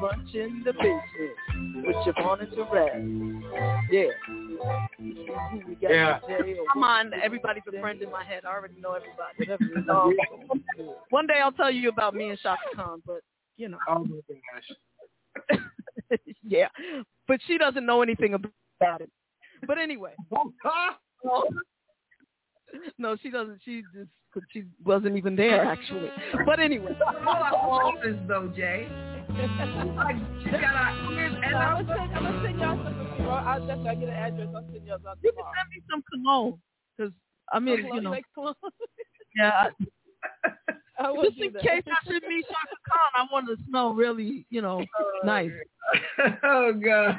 [0.00, 3.42] Brunch in the basement with JaVonne and Terez.
[3.90, 4.04] Yeah.
[5.80, 6.18] Yeah.
[6.72, 8.44] Come on, everybody's a friend in my head.
[8.44, 9.88] I already know everybody.
[9.90, 10.14] Um,
[11.10, 13.20] one day I'll tell you about me and Chaka Khan, but
[13.56, 13.78] you know.
[13.88, 14.20] Oh my
[15.48, 15.60] gosh.
[16.42, 16.68] yeah,
[17.28, 19.10] but she doesn't know anything about it.
[19.66, 20.14] But anyway.
[22.98, 23.60] no, she doesn't.
[23.64, 24.08] She just
[24.52, 26.08] she wasn't even there actually.
[26.44, 26.96] But anyway.
[27.26, 28.88] All our office though, Jay.
[29.96, 33.16] like she got our ears and our I'm gonna send, I'm gonna send y'all some
[33.16, 33.44] tomorrow.
[33.44, 34.48] I'll just I get an address.
[34.54, 36.60] I'll send y'all some You can send me some cologne
[36.96, 37.12] because
[37.52, 38.54] I mean, Cologne, you know, like cologne?
[39.36, 39.68] yeah.
[40.98, 41.62] I will Just in that.
[41.62, 45.50] case I should meet Chaka Khan, I want to smell really, you know, oh, nice.
[46.44, 47.18] oh God.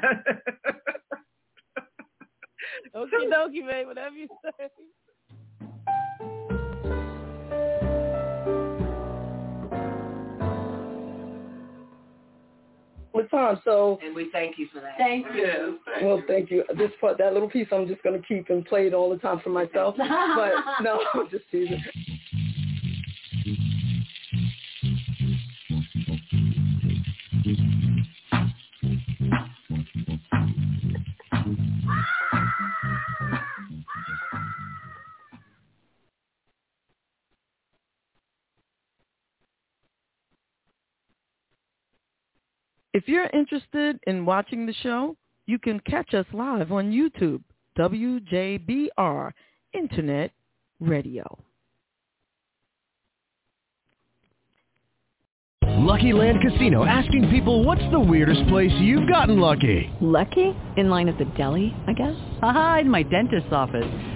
[2.94, 3.86] Okie dokie, babe.
[3.86, 4.68] Whatever you say.
[13.16, 14.96] Latan, so And we thank you for that.
[14.98, 15.78] Thank you.
[16.02, 16.64] well, thank you.
[16.76, 19.40] This part, that little piece, I'm just gonna keep and play it all the time
[19.40, 19.96] for myself.
[19.98, 20.52] but
[20.82, 21.82] no, I'm just teasing.
[42.96, 47.42] If you're interested in watching the show, you can catch us live on YouTube,
[47.78, 49.32] WJBR
[49.74, 50.30] Internet
[50.80, 51.38] Radio.
[55.62, 59.92] Lucky Land Casino asking people what's the weirdest place you've gotten lucky?
[60.00, 60.56] Lucky?
[60.78, 62.16] In line at the deli, I guess?
[62.40, 64.15] Aha, in my dentist's office.